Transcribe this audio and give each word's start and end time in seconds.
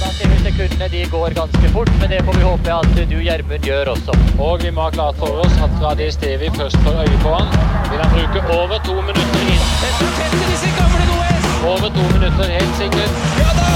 Da 0.00 0.08
ser 0.16 0.28
vi 0.30 0.36
sekundene 0.44 0.86
de 0.92 1.00
går 1.12 1.30
ganske 1.38 1.66
fort, 1.74 1.90
men 2.00 2.08
det 2.12 2.20
får 2.26 2.34
vi 2.38 2.44
håpe 2.48 2.70
at 2.74 2.88
du, 3.12 3.16
Gjermund, 3.26 3.62
gjør 3.68 3.86
også. 3.94 4.12
Og 4.46 4.54
vi 4.64 4.70
må 4.74 4.80
ha 4.86 4.90
klart 4.96 5.16
for 5.22 5.30
oss 5.44 5.54
at 5.64 5.72
fra 5.78 5.90
det 6.00 6.10
stedet 6.16 6.40
vi 6.42 6.48
først 6.58 6.78
får 6.84 6.94
øye 7.04 7.18
på 7.22 7.30
han, 7.36 7.48
vil 7.90 8.00
han 8.02 8.10
bruke 8.16 8.40
over 8.58 8.78
to 8.88 8.94
minutter 9.08 9.40
inn. 9.54 9.62
Dette 9.84 10.06
tetter 10.18 10.46
disse 10.52 10.70
gamle 10.78 11.04
OS! 11.18 11.44
Over 11.72 11.88
to 11.96 12.04
minutter, 12.14 12.46
helt 12.58 12.74
sikkert. 12.80 13.12
Ja 13.40 13.50
da! 13.60 13.68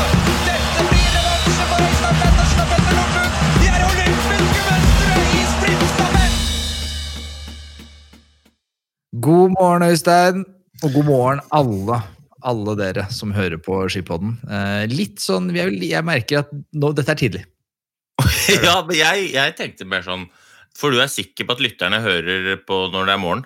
Dette 0.48 0.83
blir 0.91 1.08
revansje 1.14 1.64
for 1.70 1.78
Øystein 1.86 2.16
Pettersen 2.24 2.61
og 2.64 2.69
Petter 2.72 2.92
Northug! 2.98 3.30
De 3.62 3.66
er 3.72 3.83
olympiske 3.89 4.61
mønstre 4.69 5.14
i 5.39 5.42
sprintstafett! 5.55 6.36
God 9.28 9.48
morgen, 9.56 9.83
Øystein, 9.91 10.36
og 10.83 10.89
god 10.96 11.06
morgen 11.12 11.41
alle, 11.62 11.96
alle 12.47 12.75
dere 12.78 13.06
som 13.14 13.33
hører 13.34 13.61
på 13.62 13.81
Skipodden. 13.91 14.36
Eh, 14.47 14.84
litt 14.92 15.22
sånn, 15.22 15.50
jeg, 15.56 15.78
jeg 15.89 16.06
merker 16.06 16.42
at 16.45 16.53
nå, 16.53 16.92
dette 16.97 17.14
er 17.14 17.20
tidlig. 17.20 17.45
ja, 18.67 18.80
men 18.86 18.97
jeg, 18.98 19.30
jeg 19.34 19.55
tenkte 19.55 19.86
mer 19.86 20.03
sånn 20.03 20.25
For 20.75 20.91
du 20.91 20.98
er 20.98 21.06
sikker 21.06 21.47
på 21.47 21.55
at 21.55 21.61
lytterne 21.62 22.00
hører 22.03 22.56
på 22.67 22.80
når 22.91 23.06
det 23.06 23.14
er 23.14 23.22
morgen? 23.22 23.45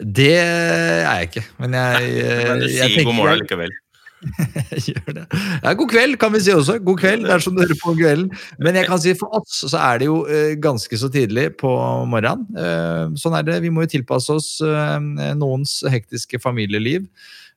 Det 0.00 0.32
er 0.40 1.02
jeg 1.04 1.28
ikke, 1.28 1.44
men 1.60 1.76
jeg, 1.76 2.08
Nei, 2.08 2.34
Men 2.48 2.62
du 2.62 2.66
jeg 2.72 2.92
sier 2.94 3.04
god 3.04 3.16
morgen 3.18 3.42
likevel. 3.42 3.74
Gjør 4.88 5.14
det. 5.16 5.24
Ja, 5.64 5.72
god 5.76 5.90
kveld, 5.92 6.16
kan 6.20 6.32
vi 6.34 6.40
si 6.44 6.52
også. 6.52 6.78
God 6.84 7.00
kveld, 7.00 7.26
det 7.26 7.34
er 7.34 7.44
som 7.44 7.56
du 7.56 7.62
hører 7.62 7.78
på 7.80 7.94
kvelden. 7.96 8.30
Men 8.60 8.76
jeg 8.76 8.88
kan 8.88 9.00
si 9.00 9.14
for 9.18 9.32
oss 9.40 9.62
så 9.72 9.80
er 9.80 10.00
det 10.00 10.08
jo 10.08 10.22
eh, 10.28 10.54
ganske 10.60 11.00
så 11.00 11.10
tidlig 11.12 11.50
på 11.60 11.70
morgenen. 12.10 12.46
Eh, 12.56 13.04
sånn 13.20 13.36
er 13.38 13.46
det. 13.48 13.60
Vi 13.64 13.72
må 13.72 13.86
jo 13.86 13.92
tilpasse 13.96 14.36
oss 14.36 14.50
eh, 14.64 14.96
noens 15.40 15.80
hektiske 15.88 16.40
familieliv. 16.42 17.06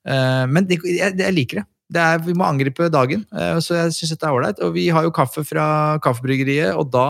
Eh, 0.04 0.44
men 0.52 0.68
det, 0.68 0.80
jeg, 0.84 1.16
jeg 1.20 1.36
liker 1.36 1.62
det. 1.62 1.66
det 1.96 2.04
er, 2.04 2.22
vi 2.26 2.36
må 2.38 2.48
angripe 2.48 2.90
dagen, 2.94 3.26
eh, 3.34 3.58
så 3.64 3.80
jeg 3.80 3.96
syns 3.98 4.16
dette 4.16 4.30
er 4.30 4.38
ålreit. 4.38 4.62
Og 4.66 4.76
vi 4.76 4.90
har 4.94 5.08
jo 5.08 5.16
kaffe 5.16 5.46
fra 5.48 5.66
Kaffebryggeriet, 6.04 6.74
og 6.78 6.92
da 6.94 7.08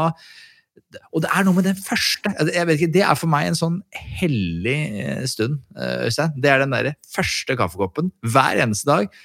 og 1.13 1.23
det 1.23 1.29
er 1.33 1.45
noe 1.45 1.57
med 1.57 1.65
den 1.65 1.77
første 1.77 2.29
jeg 2.53 2.65
vet 2.69 2.77
ikke, 2.77 2.93
Det 2.93 3.01
er 3.01 3.17
for 3.17 3.29
meg 3.29 3.47
en 3.49 3.57
sånn 3.57 3.79
hellig 4.19 4.77
eh, 5.01 5.23
stund, 5.29 5.59
Øystein. 5.73 6.35
Det 6.37 6.51
er 6.51 6.61
den 6.61 6.73
der 6.73 6.91
første 7.09 7.57
kaffekoppen 7.57 8.11
hver 8.29 8.61
eneste 8.61 8.89
dag. 8.89 9.21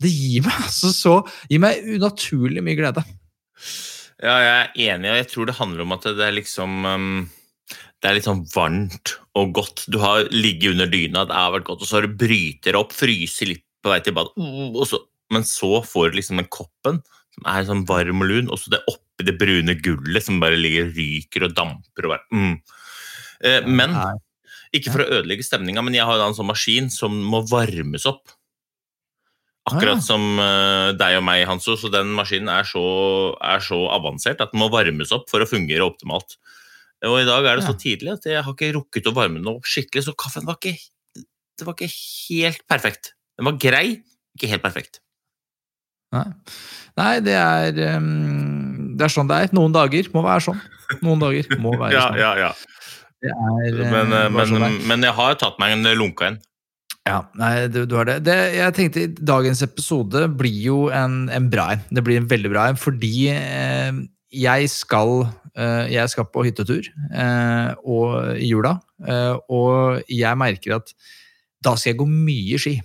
Det 0.00 0.12
gir 0.12 0.46
meg 0.46 0.56
altså 0.66 0.92
så 0.96 1.16
gir 1.50 1.60
meg 1.62 1.84
unaturlig 1.96 2.64
mye 2.64 2.78
glede. 2.78 3.04
Ja, 4.20 4.36
jeg 4.36 4.54
er 4.54 4.72
enig, 4.92 5.12
og 5.12 5.20
jeg 5.22 5.28
tror 5.32 5.48
det 5.48 5.56
handler 5.56 5.84
om 5.86 5.94
at 5.96 6.08
det 6.16 6.24
er 6.26 6.34
liksom 6.36 6.84
um, 6.84 7.20
Det 8.00 8.08
er 8.08 8.16
litt 8.16 8.26
sånn 8.26 8.46
varmt 8.54 9.14
og 9.36 9.52
godt. 9.56 9.84
Du 9.92 9.98
har 10.00 10.24
ligget 10.32 10.74
under 10.74 10.88
dyna, 10.88 11.26
det 11.28 11.36
har 11.36 11.52
vært 11.52 11.68
godt, 11.68 11.84
og 11.84 11.88
så 11.88 11.98
har 11.98 12.08
du 12.08 12.16
bryter 12.20 12.78
opp, 12.78 12.94
fryser 12.96 13.52
litt 13.52 13.64
på 13.84 13.92
vei 13.92 14.00
til 14.04 14.16
badet, 14.16 14.36
mm, 14.40 14.76
men 15.32 15.46
så 15.46 15.78
får 15.86 16.10
du 16.10 16.18
liksom 16.18 16.40
den 16.40 16.48
koppen 16.52 17.00
som 17.36 17.46
er 17.48 17.68
sånn 17.68 17.84
varm 17.88 18.24
og 18.24 18.28
lun, 18.28 18.50
og 18.50 18.60
så 18.60 18.72
det 18.74 18.82
oppi 18.90 19.26
det 19.28 19.36
brune 19.40 19.76
gullet 19.84 20.24
som 20.24 20.40
bare 20.42 20.58
ligger 20.58 20.90
ryker 20.96 21.46
og 21.46 21.54
damper 21.56 22.08
og 22.08 22.14
bare 22.16 22.24
mm. 22.34 22.54
eh, 23.46 23.68
Men 23.68 23.94
ikke 24.74 24.92
for 24.94 25.04
å 25.04 25.08
ødelegge 25.20 25.46
stemninga, 25.46 25.82
men 25.84 25.96
jeg 25.96 26.06
har 26.08 26.22
en 26.24 26.36
sånn 26.36 26.50
maskin 26.50 26.90
som 26.92 27.14
må 27.30 27.42
varmes 27.50 28.06
opp. 28.08 28.32
Akkurat 29.68 29.98
Ah. 29.98 30.04
som 30.04 30.22
eh, 30.40 30.90
deg 30.98 31.18
og 31.18 31.24
meg, 31.26 31.44
Hanso, 31.46 31.76
så 31.78 31.90
den 31.92 32.14
maskinen 32.16 32.48
er 32.50 32.66
så, 32.66 32.82
er 33.44 33.60
så 33.62 33.82
avansert 33.92 34.40
at 34.40 34.54
den 34.54 34.62
må 34.62 34.70
varmes 34.72 35.12
opp 35.14 35.28
for 35.30 35.42
å 35.42 35.48
fungere 35.48 35.86
optimalt. 35.86 36.38
Og 37.08 37.20
i 37.22 37.28
dag 37.28 37.46
er 37.48 37.60
det 37.60 37.64
så 37.64 37.76
tidlig 37.80 38.12
at 38.12 38.26
jeg 38.28 38.42
har 38.44 38.56
ikke 38.56 38.74
rukket 38.76 39.08
å 39.08 39.14
varme 39.16 39.40
den 39.40 39.48
opp 39.48 39.68
skikkelig, 39.68 40.04
så 40.04 40.16
kaffen 40.18 40.44
var 40.48 40.58
ikke, 40.60 40.76
det 41.16 41.66
var 41.68 41.76
ikke 41.76 41.88
helt 41.94 42.66
perfekt. 42.68 43.14
Den 43.40 43.48
var 43.48 43.56
grei, 43.62 43.86
ikke 44.36 44.50
helt 44.50 44.64
perfekt. 44.64 45.00
Nei, 46.10 46.26
Nei 46.98 47.12
det 47.22 47.36
er 47.38 47.76
um, 47.94 48.96
Det 48.98 49.06
er 49.06 49.12
sånn 49.14 49.28
det 49.30 49.36
er. 49.44 49.52
Noen 49.54 49.74
dager 49.74 50.08
må 50.12 50.24
være 50.26 50.42
sånn. 50.48 50.60
Noen 51.06 51.22
dager 51.22 51.46
må 51.62 51.72
være 51.80 51.94
sånn. 51.94 52.20
ja, 52.20 52.32
ja. 52.42 52.52
ja. 53.22 53.32
er, 53.32 53.68
eh, 53.70 53.92
Men, 53.94 54.14
eh, 54.16 54.28
men, 54.34 54.50
sånn 54.50 54.80
men 54.90 55.06
jeg 55.06 55.16
har 55.16 55.38
tatt 55.40 55.60
meg 55.62 55.78
en 55.78 55.92
lunka 55.96 56.32
en. 56.32 56.40
Ja, 57.08 57.22
nei, 57.38 57.54
du, 57.72 57.84
du 57.88 57.94
har 57.96 58.10
det. 58.10 58.18
det. 58.26 58.36
Jeg 58.58 58.76
tenkte 58.76 59.06
Dagens 59.24 59.62
episode 59.64 60.26
blir 60.36 60.58
jo 60.66 60.80
en, 60.92 61.22
en 61.32 61.48
bra 61.50 61.70
en. 61.74 61.84
Det 61.88 62.04
blir 62.04 62.20
en 62.20 62.28
veldig 62.28 62.50
bra 62.52 62.66
en, 62.70 62.78
fordi 62.78 63.30
eh, 63.32 64.02
jeg 64.36 64.68
skal 64.70 65.24
jeg 65.56 66.12
skal 66.12 66.28
på 66.30 66.44
hyttetur 66.46 66.86
eh, 67.10 67.72
i 68.38 68.50
jula, 68.50 68.76
eh, 69.06 69.34
og 69.50 70.04
jeg 70.10 70.38
merker 70.38 70.78
at 70.78 70.94
da 71.60 71.74
skal 71.76 71.92
jeg 71.92 72.00
gå 72.00 72.08
mye 72.10 72.60
ski. 72.60 72.78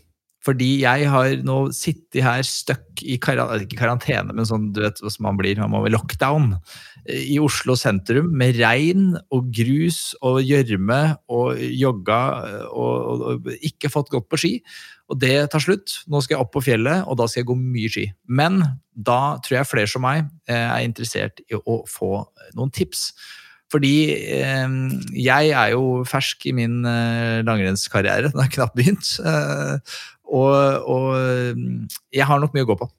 Fordi 0.46 0.68
jeg 0.84 1.08
har 1.10 1.40
nå 1.42 1.58
sittet 1.74 2.22
her 2.22 2.44
stuck 2.46 3.02
i 3.02 3.18
karantene, 3.22 3.66
ikke 3.66 3.80
karantene, 3.80 4.36
men 4.36 4.46
sånn, 4.46 4.70
du 4.76 4.84
vet 4.84 5.00
hvordan 5.02 5.26
man 5.26 5.40
blir, 5.40 5.62
man 5.62 5.74
må 5.74 5.82
ved 5.86 5.96
lockdown 5.96 6.52
eh, 6.54 6.60
i 7.06 7.38
Oslo 7.42 7.76
sentrum 7.78 8.32
med 8.38 8.58
regn 8.58 9.14
og 9.34 9.52
grus 9.54 10.16
og 10.26 10.42
gjørme 10.42 11.00
og 11.30 11.62
jogga 11.62 12.20
eh, 12.48 12.66
og, 12.72 13.24
og, 13.30 13.50
ikke 13.66 13.92
fått 13.94 14.10
gått 14.14 14.28
på 14.32 14.40
ski. 14.42 14.54
Og 15.12 15.20
det 15.22 15.36
tar 15.54 15.62
slutt. 15.62 16.00
Nå 16.10 16.24
skal 16.24 16.38
jeg 16.38 16.46
opp 16.46 16.54
på 16.56 16.64
fjellet, 16.66 17.06
og 17.06 17.20
da 17.20 17.30
skal 17.30 17.44
jeg 17.44 17.50
gå 17.52 17.58
mye 17.62 17.94
ski. 17.94 18.06
Men 18.26 18.62
da 18.96 19.38
tror 19.46 19.60
jeg 19.60 19.70
flere 19.70 19.92
som 19.92 20.06
meg 20.06 20.26
eh, 20.50 20.66
er 20.66 20.86
interessert 20.88 21.44
i 21.46 21.58
å 21.60 21.84
få 21.90 22.26
noen 22.58 22.74
tips. 22.74 23.12
Fordi 23.74 23.96
eh, 24.40 24.76
jeg 25.20 25.54
er 25.54 25.72
jo 25.76 26.04
fersk 26.10 26.50
i 26.50 26.56
min 26.58 26.82
eh, 26.90 27.46
langrennskarriere. 27.46 28.34
Den 28.34 28.44
har 28.44 28.54
knapt 28.54 28.78
begynt. 28.78 29.16
Eh, 29.22 29.98
og, 30.26 30.54
og 30.90 31.10
mm, 31.58 31.82
jeg 32.14 32.26
har 32.26 32.42
nok 32.42 32.56
mye 32.56 32.66
å 32.66 32.74
gå 32.74 32.82
på. 32.82 32.90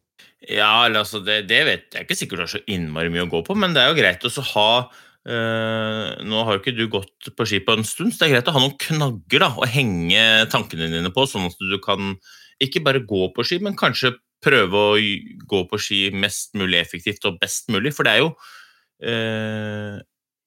Ja, 0.47 0.87
altså, 0.87 1.21
det, 1.27 1.43
det 1.51 1.63
vet 1.67 1.97
jeg 1.97 2.07
ikke 2.07 2.17
sikkert 2.19 2.39
du 2.39 2.45
har 2.45 2.53
så 2.53 2.63
innmari 2.71 3.11
mye 3.11 3.27
å 3.27 3.31
gå 3.31 3.43
på, 3.47 3.57
men 3.59 3.75
det 3.75 3.83
er 3.83 3.91
jo 3.91 3.99
greit 3.99 4.27
å 4.27 4.45
ha 4.53 4.71
eh, 5.27 6.11
Nå 6.23 6.45
har 6.47 6.55
jo 6.55 6.63
ikke 6.63 6.77
du 6.77 6.85
gått 6.93 7.31
på 7.35 7.47
ski 7.49 7.61
på 7.67 7.75
en 7.75 7.87
stund, 7.87 8.15
så 8.15 8.23
det 8.23 8.29
er 8.29 8.35
greit 8.37 8.51
å 8.53 8.55
ha 8.55 8.63
noen 8.63 8.77
knagger 8.79 9.43
da, 9.43 9.51
å 9.59 9.67
henge 9.71 10.23
tankene 10.53 10.91
dine 10.93 11.11
på, 11.15 11.27
sånn 11.27 11.49
at 11.51 11.59
du 11.59 11.79
kan 11.83 12.15
ikke 12.63 12.85
bare 12.87 13.03
gå 13.05 13.27
på 13.35 13.45
ski, 13.47 13.59
men 13.65 13.79
kanskje 13.79 14.15
prøve 14.45 14.83
å 14.93 14.97
gå 15.49 15.63
på 15.71 15.81
ski 15.81 16.01
mest 16.15 16.55
mulig 16.59 16.79
effektivt 16.79 17.25
og 17.29 17.41
best 17.43 17.71
mulig. 17.73 17.93
For 17.97 18.07
det 18.07 18.15
er 18.15 18.23
jo 18.23 18.31
eh, 19.03 19.97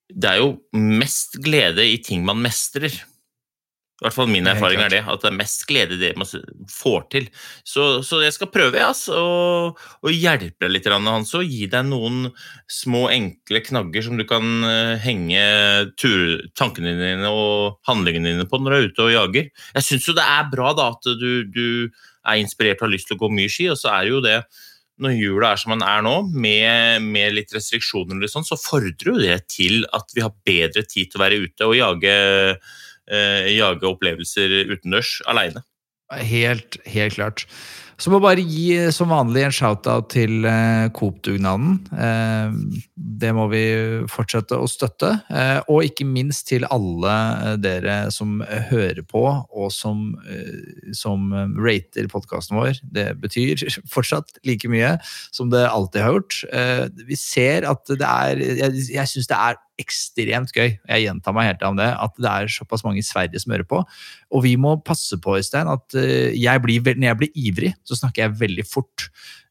Det 0.09 0.29
er 0.31 0.39
jo 0.41 0.53
mest 0.73 1.37
glede 1.43 1.85
i 1.85 1.99
ting 2.01 2.23
man 2.25 2.39
mestrer. 2.41 2.93
I 3.99 4.05
hvert 4.05 4.15
fall 4.15 4.29
min 4.31 4.47
er 4.47 4.55
erfaring 4.55 4.79
er 4.79 4.93
det, 4.93 5.01
at 5.11 5.23
det 5.23 5.27
er 5.27 5.35
mest 5.35 5.65
glede 5.67 5.97
i 5.97 5.99
det 5.99 6.13
man 6.19 6.29
får 6.71 7.01
til. 7.11 7.25
Så, 7.67 7.87
så 8.07 8.21
jeg 8.23 8.31
skal 8.35 8.51
prøve, 8.53 8.79
å 8.79 8.91
ass, 8.93 9.01
og, 9.11 9.81
og 9.99 10.15
hjelpe 10.15 10.63
deg 10.63 10.71
litt, 10.71 10.87
Hans, 10.89 11.33
og 11.35 11.43
gi 11.43 11.67
deg 11.71 11.89
noen 11.89 12.29
små, 12.71 13.09
enkle 13.11 13.61
knagger 13.65 14.05
som 14.05 14.15
du 14.19 14.23
kan 14.29 14.63
eh, 14.63 14.95
henge 15.03 15.43
tur, 15.99 16.39
tankene 16.55 16.95
dine 16.95 17.33
og 17.33 17.81
handlingene 17.89 18.37
dine 18.37 18.47
på 18.47 18.61
når 18.61 18.71
du 18.71 18.77
er 18.77 18.87
ute 18.87 19.07
og 19.09 19.13
jager. 19.17 19.51
Jeg 19.75 19.87
syns 19.89 20.07
jo 20.07 20.15
det 20.15 20.27
er 20.31 20.49
bra 20.53 20.71
da 20.77 20.89
at 20.95 21.11
du, 21.19 21.29
du 21.51 21.67
er 22.23 22.39
inspirert 22.39 22.79
og 22.79 22.87
har 22.87 22.95
lyst 22.95 23.11
til 23.11 23.19
å 23.19 23.23
gå 23.25 23.33
mye 23.35 23.51
ski, 23.51 23.67
og 23.73 23.79
så 23.79 23.91
er 23.97 24.13
jo 24.13 24.23
det 24.23 24.39
når 24.99 25.15
jula 25.15 25.53
er 25.53 25.59
som 25.59 25.73
den 25.73 25.83
er 25.85 26.03
nå, 26.03 26.15
med, 26.31 27.05
med 27.07 27.35
litt 27.35 27.53
restriksjoner, 27.55 28.17
eller 28.17 28.31
sånn, 28.31 28.47
så 28.47 28.59
fordrer 28.59 29.11
jo 29.13 29.19
det 29.21 29.37
til 29.51 29.85
at 29.95 30.11
vi 30.15 30.23
har 30.25 30.35
bedre 30.47 30.83
tid 30.83 31.11
til 31.11 31.19
å 31.19 31.23
være 31.23 31.39
ute 31.45 31.69
og 31.69 31.77
jage, 31.77 32.15
jage 33.09 33.87
opplevelser 33.89 34.53
utendørs 34.69 35.19
aleine. 35.29 35.63
Helt, 36.13 36.77
helt 36.89 37.13
klart. 37.13 37.45
Så 37.99 38.11
må 38.13 38.21
bare 38.23 38.43
gi 38.47 38.77
som 38.95 39.11
vanlig 39.11 39.41
en 39.43 39.53
shout-out 39.55 40.07
til 40.13 40.45
eh, 40.47 40.87
Coop-dugnaden. 40.95 41.73
Eh, 41.91 42.53
det 42.95 43.33
må 43.35 43.49
vi 43.51 43.63
fortsette 44.11 44.55
å 44.55 44.69
støtte. 44.71 45.11
Eh, 45.27 45.59
og 45.67 45.83
ikke 45.83 46.07
minst 46.07 46.47
til 46.47 46.63
alle 46.71 47.15
eh, 47.43 47.57
dere 47.59 47.97
som 48.15 48.39
hører 48.71 49.03
på, 49.03 49.25
og 49.51 49.73
som, 49.75 50.13
eh, 50.31 50.89
som 50.95 51.27
eh, 51.35 51.51
rater 51.59 52.07
podkasten 52.11 52.59
vår. 52.61 52.79
Det 52.87 53.09
betyr 53.19 53.67
fortsatt 53.95 54.39
like 54.47 54.71
mye 54.71 54.95
som 55.35 55.51
det 55.51 55.65
alltid 55.67 56.05
har 56.05 56.15
gjort. 56.15 56.39
Eh, 56.55 56.85
vi 57.03 57.19
ser 57.19 57.67
at 57.67 57.83
det 57.89 58.05
er 58.07 58.39
Jeg, 58.39 58.85
jeg 58.93 59.11
syns 59.11 59.27
det 59.27 59.35
er 59.35 59.59
ekstremt 59.79 60.51
gøy, 60.55 60.73
jeg 60.75 61.03
gjentar 61.05 61.35
meg 61.35 61.49
helt 61.49 61.63
om 61.67 61.77
det, 61.79 61.87
at 61.87 62.15
det 62.19 62.29
er 62.29 62.51
såpass 62.51 62.83
mange 62.85 63.01
i 63.01 63.05
Sverige 63.05 63.39
som 63.41 63.53
hører 63.53 63.67
på. 63.67 63.81
Og 64.35 64.43
vi 64.43 64.55
må 64.59 64.75
passe 64.85 65.17
på, 65.21 65.37
Øystein, 65.39 65.69
at 65.71 65.95
eh, 65.99 66.35
jeg 66.37 66.63
blir, 66.63 66.83
når 66.95 67.11
jeg 67.11 67.19
blir 67.21 67.39
ivrig, 67.47 67.73
så 67.89 67.97
snakker 67.97 68.27
jeg 68.27 68.37
veldig 68.39 68.65
fort. 68.69 69.07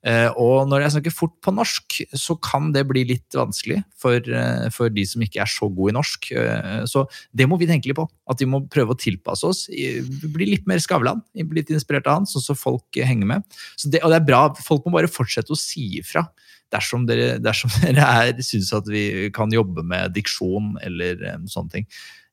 Eh, 0.06 0.31
Og 0.38 0.69
når 0.70 0.85
jeg 0.85 0.94
snakker 0.94 1.14
fort 1.14 1.35
på 1.43 1.52
norsk, 1.55 1.99
så 2.14 2.37
kan 2.40 2.70
det 2.73 2.85
bli 2.88 3.02
litt 3.08 3.35
vanskelig 3.35 3.81
for, 3.99 4.14
eh, 4.14 4.69
for 4.75 4.88
de 4.94 5.05
som 5.05 5.23
ikke 5.25 5.43
er 5.43 5.50
så 5.50 5.67
gode 5.67 5.90
i 5.93 5.99
norsk. 5.99 6.31
Eh, 6.32 6.85
Så 6.87 7.05
det 7.35 7.49
må 7.50 7.58
vi 7.58 7.67
tenke 7.67 7.90
litt 7.90 7.99
på. 7.99 8.08
At 8.31 8.38
vi 8.38 8.46
må 8.46 8.62
prøve 8.70 8.94
å 8.94 8.99
tilpasse 8.99 9.44
oss. 9.44 9.67
Bli 9.69 10.52
litt 10.55 10.67
mer 10.67 10.79
Skavlan. 10.79 11.23
Bli 11.35 11.62
litt 11.62 11.75
inspirert 11.75 12.06
av 12.06 12.20
han, 12.20 12.26
sånn 12.26 12.44
så 12.44 12.56
folk 12.56 12.87
henger 12.94 13.26
med. 13.26 13.43
Det, 13.85 14.02
og 14.02 14.11
det 14.11 14.23
er 14.23 14.29
bra. 14.29 14.55
Folk 14.55 14.87
må 14.87 14.93
bare 14.93 15.11
fortsette 15.11 15.50
å 15.50 15.58
si 15.58 15.99
ifra 15.99 16.29
dersom 16.70 17.06
dere, 17.08 17.38
dersom 17.40 17.70
dere 17.82 18.05
er, 18.05 18.32
syns 18.44 18.73
at 18.76 18.87
vi 18.87 19.31
kan 19.35 19.50
jobbe 19.50 19.82
med 19.82 20.14
diksjon 20.14 20.76
eller 20.85 21.17
sånne 21.49 21.70
ting. 21.70 21.87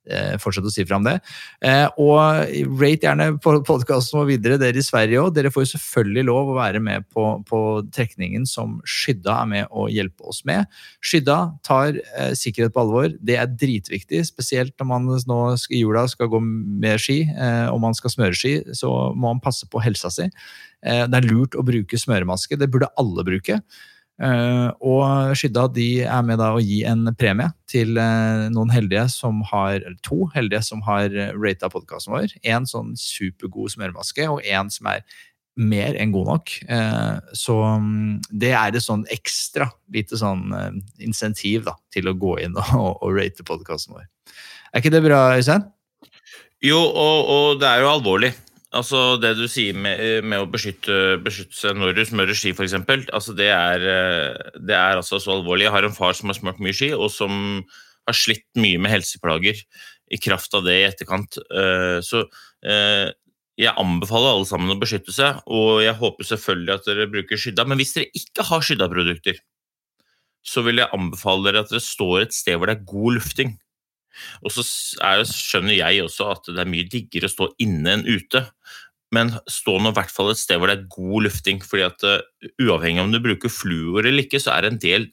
Eh, 0.06 0.36
fortsett 0.42 0.68
å 0.68 0.72
si 0.74 0.86
fra 0.86 1.00
om 1.00 1.06
det. 1.06 1.16
Eh, 1.66 1.88
og 2.02 2.46
rate 2.78 3.07
gjerne 3.07 3.30
podkasten 3.42 4.19
vår 4.19 4.28
videre, 4.36 4.60
dere 4.62 4.78
i 4.78 4.86
Sverige 4.86 5.24
òg. 5.24 5.31
Dere 5.34 5.50
får 5.54 5.66
jo 5.66 5.72
selvfølgelig 5.72 6.25
lov 6.28 6.52
å 6.52 6.57
være 6.60 6.81
med 6.84 7.07
på, 7.10 7.25
på 7.50 7.62
trekningen 7.96 8.46
som 8.50 8.78
Skydda 8.86 9.40
er 9.42 9.50
med 9.50 9.74
å 9.74 9.88
hjelpe 9.90 10.28
oss 10.30 10.44
med. 10.46 10.69
Skydda 11.02 11.40
tar 11.66 11.98
eh, 11.98 12.36
sikkerhet 12.38 12.75
på 12.75 12.84
alvor. 12.86 13.10
Det 13.18 13.40
er 13.42 13.50
dritviktig, 13.50 14.22
spesielt 14.30 14.75
når 14.80 14.92
man 14.92 15.10
nå 15.10 15.42
i 15.74 15.81
jula 15.81 16.06
skal 16.12 16.30
gå 16.30 16.42
med 16.44 17.02
ski, 17.02 17.24
eh, 17.31 17.66
om 17.74 17.81
man 17.86 17.98
skal 17.98 18.13
smøre 18.13 18.38
ski, 18.38 18.60
så 18.78 18.92
må 19.16 19.34
man 19.34 19.44
passe 19.44 19.66
på 19.72 19.81
helsa 19.81 20.13
si. 20.13 20.30
Eh, 20.86 21.04
det 21.10 21.18
er 21.18 21.30
lurt 21.31 21.57
å 21.57 21.66
bruke 21.66 21.98
smøremaske. 22.00 22.60
Det 22.62 22.69
burde 22.72 22.94
alle 23.02 23.25
bruke. 23.25 23.60
Eh, 24.16 24.70
og 24.80 25.36
Skydda 25.36 25.66
de 25.76 25.90
er 26.08 26.24
med 26.24 26.40
da 26.40 26.54
å 26.56 26.64
gi 26.64 26.84
en 26.88 27.10
premie 27.20 27.52
til 27.68 28.00
eh, 28.00 28.48
noen 28.54 28.72
heldige 28.72 29.08
som 29.12 29.42
har, 29.52 29.78
eller 29.82 30.00
to 30.06 30.30
heldige 30.36 30.64
som 30.64 30.84
har 30.88 31.12
rata 31.36 31.70
podkasten 31.72 32.16
vår. 32.16 32.36
En 32.48 32.68
sånn 32.70 32.94
supergod 33.00 33.76
smørmaske, 33.76 34.28
og 34.32 34.44
en 34.48 34.72
som 34.72 34.92
er 34.94 35.04
mer 35.56 35.96
enn 36.00 36.12
god 36.12 36.32
nok. 36.34 36.56
Eh, 36.68 37.36
så 37.36 37.56
mm, 37.80 38.32
det 38.32 38.52
er 38.56 38.76
et 38.76 38.84
sånn 38.84 39.06
ekstra 39.14 39.70
lite 39.94 40.20
sånn 40.20 40.50
eh, 40.56 40.82
insentiv 41.08 41.66
da, 41.68 41.76
til 41.94 42.12
å 42.12 42.18
gå 42.20 42.38
inn 42.46 42.58
og, 42.60 42.92
og 43.00 43.16
rate 43.16 43.46
podkasten 43.48 43.96
vår. 43.96 44.10
Er 44.72 44.84
ikke 44.84 44.94
det 44.96 45.06
bra, 45.06 45.22
Øystein? 45.38 45.70
Jo, 46.64 46.80
og, 46.82 47.30
og 47.30 47.62
det 47.62 47.70
er 47.70 47.84
jo 47.84 47.94
alvorlig. 47.94 48.32
Altså 48.75 49.16
Det 49.22 49.31
du 49.39 49.45
sier 49.51 49.77
med, 49.77 50.25
med 50.27 50.44
å 50.44 50.50
beskytte, 50.51 51.18
beskytte 51.24 51.56
seg 51.56 51.77
når 51.80 51.95
du 51.95 52.04
smører 52.07 52.38
ski, 52.38 52.51
f.eks., 52.56 52.75
altså 53.16 53.36
det, 53.38 53.50
er, 53.54 53.86
eh, 53.88 54.56
det 54.60 54.75
er 54.75 55.00
altså 55.00 55.19
så 55.22 55.38
alvorlig. 55.38 55.68
Jeg 55.68 55.75
har 55.75 55.88
en 55.88 55.95
far 55.95 56.16
som 56.18 56.31
har 56.31 56.38
smurt 56.38 56.60
mye 56.63 56.75
ski, 56.75 56.92
og 56.95 57.07
som 57.13 57.62
har 58.06 58.18
slitt 58.18 58.45
mye 58.60 58.81
med 58.81 58.92
helseplager 58.92 59.62
i 60.13 60.19
kraft 60.22 60.54
av 60.57 60.66
det 60.68 60.75
i 60.81 60.88
etterkant. 60.89 61.39
Eh, 61.50 62.00
Så 62.06 62.25
eh, 62.68 63.13
jeg 63.56 63.72
anbefaler 63.80 64.33
alle 64.36 64.48
sammen 64.50 64.74
å 64.74 64.80
beskytte 64.81 65.16
seg, 65.16 65.39
og 65.48 65.80
jeg 65.86 65.95
håper 66.01 66.28
selvfølgelig 66.28 66.74
at 66.75 66.89
dere 66.89 67.12
bruker 67.12 67.39
skydda. 67.39 67.66
Men 67.69 67.80
hvis 67.80 67.95
dere 67.95 68.12
ikke 68.19 68.44
har 68.50 68.66
skydda-produkter, 68.68 69.39
så 70.45 70.62
vil 70.66 70.83
jeg 70.83 70.94
anbefale 70.94 71.48
dere 71.48 71.63
at 71.63 71.71
dere 71.71 71.81
står 71.81 72.25
et 72.25 72.36
sted 72.36 72.60
hvor 72.60 72.69
det 72.69 72.75
er 72.75 72.89
god 72.92 73.16
lufting. 73.18 73.56
Og 74.44 74.54
så 74.56 74.66
er, 75.04 75.24
skjønner 75.30 75.78
jeg 75.78 76.04
også 76.06 76.32
at 76.34 76.52
det 76.52 76.62
er 76.64 76.72
mye 76.72 76.88
diggere 76.92 77.30
å 77.30 77.36
stå 77.36 77.52
inne 77.64 77.98
enn 77.98 78.08
ute. 78.08 78.46
Men 79.16 79.36
stå 79.52 79.78
nå 79.80 79.94
i 79.94 79.98
hvert 79.98 80.12
fall 80.12 80.34
et 80.34 80.42
sted 80.42 80.60
hvor 80.60 80.72
det 80.72 80.80
er 80.80 80.90
god 80.92 81.28
lufting. 81.28 81.62
fordi 81.64 81.86
at 81.86 82.04
uh, 82.08 82.50
uavhengig 82.62 83.02
av 83.02 83.08
om 83.08 83.16
du 83.16 83.22
bruker 83.24 83.54
fluor 83.54 84.06
eller 84.06 84.26
ikke, 84.26 84.42
så 84.42 84.56
er 84.56 84.66
det 84.66 84.74
en 84.74 84.84
del 84.84 85.08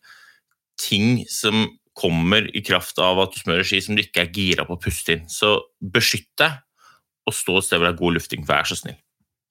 ting 0.81 1.23
som 1.31 1.67
kommer 1.99 2.47
i 2.57 2.63
kraft 2.65 2.99
av 3.03 3.21
at 3.21 3.35
du 3.35 3.43
smører 3.43 3.67
ski 3.69 3.83
som 3.85 3.97
du 3.97 4.03
ikke 4.03 4.25
er 4.25 4.35
gira 4.35 4.67
på 4.67 4.79
å 4.79 4.81
puste 4.81 5.17
inn. 5.17 5.27
Så 5.31 5.59
beskytt 5.79 6.31
deg, 6.41 6.61
og 7.29 7.37
stå 7.37 7.59
et 7.59 7.69
sted 7.69 7.79
hvor 7.79 7.87
det 7.89 7.95
er 7.95 8.01
god 8.01 8.17
lufting. 8.17 8.47
Vær 8.49 8.67
så 8.69 8.79
snill. 8.79 8.99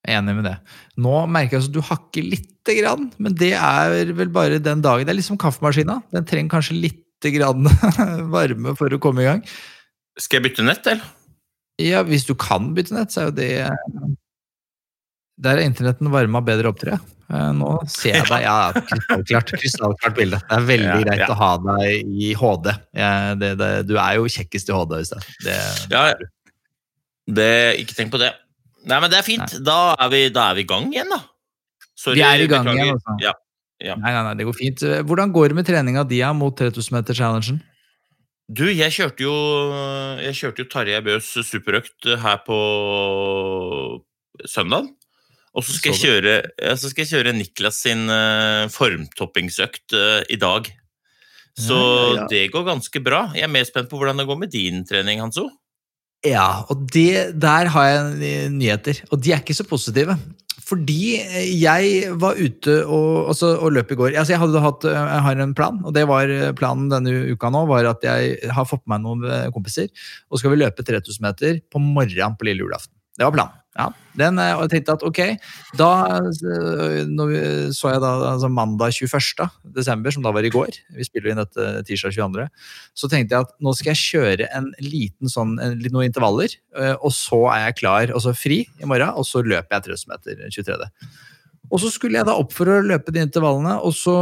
Enig 0.09 0.33
med 0.33 0.47
det. 0.49 0.55
Nå 0.97 1.13
merker 1.29 1.59
jeg 1.59 1.67
at 1.67 1.75
du 1.75 1.83
hakker 1.85 2.25
lite 2.25 2.75
grann, 2.79 3.11
men 3.21 3.35
det 3.37 3.51
er 3.53 4.09
vel 4.17 4.31
bare 4.33 4.57
den 4.63 4.81
dagen. 4.81 5.05
Det 5.05 5.13
er 5.13 5.19
liksom 5.19 5.37
kaffemaskina. 5.41 5.99
Den 6.13 6.25
trenger 6.27 6.55
kanskje 6.55 6.79
lite 6.79 7.00
grann 7.29 7.67
varme 8.33 8.73
for 8.79 8.89
å 8.89 8.99
komme 9.03 9.21
i 9.21 9.27
gang. 9.29 9.43
Skal 10.17 10.39
jeg 10.41 10.49
bytte 10.49 10.65
nett, 10.65 10.87
eller? 10.89 11.05
Ja, 11.81 12.01
hvis 12.05 12.25
du 12.27 12.33
kan 12.37 12.73
bytte 12.77 12.93
nett, 12.97 13.13
så 13.13 13.21
er 13.21 13.29
jo 13.29 13.35
det 13.37 13.51
Der 15.41 15.57
er 15.57 15.63
internetten 15.65 16.09
varma 16.13 16.41
bedre 16.45 16.69
opp, 16.69 16.77
tror 16.81 16.91
jeg. 16.97 17.05
Eh, 17.31 17.47
Nå 17.57 17.69
ser 17.89 18.17
jeg 18.19 18.27
deg. 18.33 18.43
Ja, 18.43 18.57
krystallklart, 18.75 19.53
krystallklart 19.61 20.17
bilde. 20.19 20.41
Det 20.49 20.57
er 20.59 20.67
veldig 20.67 20.89
Ja, 20.91 20.99
greit 21.05 21.23
ja. 21.23 21.29
å 21.33 21.37
ha 21.39 21.51
deg 21.63 22.11
i 22.27 22.33
HD. 22.37 22.69
Det, 23.41 23.51
det, 23.61 23.69
du 23.89 23.95
er 23.97 24.19
jo 24.19 24.27
kjekkest 24.29 24.69
i 24.69 24.75
HD, 24.75 24.97
Øystein. 24.99 25.25
Ja, 25.93 26.03
det, 27.31 27.49
ikke 27.81 27.95
tenk 27.97 28.11
på 28.13 28.19
det. 28.21 28.33
Nei, 28.89 28.97
men 29.01 29.09
det 29.13 29.19
er 29.21 29.25
fint. 29.25 29.55
Da 29.65 29.79
er 30.01 30.09
vi, 30.13 30.21
da 30.33 30.49
er 30.51 30.59
vi 30.59 30.65
i 30.65 30.69
gang 30.69 30.89
igjen, 30.93 31.09
da. 31.13 31.21
Sorry, 32.01 32.17
Vi 32.17 32.23
er 32.25 32.41
i 32.43 32.47
gang 32.49 32.65
beklager. 32.65 32.83
igjen, 32.91 32.99
altså. 32.99 33.17
Ja. 33.23 33.33
Ja. 33.81 33.97
Nei, 33.97 34.13
nei, 34.13 34.23
nei, 34.27 34.37
det 34.37 34.45
går 34.45 34.57
fint. 34.57 34.85
Hvordan 35.09 35.33
går 35.33 35.51
det 35.51 35.57
med 35.57 35.67
treninga 35.67 36.05
di 36.05 36.21
mot 36.37 36.53
3000-meter-challengen? 36.57 37.61
Du, 38.51 38.65
jeg 38.67 38.91
kjørte 38.91 39.23
jo, 39.23 39.33
jeg 40.19 40.37
kjørte 40.37 40.63
jo 40.63 40.69
Tarjei 40.69 40.99
Bøs 41.05 41.29
superøkt 41.47 42.09
her 42.19 42.41
på 42.45 42.57
søndag. 44.49 44.89
Og 45.51 45.65
så 45.67 45.75
skal, 45.75 45.95
jeg 45.95 45.99
kjøre, 45.99 46.35
så 46.79 46.91
skal 46.91 47.03
jeg 47.03 47.11
kjøre 47.11 47.33
Niklas 47.35 47.81
sin 47.83 48.05
eh, 48.11 48.69
formtoppingsøkt 48.71 49.95
eh, 49.97 50.21
i 50.31 50.37
dag. 50.39 50.69
Så 51.59 51.75
Ja, 51.75 52.21
ja, 52.21 52.27
det 52.31 52.45
går 52.53 52.63
ganske 52.69 53.01
bra. 53.03 53.25
Jeg 53.35 53.43
er 53.47 53.51
mer 53.51 53.67
spent 53.67 53.89
på 53.91 53.99
hvordan 53.99 54.21
det 54.21 54.27
går 54.29 54.39
med 54.39 54.53
din 54.53 54.85
trening, 54.87 55.19
Hanso. 55.23 55.49
Ja, 56.23 56.63
og 56.69 56.85
det, 56.93 57.33
der 57.41 57.67
har 57.73 57.87
jeg 57.89 58.51
nyheter, 58.53 59.01
og 59.09 59.19
de 59.23 59.33
er 59.33 59.41
ikke 59.41 59.57
så 59.57 59.65
positive. 59.67 60.15
Fordi 60.71 60.99
eh, 61.19 61.49
jeg 61.59 62.11
var 62.21 62.39
ute 62.39 62.77
og, 62.85 63.31
altså, 63.33 63.51
og 63.59 63.73
løp 63.75 63.91
i 63.91 63.97
går. 63.99 64.13
Altså, 64.15 64.35
jeg, 64.35 64.61
hatt, 64.63 64.87
eh, 64.87 64.95
jeg 64.95 65.23
har 65.27 65.43
en 65.43 65.55
plan, 65.57 65.81
og 65.83 65.95
det 65.97 66.05
var 66.09 66.31
eh, 66.31 66.51
planen 66.57 66.87
denne 66.91 67.33
uka 67.33 67.51
nå, 67.51 67.65
var 67.69 67.89
at 67.91 68.05
jeg 68.07 68.53
har 68.55 68.69
fått 68.69 68.85
med 68.85 69.03
meg 69.03 69.05
noen 69.05 69.51
kompiser, 69.55 69.91
og 70.31 70.39
skal 70.39 70.53
vi 70.53 70.61
løpe 70.61 70.85
3000 70.87 71.27
meter 71.27 71.59
på 71.71 71.81
morgenen 71.83 72.37
på 72.39 72.47
lille 72.47 72.63
julaften. 72.63 72.95
Det 73.17 73.27
var 73.27 73.35
planen. 73.35 73.60
Ja, 73.71 73.85
den, 74.19 74.35
eh, 74.43 74.51
og 74.57 74.65
jeg 74.65 74.71
tenkte 74.73 74.97
at 74.97 75.03
ok, 75.07 75.19
da 75.79 75.89
eh, 76.17 77.05
vi, 77.07 77.43
så 77.71 77.93
jeg 77.93 78.01
da 78.03 78.09
altså 78.33 78.49
mandag 78.51 78.91
21. 78.97 79.45
desember, 79.77 80.11
som 80.11 80.25
da 80.25 80.33
var 80.35 80.43
i 80.43 80.51
går, 80.51 80.75
vi 80.97 81.07
spiller 81.07 81.31
inn 81.31 81.39
dette 81.39 81.85
tirsdag 81.87 82.17
22., 82.17 82.49
så 82.99 83.11
tenkte 83.11 83.37
jeg 83.37 83.47
at 83.47 83.55
nå 83.63 83.71
skal 83.77 83.93
jeg 83.93 84.01
kjøre 84.01 84.49
en 84.59 84.67
liten 84.83 85.31
sånn, 85.31 85.55
en, 85.63 85.79
noen 85.87 86.09
intervaller, 86.09 86.57
eh, 86.75 86.97
og 86.99 87.15
så 87.15 87.45
er 87.53 87.69
jeg 87.69 87.79
klar, 87.79 88.11
og 88.11 88.25
så 88.25 88.35
fri 88.35 88.65
i 88.67 88.89
morgen, 88.91 89.15
og 89.15 89.23
så 89.29 89.39
løper 89.45 89.77
jeg 89.77 89.87
30 89.87 90.11
meter 90.11 90.43
23. 90.59 90.91
Og 91.71 91.79
så 91.79 91.89
skulle 91.93 92.19
jeg 92.19 92.27
da 92.27 92.35
opp 92.35 92.51
for 92.51 92.67
å 92.67 92.81
løpe 92.83 93.13
de 93.15 93.21
intervallene, 93.23 93.77
og 93.79 93.93
så 93.95 94.15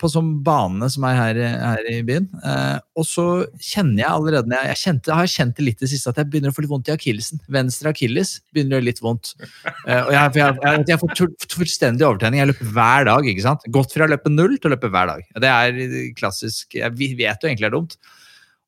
på 0.00 0.10
sånn 0.12 0.34
bane 0.44 0.88
som 0.92 1.06
er 1.08 1.16
her, 1.16 1.40
her 1.62 1.88
i 1.88 2.02
byen. 2.06 2.26
Eh, 2.44 2.76
og 3.00 3.06
så 3.08 3.24
kjenner 3.56 4.02
jeg 4.02 4.10
allerede 4.10 4.52
jeg, 4.52 4.68
jeg, 4.68 4.80
kjente, 4.82 5.16
har 5.16 5.32
kjent 5.32 5.56
det 5.56 5.66
litt 5.66 5.80
i 5.80 5.86
det 5.86 5.90
siste, 5.94 6.12
at 6.12 6.20
jeg 6.20 6.28
begynner 6.32 6.52
å 6.52 6.56
få 6.56 6.66
litt 6.66 6.72
vondt 6.74 6.92
i 6.92 6.94
akillesen. 6.94 7.40
Venstre 7.48 7.94
akilles 7.94 8.36
begynner 8.52 8.76
å 8.76 8.80
gjøre 8.80 8.88
litt 8.90 9.02
vondt. 9.04 9.32
Eh, 9.40 10.02
og 10.02 10.12
jeg, 10.12 10.36
jeg, 10.42 10.60
jeg, 10.60 10.86
jeg 10.92 11.00
får 11.00 11.34
fullstendig 11.56 12.06
overtenning. 12.06 12.44
Jeg 12.44 12.52
løper 12.52 12.72
hver 12.76 13.08
dag. 13.08 13.32
ikke 13.32 13.46
sant? 13.48 13.68
Gått 13.72 13.96
fra 13.96 14.04
å 14.04 14.12
løpe 14.12 14.32
null 14.34 14.58
til 14.58 14.68
å 14.68 14.76
løpe 14.76 14.92
hver 14.92 15.14
dag. 15.14 15.26
Det 15.40 15.52
er 15.56 15.82
klassisk 16.18 16.76
Jeg 16.76 16.92
vet 16.98 17.40
jo 17.40 17.48
egentlig 17.48 17.64
det 17.64 17.72
er 17.72 17.78
dumt. 17.78 18.00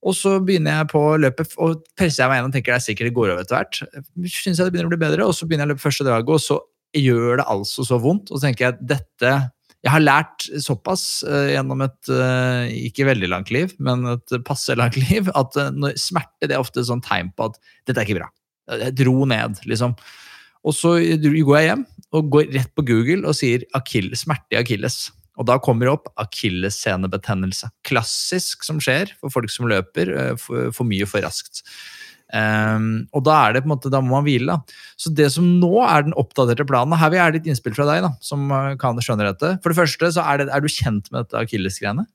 Og 0.02 0.16
så 0.18 0.34
begynner 0.42 0.80
jeg 0.80 0.90
på 0.90 1.00
løpet, 1.22 1.52
og 1.62 1.84
presser 1.98 2.24
jeg 2.24 2.32
meg 2.32 2.40
gjennom 2.40 2.54
tenker 2.56 2.72
det 2.72 2.80
er 2.80 2.84
sikkert 2.88 3.08
det 3.08 3.16
går 3.20 3.30
over 3.30 3.44
etter 3.44 3.58
hvert. 3.60 3.82
Synes 4.24 4.58
jeg 4.58 4.64
det 4.64 4.72
begynner 4.74 4.88
å 4.90 4.94
bli 4.96 5.04
bedre, 5.04 5.26
og 5.28 5.36
så 5.36 5.46
begynner 5.46 5.68
jeg 5.68 5.70
å 5.70 5.74
løpe 5.76 5.84
første 5.84 6.06
draget, 6.08 6.32
og 6.32 6.42
så 6.42 6.58
gjør 6.96 7.40
det 7.40 7.48
altså 7.50 7.84
så 7.86 7.98
vondt. 8.02 8.30
Og 8.30 8.38
så 8.38 8.48
tenker 8.48 8.66
jeg 8.66 8.76
at 8.76 8.86
dette 8.96 9.34
Jeg 9.82 9.90
har 9.90 10.02
lært 10.02 10.44
såpass 10.62 11.24
eh, 11.26 11.56
gjennom 11.56 11.80
et 11.82 12.10
eh, 12.14 12.68
ikke 12.86 13.08
veldig 13.08 13.30
langt 13.32 13.48
liv, 13.50 13.72
men 13.82 14.04
et 14.12 14.34
passe 14.46 14.76
langt 14.78 14.94
liv, 15.08 15.26
at 15.34 15.58
eh, 15.58 15.96
smerte 15.98 16.46
det 16.46 16.54
er 16.54 16.62
ofte 16.62 16.78
et 16.84 16.86
sånt 16.86 17.02
tegn 17.08 17.32
på 17.34 17.48
at 17.50 17.58
dette 17.88 17.98
er 17.98 18.06
ikke 18.06 18.20
bra. 18.20 18.28
Jeg 18.78 18.94
dro 19.00 19.26
ned, 19.26 19.58
liksom. 19.66 19.96
Og 20.62 20.76
så 20.78 20.94
går 21.02 21.56
jeg 21.58 21.66
hjem 21.66 21.82
og 22.14 22.30
går 22.30 22.52
rett 22.54 22.70
på 22.78 22.84
Google 22.86 23.26
og 23.26 23.34
sier 23.34 23.66
smerte 24.14 24.54
i 24.54 24.60
akilles. 24.60 25.08
Og 25.40 25.48
da 25.48 25.56
kommer 25.58 25.88
det 25.88 25.96
opp 25.96 26.06
akillessenebetennelse. 26.22 27.72
Klassisk 27.82 28.62
som 28.62 28.78
skjer 28.78 29.10
for 29.18 29.34
folk 29.34 29.50
som 29.50 29.66
løper 29.66 30.36
for 30.38 30.86
mye 30.86 31.08
for 31.10 31.26
raskt. 31.26 31.64
Um, 32.32 33.04
og 33.12 33.26
da 33.26 33.34
er 33.44 33.52
det 33.52 33.60
på 33.60 33.68
en 33.68 33.74
måte, 33.74 33.90
da 33.92 34.00
må 34.00 34.14
man 34.14 34.24
hvile. 34.24 34.54
da. 34.54 34.80
Så 34.96 35.12
det 35.12 35.28
som 35.34 35.44
nå 35.60 35.74
er 35.84 36.06
den 36.06 36.16
oppdaterte 36.16 36.64
planen 36.68 36.96
Her 36.96 37.12
vil 37.12 37.20
jeg 37.20 37.26
ha 37.26 37.34
litt 37.34 37.48
innspill 37.50 37.76
fra 37.76 37.84
deg, 37.90 38.06
da, 38.06 38.14
som 38.24 38.48
eh, 38.48 38.72
kan 38.80 38.96
skjønne 38.96 39.28
dette. 39.28 39.54
For 39.60 39.72
det 39.72 39.80
første, 39.82 40.12
så 40.16 40.24
er, 40.24 40.40
det, 40.40 40.48
er 40.48 40.64
du 40.64 40.72
kjent 40.72 41.10
med 41.12 41.26
dette 41.26 41.42
akillesgreiene? 41.44 42.06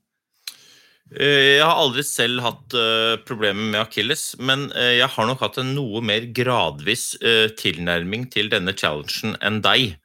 Eh, 1.13 1.59
Jeg 1.59 1.63
har 1.63 1.77
aldri 1.77 2.03
selv 2.03 2.41
hatt 2.43 2.75
uh, 2.75 3.15
problemer 3.27 3.69
med 3.75 3.79
akilles, 3.83 4.31
men 4.41 4.67
uh, 4.73 4.95
jeg 4.97 5.07
har 5.13 5.29
nok 5.29 5.45
hatt 5.45 5.61
en 5.61 5.75
noe 5.77 6.01
mer 6.03 6.25
gradvis 6.35 7.11
uh, 7.21 7.47
tilnærming 7.59 8.25
til 8.33 8.49
denne 8.51 8.73
challengen 8.75 9.37
enn 9.41 9.61
deg. 9.65 9.95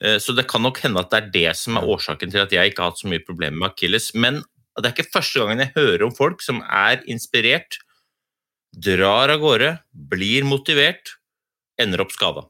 Så 0.00 0.32
det 0.32 0.46
kan 0.48 0.62
nok 0.64 0.78
hende 0.80 1.02
at 1.02 1.10
det 1.12 1.18
er 1.18 1.26
det 1.34 1.50
som 1.60 1.76
er 1.76 1.84
årsaken 1.92 2.30
til 2.32 2.40
at 2.40 2.52
jeg 2.54 2.70
ikke 2.70 2.80
har 2.80 2.94
hatt 2.94 3.02
så 3.02 3.08
mye 3.12 3.20
problemer 3.20 3.58
med 3.60 3.66
akilles. 3.66 4.06
Men 4.16 4.38
det 4.80 4.88
er 4.88 4.94
ikke 4.94 5.12
første 5.12 5.42
gangen 5.42 5.60
jeg 5.60 5.74
hører 5.74 6.06
om 6.06 6.14
folk 6.16 6.40
som 6.40 6.62
er 6.64 7.02
inspirert, 7.04 7.76
drar 8.72 9.28
av 9.28 9.40
gårde, 9.40 9.78
blir 9.92 10.44
motivert, 10.44 11.16
ender 11.82 12.00
opp 12.00 12.12
skada. 12.12 12.46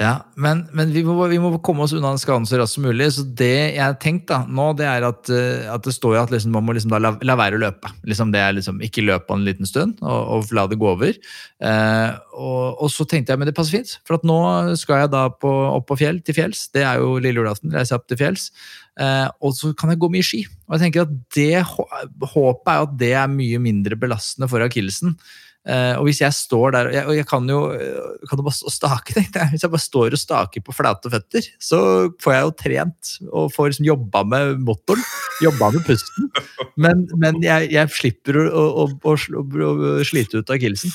Ja, 0.00 0.22
men, 0.40 0.62
men 0.72 0.88
vi, 0.94 1.02
må, 1.04 1.12
vi 1.28 1.36
må 1.36 1.50
komme 1.60 1.84
oss 1.84 1.92
unna 1.92 2.14
den 2.14 2.20
skaden 2.22 2.46
så 2.48 2.56
raskt 2.56 2.78
som 2.78 2.86
mulig. 2.86 3.10
Så 3.12 3.26
det 3.36 3.50
jeg 3.74 3.82
har 3.82 3.98
tenkt 4.00 4.24
da, 4.30 4.38
nå, 4.48 4.70
det 4.78 4.86
er 4.88 5.04
at, 5.04 5.28
eh, 5.28 5.66
at 5.68 5.84
det 5.84 5.92
står 5.92 6.14
jo 6.16 6.22
at 6.22 6.32
liksom, 6.32 6.54
man 6.56 6.64
må 6.64 6.72
liksom 6.72 6.94
da 6.94 7.00
la, 7.02 7.10
la 7.20 7.36
være 7.36 7.58
å 7.58 7.60
løpe. 7.60 7.90
Liksom 8.08 8.32
det 8.32 8.40
er 8.40 8.54
liksom 8.56 8.80
Ikke 8.86 9.04
løpe 9.04 9.36
en 9.36 9.44
liten 9.44 9.68
stund, 9.68 10.00
og, 10.00 10.30
og 10.38 10.54
la 10.56 10.64
det 10.72 10.78
gå 10.80 10.88
over. 10.94 11.12
Eh, 11.60 12.14
og, 12.32 12.80
og 12.86 12.88
så 12.94 13.04
tenkte 13.10 13.34
jeg 13.34 13.42
men 13.42 13.50
det 13.50 13.56
passer 13.58 13.76
fint, 13.82 13.92
for 14.08 14.16
at 14.16 14.24
nå 14.28 14.38
skal 14.80 15.04
jeg 15.04 15.12
da 15.12 15.26
på, 15.28 15.52
opp 15.76 15.90
på 15.92 16.00
fjell, 16.00 16.22
til 16.24 16.40
fjells. 16.40 16.64
Det 16.72 16.86
er 16.88 17.02
jo 17.04 17.18
lille 17.20 17.42
julaften, 17.44 17.76
reiser 17.76 18.00
opp 18.00 18.08
til 18.08 18.20
fjells. 18.24 18.48
Eh, 18.96 19.28
og 19.44 19.52
så 19.60 19.74
kan 19.76 19.92
jeg 19.92 20.00
gå 20.00 20.08
mye 20.16 20.24
ski. 20.24 20.42
Og 20.70 20.78
jeg 20.78 20.86
tenker 20.86 21.04
at 21.04 21.14
det, 21.36 21.52
hå- 21.68 21.88
Håpet 22.32 22.72
er 22.72 22.86
at 22.88 22.96
det 23.00 23.12
er 23.26 23.28
mye 23.36 23.60
mindre 23.60 24.00
belastende 24.00 24.48
for 24.48 24.64
akillesen. 24.64 25.18
Eh, 25.62 25.94
og 25.94 26.08
hvis 26.08 26.18
jeg 26.24 26.34
står 26.34 26.72
der, 26.74 26.88
og 26.88 26.94
jeg, 26.96 27.06
og 27.06 27.14
jeg 27.14 27.26
kan 27.30 27.44
jo 27.46 27.58
eh, 27.70 28.24
kan 28.26 28.40
jo 28.40 28.46
bare 28.48 28.72
stake. 28.74 29.14
Hvis 29.52 29.62
jeg 29.62 29.70
bare 29.70 29.84
står 29.84 30.16
og 30.16 30.18
staker 30.18 30.64
på 30.66 30.74
flate 30.74 31.12
føtter, 31.12 31.46
så 31.62 31.78
får 32.22 32.34
jeg 32.34 32.42
jo 32.42 32.56
trent 32.64 33.12
og 33.28 33.52
får 33.54 33.70
liksom 33.70 33.86
jobba 33.86 34.24
med 34.26 34.64
motoren. 34.66 35.06
Jobba 35.42 35.70
med 35.76 35.86
pusten. 35.86 36.32
Men, 36.74 37.06
men 37.14 37.38
jeg, 37.44 37.70
jeg 37.74 37.94
slipper 37.94 38.40
å, 38.42 38.66
å, 38.82 38.88
å, 38.90 39.14
å, 39.14 39.94
slite 40.06 40.42
ut 40.42 40.52
akillesen. 40.54 40.94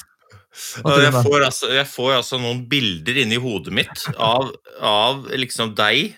Jeg 0.57 1.13
får, 1.13 1.41
altså, 1.45 1.71
jeg 1.71 1.87
får 1.87 2.13
altså 2.17 2.39
noen 2.41 2.63
bilder 2.67 3.19
inni 3.21 3.37
hodet 3.39 3.75
mitt 3.77 4.07
av, 4.15 4.49
av 4.81 5.27
liksom 5.37 5.75
deg, 5.77 6.15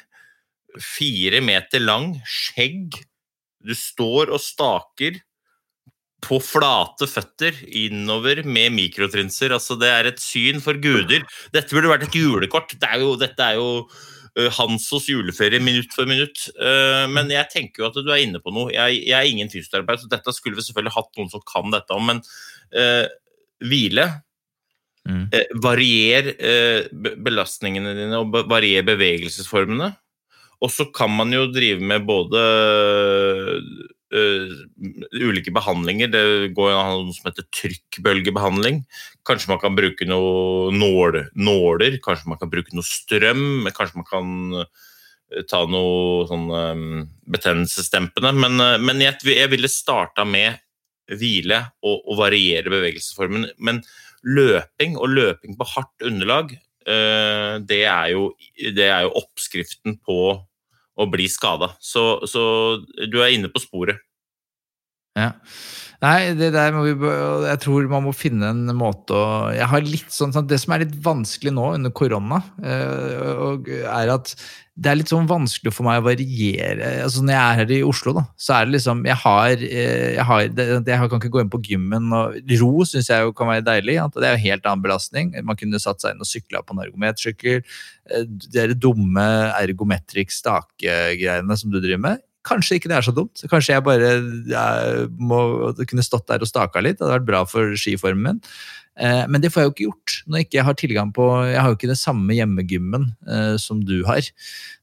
fire 0.80 1.42
meter 1.44 1.84
lang, 1.84 2.14
skjegg. 2.26 2.98
Du 3.60 3.76
står 3.76 4.32
og 4.32 4.42
staker 4.42 5.20
på 6.26 6.40
flate 6.44 7.08
føtter 7.10 7.58
innover 7.66 8.44
med 8.46 8.76
mikrotrinser. 8.76 9.54
Altså, 9.56 9.78
det 9.80 9.90
er 9.92 10.10
et 10.10 10.22
syn 10.24 10.62
for 10.64 10.80
guder. 10.82 11.26
Dette 11.56 11.76
burde 11.76 11.92
vært 11.92 12.08
et 12.10 12.18
julekort. 12.20 12.76
Det 12.80 12.90
er 12.90 13.04
jo, 13.04 13.14
dette 13.20 13.46
er 13.46 13.60
jo 13.60 13.70
uh, 13.86 14.50
Hansos 14.60 15.10
juleferie 15.12 15.64
minutt 15.64 15.96
for 15.96 16.10
minutt. 16.10 16.48
Uh, 16.60 17.08
men 17.12 17.32
jeg 17.34 17.52
tenker 17.54 17.84
jo 17.84 17.90
at 17.92 18.00
du 18.04 18.12
er 18.12 18.24
inne 18.26 18.44
på 18.44 18.54
noe. 18.56 18.72
Jeg, 18.76 19.04
jeg 19.08 19.18
er 19.18 19.32
ingen 19.32 19.52
fysioterapeut, 19.52 20.04
så 20.04 20.12
dette 20.12 20.36
skulle 20.36 20.60
vi 20.60 20.68
selvfølgelig 20.68 20.98
hatt 20.98 21.14
noen 21.20 21.32
som 21.32 21.46
kan 21.48 21.72
dette 21.76 21.96
om, 21.96 22.12
men 22.12 22.24
uh, 22.76 23.06
hvile 23.64 24.10
Mm. 25.10 25.26
varier 25.64 26.28
eh, 26.38 26.88
belastningene 27.24 27.96
dine 27.98 28.20
og 28.22 28.36
varier 28.52 28.86
bevegelsesformene. 28.86 29.94
Og 30.60 30.74
så 30.74 30.90
kan 30.94 31.12
man 31.16 31.32
jo 31.34 31.48
drive 31.54 31.82
med 31.82 32.04
både 32.08 32.42
ulike 34.10 35.54
behandlinger. 35.54 36.10
Det 36.12 36.54
går 36.58 36.74
an 36.74 37.06
noe 37.06 37.16
som 37.16 37.30
heter 37.30 37.46
trykkbølgebehandling. 37.56 38.82
Kanskje 39.28 39.52
man 39.52 39.62
kan 39.62 39.78
bruke 39.78 40.08
noe 40.10 40.74
nål, 40.74 41.22
nåler, 41.38 42.00
kanskje 42.04 42.32
man 42.32 42.40
kan 42.42 42.52
bruke 42.52 42.74
noe 42.74 42.88
strøm, 42.88 43.70
kanskje 43.76 44.02
man 44.02 44.10
kan 44.10 44.64
eh, 44.64 45.44
ta 45.50 45.62
noe 45.70 46.26
sånn 46.30 46.48
um, 46.50 47.06
betennelsesdempende. 47.30 48.34
Men, 48.34 48.58
men 48.82 49.06
jeg, 49.06 49.22
jeg 49.30 49.54
ville 49.54 49.70
starta 49.72 50.26
med 50.26 50.58
hvile 51.10 51.64
og, 51.82 52.02
og 52.06 52.20
variere 52.20 52.70
bevegelsesformen. 52.74 53.50
Men 53.62 53.84
løping 54.26 54.98
og 55.00 55.14
løping 55.14 55.58
på 55.58 55.70
hardt 55.76 56.10
underlag, 56.10 56.58
uh, 56.90 57.62
det 57.62 57.84
er 57.86 58.14
jo, 58.16 58.32
det 58.58 58.90
er 58.90 59.06
jo 59.06 59.18
oppskriften 59.22 60.00
på 60.02 60.20
å 61.00 61.08
bli 61.12 61.30
skada. 61.32 61.74
Så, 61.80 62.26
så 62.28 62.44
du 63.08 63.20
er 63.24 63.34
inne 63.36 63.52
på 63.52 63.62
sporet. 63.64 64.02
Ja. 65.18 65.34
Nei, 66.00 66.32
det 66.40 66.54
der 66.56 66.72
må 66.72 66.86
vi 66.86 66.94
Jeg 67.44 67.60
tror 67.66 67.90
man 67.92 68.06
må 68.06 68.14
finne 68.16 68.54
en 68.54 68.70
måte 68.80 69.12
å 69.12 69.52
Jeg 69.52 69.68
har 69.68 69.84
litt 69.84 70.14
sånn 70.16 70.32
sånn- 70.32 70.48
Det 70.48 70.60
som 70.62 70.74
er 70.74 70.86
litt 70.86 70.96
vanskelig 71.04 71.52
nå 71.52 71.74
under 71.76 71.92
korona, 71.92 72.40
eh, 72.64 73.84
er 73.84 74.10
at 74.16 74.34
det 74.80 74.88
er 74.94 74.96
litt 74.96 75.10
sånn 75.12 75.28
vanskelig 75.28 75.74
for 75.76 75.84
meg 75.84 76.00
å 76.00 76.06
variere 76.08 77.04
altså 77.04 77.20
Når 77.20 77.34
jeg 77.36 77.44
er 77.44 77.58
her 77.60 77.72
i 77.76 77.84
Oslo, 77.84 78.14
da, 78.16 78.24
så 78.40 78.54
er 78.56 78.66
det 78.66 78.76
liksom 78.78 79.04
Jeg 79.10 79.18
har, 79.26 79.48
eh, 79.52 80.16
jeg, 80.16 80.24
har 80.24 80.40
jeg 80.48 81.10
kan 81.12 81.20
ikke 81.20 81.34
gå 81.36 81.42
inn 81.44 81.52
på 81.52 81.62
gymmen 81.68 82.14
og 82.16 82.40
Ro 82.62 82.86
syns 82.88 83.10
jeg 83.12 83.20
jo 83.28 83.34
kan 83.36 83.48
være 83.52 83.68
deilig. 83.68 84.00
Det 84.16 84.24
er 84.24 84.38
jo 84.38 84.46
helt 84.48 84.64
annen 84.64 84.82
belastning. 84.86 85.34
Man 85.44 85.58
kunne 85.60 85.80
satt 85.84 86.00
seg 86.00 86.16
inn 86.16 86.24
og 86.24 86.32
sykla 86.32 86.64
på 86.64 86.72
en 86.78 86.84
ergometersykkel. 86.88 87.60
Eh, 88.10 88.24
De 88.24 88.74
dumme 88.74 89.28
ergometric-stake-greiene 89.60 91.58
som 91.60 91.70
du 91.72 91.82
driver 91.82 92.00
med. 92.08 92.20
Kanskje 92.48 92.80
ikke 92.80 92.90
det 92.92 92.96
er 93.00 93.06
så 93.06 93.14
dumt. 93.16 93.42
Kanskje 93.52 93.76
jeg 93.76 93.84
bare 93.84 94.12
jeg 94.48 95.08
må 95.20 95.40
kunne 95.84 96.06
stått 96.06 96.30
der 96.32 96.44
og 96.46 96.50
staka 96.50 96.82
litt. 96.84 97.00
Det 97.00 97.04
hadde 97.06 97.18
vært 97.18 97.28
bra 97.28 97.42
for 97.50 97.76
skiformen 97.80 98.24
min. 98.24 98.40
Eh, 99.00 99.26
Men 99.28 99.42
det 99.44 99.52
får 99.52 99.62
jeg 99.62 99.70
jo 99.70 99.74
ikke 99.74 99.88
gjort 99.88 100.16
når 100.28 100.40
jeg 100.40 100.48
ikke 100.48 100.64
har 100.68 100.78
tilgang 100.80 101.12
på 101.16 101.26
Jeg 101.48 101.60
har 101.62 101.70
jo 101.72 101.78
ikke 101.78 101.92
det 101.92 102.00
samme 102.00 102.36
hjemmegymmen 102.36 103.06
eh, 103.28 103.56
som 103.62 103.84
du 103.86 104.02
har. 104.08 104.24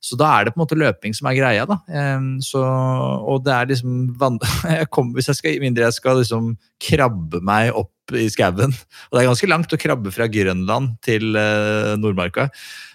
Så 0.00 0.18
da 0.20 0.30
er 0.34 0.46
det 0.46 0.54
på 0.54 0.60
en 0.60 0.64
måte 0.64 0.78
løping 0.78 1.16
som 1.16 1.28
er 1.30 1.38
greia, 1.38 1.66
da. 1.68 1.80
Eh, 1.88 2.28
så, 2.44 2.62
og 2.62 3.44
det 3.48 3.56
er 3.56 3.72
liksom 3.72 4.14
jeg 4.76 4.90
kommer, 4.92 5.16
Hvis 5.18 5.32
jeg 5.32 5.40
skal, 5.40 5.60
mindre 5.64 5.88
jeg 5.88 5.98
skal 5.98 6.20
liksom 6.22 6.54
krabbe 6.82 7.42
meg 7.44 7.72
opp 7.76 7.92
i 8.14 8.28
skauen, 8.30 8.70
og 8.70 9.16
det 9.16 9.18
er 9.24 9.26
ganske 9.32 9.48
langt 9.50 9.72
å 9.74 9.80
krabbe 9.82 10.12
fra 10.14 10.28
Grønland 10.30 10.92
til 11.02 11.34
eh, 11.34 11.96
Nordmarka, 11.98 12.46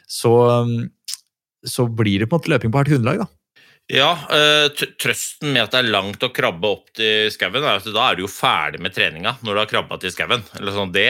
så, 0.07 0.31
så 1.67 1.85
blir 1.91 2.23
det 2.23 2.29
på 2.31 2.37
en 2.37 2.39
måte 2.39 2.53
løping 2.53 2.71
på 2.71 2.79
hardt 2.79 2.93
hundelag, 2.93 3.25
da. 3.25 3.27
Ja, 3.91 4.11
eh, 4.31 4.69
trøsten 5.03 5.51
med 5.51 5.65
at 5.65 5.73
det 5.73 5.81
er 5.81 5.89
langt 5.91 6.21
å 6.23 6.29
krabbe 6.31 6.69
opp 6.69 6.93
til 6.95 7.27
skauen, 7.33 7.57
er 7.59 7.81
at 7.81 7.87
da 7.91 8.05
er 8.05 8.15
du 8.15 8.21
jo 8.23 8.29
ferdig 8.31 8.79
med 8.79 8.93
treninga 8.95 9.33
når 9.43 9.57
du 9.57 9.59
har 9.59 9.67
krabba 9.67 9.97
til 9.99 10.13
skauen. 10.13 10.45
Sånn, 10.63 10.93
det 10.95 11.09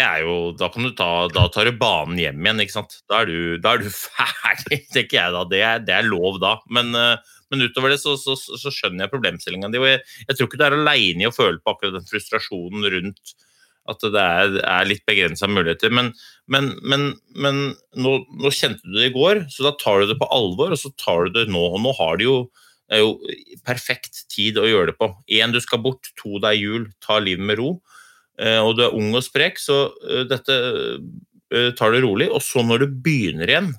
da, 0.57 1.09
da 1.29 1.43
tar 1.53 1.69
du 1.69 1.77
banen 1.77 2.17
hjem 2.17 2.41
igjen, 2.41 2.63
ikke 2.63 2.77
sant. 2.79 2.95
Da 3.05 3.19
er 3.21 3.29
du, 3.29 3.59
da 3.61 3.75
er 3.75 3.83
du 3.83 3.91
ferdig, 4.07 4.79
tenker 4.95 5.19
jeg 5.19 5.35
da. 5.35 5.43
Det 5.51 5.61
er, 5.61 5.83
det 5.85 5.93
er 5.99 6.09
lov 6.09 6.39
da. 6.41 6.55
Men, 6.73 6.89
eh, 6.97 7.35
men 7.53 7.67
utover 7.67 7.93
det 7.93 7.99
så, 8.01 8.15
så, 8.17 8.33
så 8.33 8.73
skjønner 8.73 9.05
jeg 9.05 9.13
problemstillinga 9.13 9.69
di. 9.69 9.83
Jeg, 9.85 10.01
jeg 10.25 10.39
tror 10.39 10.49
ikke 10.49 10.61
du 10.63 10.65
er 10.65 10.77
aleine 10.79 11.27
i 11.27 11.29
å 11.29 11.35
føle 11.35 11.61
på 11.61 11.75
akkurat 11.75 11.99
den 11.99 12.09
frustrasjonen 12.09 12.89
rundt 12.95 13.35
at 13.91 14.01
det 14.13 14.25
er, 14.25 14.57
er 14.65 14.89
litt 14.89 15.05
begrensa 15.05 15.45
muligheter. 15.49 15.93
Men, 15.93 16.11
men, 16.49 16.73
men, 16.81 17.07
men 17.37 17.61
nå, 17.93 18.17
nå 18.41 18.55
kjente 18.57 18.81
du 18.89 18.97
det 18.97 19.11
i 19.11 19.13
går, 19.13 19.45
så 19.53 19.69
da 19.69 19.75
tar 19.77 20.01
du 20.01 20.09
det 20.09 20.17
på 20.17 20.29
alvor, 20.33 20.73
og 20.73 20.81
så 20.81 20.89
tar 20.97 21.29
du 21.29 21.37
det 21.37 21.47
nå. 21.53 21.61
Og 21.75 21.81
nå 21.85 21.93
har 22.01 22.17
du 22.17 22.25
jo 22.25 22.35
det 22.91 22.97
er 22.99 23.05
jo 23.05 23.61
perfekt 23.63 24.25
tid 24.27 24.57
å 24.59 24.67
gjøre 24.67 24.91
det 24.91 24.97
på. 24.99 25.07
Én, 25.31 25.53
du 25.55 25.61
skal 25.63 25.79
bort. 25.79 26.09
To, 26.19 26.41
det 26.43 26.49
er 26.49 26.57
jul. 26.59 26.89
Ta 26.99 27.21
livet 27.23 27.47
med 27.47 27.55
ro. 27.61 27.69
Eh, 28.35 28.59
og 28.59 28.75
du 28.75 28.83
er 28.83 28.97
ung 28.97 29.13
og 29.15 29.23
sprek, 29.23 29.61
så 29.63 29.85
eh, 30.03 30.25
dette 30.27 30.57
eh, 31.55 31.69
tar 31.79 31.95
det 31.95 32.01
rolig. 32.03 32.27
Og 32.27 32.43
så 32.43 32.65
når 32.67 32.83
du 32.83 32.97
begynner 33.05 33.47
igjen, 33.47 33.69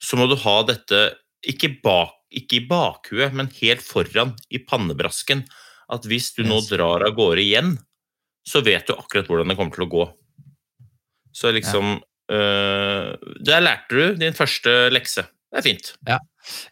så 0.00 0.16
må 0.16 0.30
du 0.30 0.38
ha 0.40 0.56
dette 0.64 1.02
ikke, 1.44 1.74
bak, 1.84 2.16
ikke 2.32 2.56
i 2.56 2.64
bakhuet, 2.70 3.36
men 3.36 3.52
helt 3.58 3.84
foran 3.84 4.32
i 4.48 4.62
pannebrasken. 4.64 5.44
At 5.92 6.08
hvis 6.08 6.32
du 6.38 6.46
nå 6.48 6.62
drar 6.70 7.04
av 7.04 7.18
gårde 7.20 7.44
igjen, 7.44 7.74
så 8.48 8.64
vet 8.64 8.88
du 8.88 8.96
akkurat 8.96 9.28
hvordan 9.28 9.52
det 9.52 9.58
kommer 9.60 9.76
til 9.76 9.84
å 9.84 9.92
gå. 9.92 10.08
Så 11.36 11.52
liksom 11.52 11.98
eh, 12.32 13.12
Der 13.44 13.60
lærte 13.60 13.92
du 13.92 14.16
din 14.24 14.36
første 14.36 14.88
lekse. 14.88 15.28
Det 15.52 15.60
er 15.60 15.68
fint. 15.68 15.92
Ja, 16.08 16.18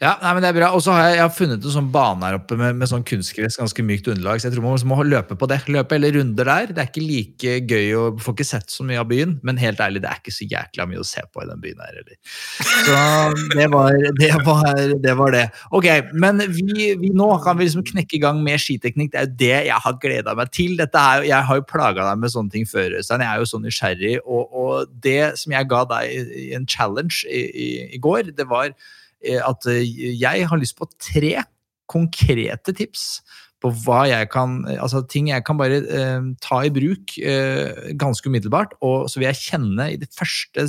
nei, 0.03 0.33
men 0.33 0.43
det 0.45 0.51
er 0.51 0.57
bra. 0.59 0.71
Og 0.77 0.83
så 0.85 0.95
har 0.95 1.09
jeg, 1.09 1.19
jeg 1.19 1.25
har 1.25 1.35
funnet 1.35 1.65
en 1.65 1.75
sånn 1.77 1.91
bane 1.95 2.27
her 2.27 2.39
oppe 2.39 2.59
med, 2.61 2.77
med 2.81 2.91
sånn 2.91 3.05
kunstgress, 3.07 3.59
ganske 3.61 3.85
mykt 3.87 4.11
underlag, 4.13 4.41
så 4.41 4.49
jeg 4.49 4.57
tror 4.57 4.67
man 4.67 4.91
må 4.91 4.99
løpe 5.07 5.37
på 5.39 5.49
det. 5.51 5.61
Løpe 5.73 5.99
eller 5.99 6.17
runder 6.19 6.51
der. 6.51 6.73
Det 6.73 6.83
er 6.83 6.91
ikke 6.91 7.07
like 7.07 7.57
gøy 7.67 7.95
å 7.97 8.05
Får 8.27 8.35
ikke 8.37 8.47
sett 8.49 8.73
så 8.73 8.85
mye 8.87 8.99
av 8.99 9.09
byen, 9.11 9.37
men 9.47 9.59
helt 9.61 9.81
ærlig, 9.83 10.01
det 10.03 10.09
er 10.11 10.21
ikke 10.21 10.33
så 10.35 10.47
jækla 10.49 10.87
mye 10.89 11.03
å 11.03 11.07
se 11.07 11.23
på 11.31 11.43
i 11.43 11.49
den 11.49 11.61
byen 11.63 11.83
her 11.85 11.99
heller. 11.99 12.17
Så 12.87 13.01
det 13.53 13.67
var 13.73 13.97
det. 14.21 14.31
Var, 14.47 14.81
det, 15.03 15.15
var 15.19 15.35
det. 15.35 15.45
Ok, 15.77 15.87
men 16.17 16.43
vi, 16.55 16.93
vi, 16.99 17.11
nå 17.17 17.29
kan 17.45 17.59
vi 17.59 17.67
liksom 17.67 17.85
knekke 17.87 18.19
i 18.19 18.23
gang 18.23 18.41
med 18.45 18.63
skiteknikk. 18.63 19.13
Det 19.13 19.21
er 19.21 19.29
jo 19.29 19.37
det 19.43 19.53
jeg 19.69 19.85
har 19.87 19.99
gleda 20.03 20.37
meg 20.39 20.53
til. 20.55 20.77
Dette 20.81 21.03
er, 21.03 21.27
jeg 21.29 21.49
har 21.51 21.61
jo 21.61 21.67
plaga 21.69 22.09
deg 22.11 22.23
med 22.23 22.33
sånne 22.33 22.55
ting 22.55 22.69
før, 22.69 22.99
Øystein. 22.99 23.25
Jeg 23.25 23.33
er 23.33 23.43
jo 23.43 23.51
så 23.51 23.63
nysgjerrig, 23.63 24.15
og, 24.25 24.61
og 24.63 24.95
det 25.05 25.21
som 25.41 25.55
jeg 25.57 25.71
ga 25.71 25.83
deg 25.93 26.37
i 26.47 26.47
en 26.57 26.69
challenge 26.71 27.23
i, 27.29 27.43
i, 27.47 27.69
i 27.97 28.03
går, 28.03 28.33
det 28.37 28.49
var 28.51 28.73
at 29.25 29.67
eh, 29.71 29.83
jeg 30.21 30.49
har 30.49 30.61
lyst 30.61 30.79
på 30.79 30.89
tre 31.01 31.35
konkrete 31.91 32.75
tips 32.75 33.23
på 33.63 33.71
hva 33.85 34.03
jeg 34.11 34.29
kan 34.33 34.59
Altså 34.75 35.03
ting 35.09 35.31
jeg 35.31 35.45
kan 35.47 35.59
bare 35.59 35.81
eh, 35.81 36.29
ta 36.45 36.61
i 36.67 36.73
bruk 36.73 37.17
eh, 37.19 37.93
ganske 37.99 38.29
umiddelbart. 38.29 38.77
Og 38.85 39.09
så 39.11 39.21
vil 39.21 39.31
jeg 39.31 39.43
kjenne 39.43 39.91
i 39.95 39.99
de 40.01 40.09
første 40.13 40.67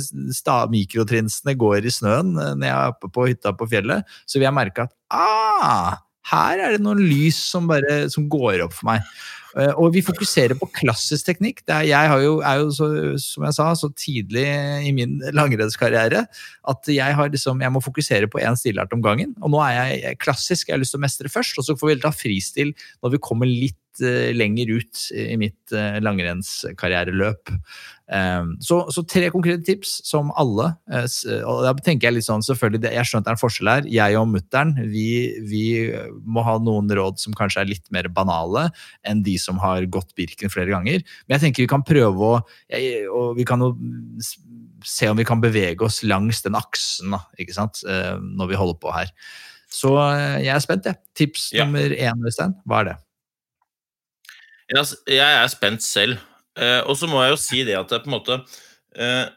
mikrotrinsene 0.72 1.56
går 1.58 1.86
i 1.86 1.94
snøen 1.94 2.34
eh, 2.36 2.54
når 2.56 2.68
jeg 2.70 2.76
er 2.76 2.94
oppe 2.94 3.12
på 3.12 3.28
hytta 3.30 3.54
på 3.56 3.68
fjellet, 3.70 4.18
så 4.26 4.38
vil 4.38 4.48
jeg 4.48 4.58
merke 4.58 4.88
at 4.88 4.94
ah, 5.14 5.98
her 6.32 6.60
er 6.60 6.76
det 6.76 6.84
noen 6.84 7.00
lys 7.00 7.38
som 7.52 7.68
bare 7.70 8.06
som 8.12 8.28
går 8.30 8.64
opp 8.66 8.76
for 8.76 8.90
meg. 8.90 9.04
Eh, 9.58 9.72
og 9.74 9.92
vi 9.96 10.04
fokuserer 10.06 10.54
på 10.58 10.68
klassisk 10.76 11.26
teknikk. 11.28 11.64
Er, 11.66 11.86
jeg 11.88 12.24
jo, 12.24 12.38
er 12.46 12.62
jo, 12.62 12.70
så, 12.74 12.88
som 13.22 13.46
jeg 13.48 13.56
sa, 13.56 13.68
så 13.78 13.90
tidlig 13.98 14.46
i 14.86 14.92
min 14.94 15.18
langrennskarriere 15.34 16.24
at 16.68 16.92
jeg, 16.92 17.16
har 17.18 17.32
liksom, 17.32 17.62
jeg 17.64 17.74
må 17.74 17.82
fokusere 17.82 18.30
på 18.30 18.42
én 18.44 18.58
stilart 18.58 18.94
om 18.94 19.02
gangen. 19.04 19.34
Og 19.42 19.52
nå 19.54 19.62
er 19.64 19.94
jeg 19.96 20.20
klassisk, 20.22 20.68
jeg 20.68 20.76
har 20.76 20.82
lyst 20.84 20.94
til 20.94 21.02
å 21.02 21.06
mestre 21.06 21.32
først, 21.32 21.58
og 21.58 21.66
så 21.66 21.76
får 21.78 21.92
vi 21.92 22.00
ta 22.04 22.14
fristil 22.14 22.74
når 23.02 23.16
vi 23.16 23.24
kommer 23.30 23.50
litt 23.50 23.78
uh, 24.04 24.30
lenger 24.36 24.70
ut 24.78 25.06
i 25.14 25.36
mitt 25.40 25.74
uh, 25.74 25.98
langrennskarriereløp. 26.04 27.52
Um, 28.08 28.54
så, 28.64 28.80
så, 28.94 29.02
tre 29.04 29.26
konkrete 29.28 29.60
tips 29.66 29.98
som 30.08 30.30
alle 30.40 30.70
og 30.88 31.58
da 31.60 31.74
tenker 31.76 32.06
Jeg 32.08 32.14
litt 32.16 32.24
sånn, 32.24 32.40
selvfølgelig, 32.40 32.94
jeg 32.94 33.04
skjønner 33.04 33.26
det 33.26 33.28
er 33.28 33.36
en 33.36 33.40
forskjell 33.42 33.68
her. 33.68 33.88
Jeg 33.92 34.16
og 34.16 34.30
mutter'n 34.30 34.70
vi, 34.88 35.08
vi, 35.44 35.64
må 36.24 36.44
ha 36.46 36.54
noen 36.62 36.88
råd 36.96 37.20
som 37.20 37.36
kanskje 37.36 37.66
er 37.66 37.68
litt 37.74 37.92
mer 37.92 38.08
banale 38.08 38.68
enn 39.04 39.20
de 39.26 39.36
som 39.40 39.60
har 39.60 39.84
gått 39.92 40.14
Birken 40.16 40.52
flere 40.52 40.72
ganger. 40.72 41.04
Men 41.26 41.36
jeg 41.36 41.44
tenker 41.48 41.66
vi 41.66 41.70
kan 41.74 41.84
prøve 41.84 42.32
å 42.32 42.40
og 43.18 43.36
vi 43.36 43.44
kan 43.48 43.60
jo 43.64 43.74
se 44.86 45.10
om 45.10 45.18
vi 45.18 45.26
kan 45.28 45.42
bevege 45.42 45.84
oss 45.84 46.00
langs 46.06 46.40
den 46.46 46.56
aksen 46.56 47.12
da, 47.12 47.20
ikke 47.40 47.56
sant? 47.56 47.82
når 47.84 48.54
vi 48.54 48.60
holder 48.62 48.80
på 48.80 48.94
her. 48.94 49.12
Så 49.68 49.92
jeg 50.40 50.54
er 50.54 50.64
spent, 50.64 50.88
jeg. 50.88 50.96
Tips 51.18 51.50
ja. 51.52 51.66
nummer 51.66 51.92
én, 51.92 52.24
Øystein. 52.24 52.56
Hva 52.64 52.82
er 52.82 52.92
det? 52.92 52.96
Jeg 54.68 55.24
er 55.24 55.48
spent 55.52 55.84
selv. 55.84 56.18
Eh, 56.58 56.80
og 56.84 56.96
så 56.98 57.08
må 57.08 57.22
jeg 57.22 57.34
jo 57.34 57.40
si 57.40 57.62
det 57.66 57.78
at 57.78 57.90
det 57.92 58.02
på 58.02 58.10
en 58.10 58.16
måte 58.16 58.36
eh, 58.98 59.28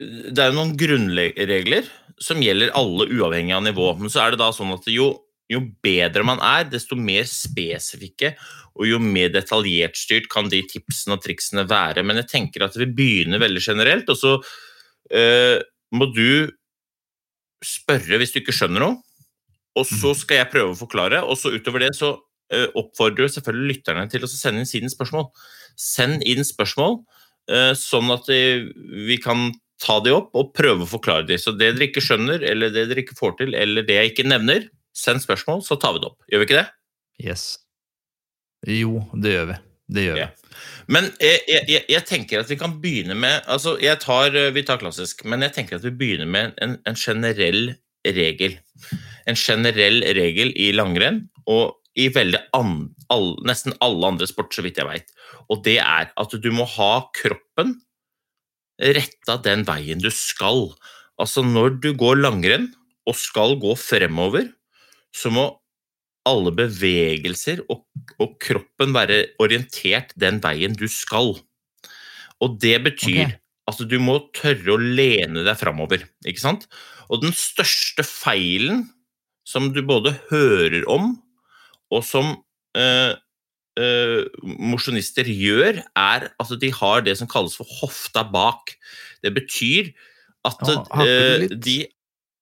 Det 0.00 0.40
er 0.40 0.48
jo 0.48 0.56
noen 0.56 0.72
grunnregler 0.80 1.88
som 2.22 2.40
gjelder 2.40 2.72
alle 2.76 3.08
uavhengig 3.12 3.54
av 3.56 3.64
nivå. 3.66 3.90
Men 4.00 4.12
så 4.12 4.24
er 4.24 4.34
det 4.34 4.40
da 4.40 4.50
sånn 4.54 4.72
at 4.74 4.88
jo, 4.90 5.10
jo 5.52 5.62
bedre 5.84 6.24
man 6.26 6.40
er, 6.42 6.64
desto 6.72 6.96
mer 6.98 7.28
spesifikke 7.28 8.34
og 8.76 8.84
jo 8.88 9.00
mer 9.00 9.30
detaljert 9.32 9.96
styrt 9.96 10.28
kan 10.32 10.50
de 10.52 10.60
tipsene 10.68 11.16
og 11.16 11.24
triksene 11.24 11.64
være. 11.68 12.04
Men 12.04 12.20
jeg 12.20 12.30
tenker 12.32 12.66
at 12.66 12.76
vi 12.76 12.88
begynner 12.88 13.40
veldig 13.40 13.62
generelt, 13.64 14.10
og 14.12 14.18
så 14.20 14.34
eh, 15.12 15.56
må 15.96 16.10
du 16.12 16.52
spørre 17.64 18.20
hvis 18.20 18.34
du 18.34 18.42
ikke 18.42 18.54
skjønner 18.56 18.84
noe. 18.84 18.98
Og 19.76 19.84
så 19.88 20.12
mm. 20.12 20.20
skal 20.22 20.40
jeg 20.40 20.52
prøve 20.52 20.72
å 20.72 20.78
forklare, 20.78 21.22
og 21.24 21.36
så 21.40 21.52
utover 21.52 21.84
det 21.84 21.94
så 21.96 22.14
oppfordrer 22.78 23.30
selvfølgelig 23.32 23.74
lytterne 23.74 24.06
til 24.10 24.24
å 24.24 24.30
sende 24.30 24.62
inn 24.62 24.70
sine 24.70 24.90
spørsmål. 24.92 25.28
Send 25.76 26.24
inn 26.28 26.46
spørsmål, 26.46 27.00
eh, 27.50 27.72
sånn 27.78 28.12
at 28.14 28.28
vi 28.30 29.18
kan 29.22 29.50
ta 29.82 29.98
de 30.00 30.14
opp 30.16 30.32
og 30.38 30.54
prøve 30.56 30.86
å 30.86 30.90
forklare 30.90 31.26
de. 31.28 31.36
Så 31.40 31.52
det 31.52 31.74
dere 31.74 31.90
ikke 31.90 32.04
skjønner, 32.04 32.44
eller 32.46 32.72
det 32.72 32.88
dere 32.90 33.04
ikke 33.04 33.18
får 33.18 33.36
til, 33.42 33.54
eller 33.58 33.84
det 33.86 33.98
jeg 33.98 34.14
ikke 34.14 34.28
nevner, 34.28 34.68
send 34.96 35.20
spørsmål, 35.24 35.62
så 35.66 35.76
tar 35.80 35.96
vi 35.96 36.02
det 36.02 36.10
opp. 36.10 36.18
Gjør 36.32 36.42
vi 36.42 36.48
ikke 36.48 36.60
det? 36.62 36.66
Yes. 37.26 37.44
Jo, 38.66 39.04
det 39.12 39.34
gjør 39.36 39.50
vi. 39.50 39.58
Det 39.96 40.04
gjør 40.06 40.16
vi. 40.16 40.24
Ja. 40.24 40.30
Men 40.90 41.10
jeg, 41.22 41.42
jeg, 41.50 41.82
jeg, 41.92 42.02
tenker 42.08 42.40
at 42.40 42.50
vi 42.50 42.58
kan 42.58 42.78
begynne 42.82 43.14
med 43.18 43.44
altså 43.50 43.76
tar, 44.02 44.34
Vi 44.54 44.62
tar 44.66 44.80
klassisk, 44.80 45.24
men 45.28 45.44
jeg 45.44 45.54
tenker 45.54 45.78
at 45.78 45.84
vi 45.84 45.92
begynner 45.94 46.26
med 46.26 46.56
en, 46.62 46.78
en 46.88 46.96
generell 46.96 47.76
regel. 48.06 48.56
En 49.26 49.38
generell 49.38 50.02
regel 50.16 50.52
i 50.56 50.72
langrenn. 50.74 51.26
Og 51.46 51.76
i 51.96 52.10
an, 52.52 52.72
all, 53.08 53.34
nesten 53.48 53.74
alle 53.80 54.06
andre 54.12 54.28
sport, 54.28 54.52
så 54.54 54.64
vidt 54.64 54.78
jeg 54.80 54.88
veit. 54.88 55.12
Og 55.48 55.62
det 55.64 55.78
er 55.80 56.10
at 56.12 56.34
du 56.42 56.50
må 56.52 56.66
ha 56.76 57.08
kroppen 57.16 57.78
retta 58.76 59.38
den 59.40 59.64
veien 59.68 60.02
du 60.02 60.10
skal. 60.12 60.74
Altså 61.20 61.44
når 61.44 61.78
du 61.80 61.92
går 61.96 62.20
langrenn 62.20 62.68
og 63.08 63.16
skal 63.16 63.56
gå 63.60 63.72
fremover, 63.80 64.50
så 65.16 65.32
må 65.32 65.46
alle 66.26 66.50
bevegelser 66.52 67.62
og, 67.70 67.84
og 68.18 68.36
kroppen 68.42 68.92
være 68.96 69.22
orientert 69.42 70.12
den 70.18 70.40
veien 70.44 70.74
du 70.76 70.88
skal. 70.90 71.36
Og 72.42 72.58
det 72.60 72.76
betyr 72.84 73.22
okay. 73.22 73.38
at 73.70 73.80
du 73.88 73.96
må 74.02 74.18
tørre 74.36 74.74
å 74.74 74.80
lene 74.80 75.46
deg 75.46 75.56
framover, 75.60 76.04
ikke 76.26 76.42
sant? 76.42 76.66
Og 77.08 77.22
den 77.22 77.32
største 77.36 78.04
feilen 78.04 78.88
som 79.46 79.70
du 79.72 79.80
både 79.86 80.16
hører 80.28 80.82
om 80.90 81.14
og 81.94 82.04
som 82.06 82.32
eh, 82.78 83.14
eh, 83.80 84.22
mosjonister 84.42 85.28
gjør, 85.30 85.82
er 85.82 86.28
at 86.32 86.54
de 86.60 86.72
har 86.80 87.04
det 87.06 87.16
som 87.20 87.30
kalles 87.30 87.56
for 87.58 87.68
hofta 87.80 88.24
bak. 88.26 88.74
Det 89.24 89.34
betyr 89.36 89.92
at 90.46 90.66
ja, 90.66 90.80
eh, 91.04 91.46
de 91.52 91.84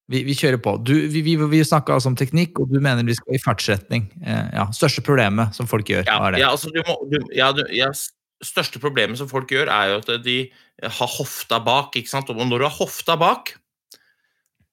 vi, 0.05 0.19
vi, 0.21 0.35
kjører 0.37 0.59
på. 0.61 0.75
Du, 0.85 0.93
vi 1.09 1.23
vi, 1.25 1.31
vi 1.49 1.63
snakka 1.65 1.95
altså 1.95 2.11
om 2.11 2.17
teknikk, 2.19 2.59
og 2.61 2.69
du 2.69 2.77
mener 2.77 3.07
vi 3.07 3.15
skal 3.17 3.37
i 3.37 3.41
fartsretning. 3.41 4.03
Eh, 4.21 4.51
ja, 4.53 4.67
Største 4.75 5.01
problemet 5.05 5.57
som 5.57 5.69
folk 5.69 5.89
gjør, 5.89 6.05
ja, 6.05 6.19
hva 6.21 6.29
er 6.29 6.35
det? 6.35 6.43
Ja, 6.43 6.51
altså, 6.53 6.69
du 6.73 6.83
må, 6.85 6.99
du, 7.09 7.17
ja, 7.33 7.49
du, 7.57 7.63
ja, 7.73 7.89
største 8.45 8.81
problemet 8.83 9.17
som 9.17 9.29
folk 9.31 9.49
gjør, 9.49 9.71
er 9.73 9.93
jo 9.93 10.01
at 10.03 10.11
de 10.25 10.37
har 10.83 11.13
hofta 11.17 11.57
bak. 11.63 11.97
ikke 11.97 12.11
sant? 12.11 12.29
Og 12.29 12.37
når 12.37 12.61
du 12.61 12.67
har 12.67 12.77
hofta 12.77 13.17
bak, 13.17 13.55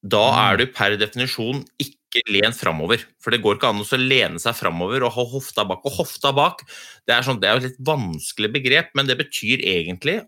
da 0.03 0.23
mm. 0.29 0.39
er 0.43 0.61
du 0.61 0.67
per 0.75 0.99
definisjon 1.01 1.65
ikke 1.81 2.02
ikke 2.13 2.35
len 2.37 2.55
framover. 2.57 3.03
For 3.23 3.35
det 3.35 3.41
går 3.45 3.59
ikke 3.59 3.71
an 3.73 3.83
å 3.83 4.01
lene 4.01 4.43
seg 4.43 4.57
framover 4.59 5.07
og 5.07 5.15
ha 5.17 5.25
hofta 5.33 5.65
bak. 5.69 5.85
Og 5.89 5.97
hofta 6.01 6.33
bak 6.37 6.65
det 7.09 7.17
er, 7.17 7.25
sånn, 7.27 7.41
det 7.43 7.49
er 7.49 7.61
et 7.61 7.71
litt 7.71 7.81
vanskelig 7.87 8.53
begrep, 8.59 8.93
men 8.99 9.09
det 9.09 9.19
betyr 9.21 9.65
egentlig 9.65 10.21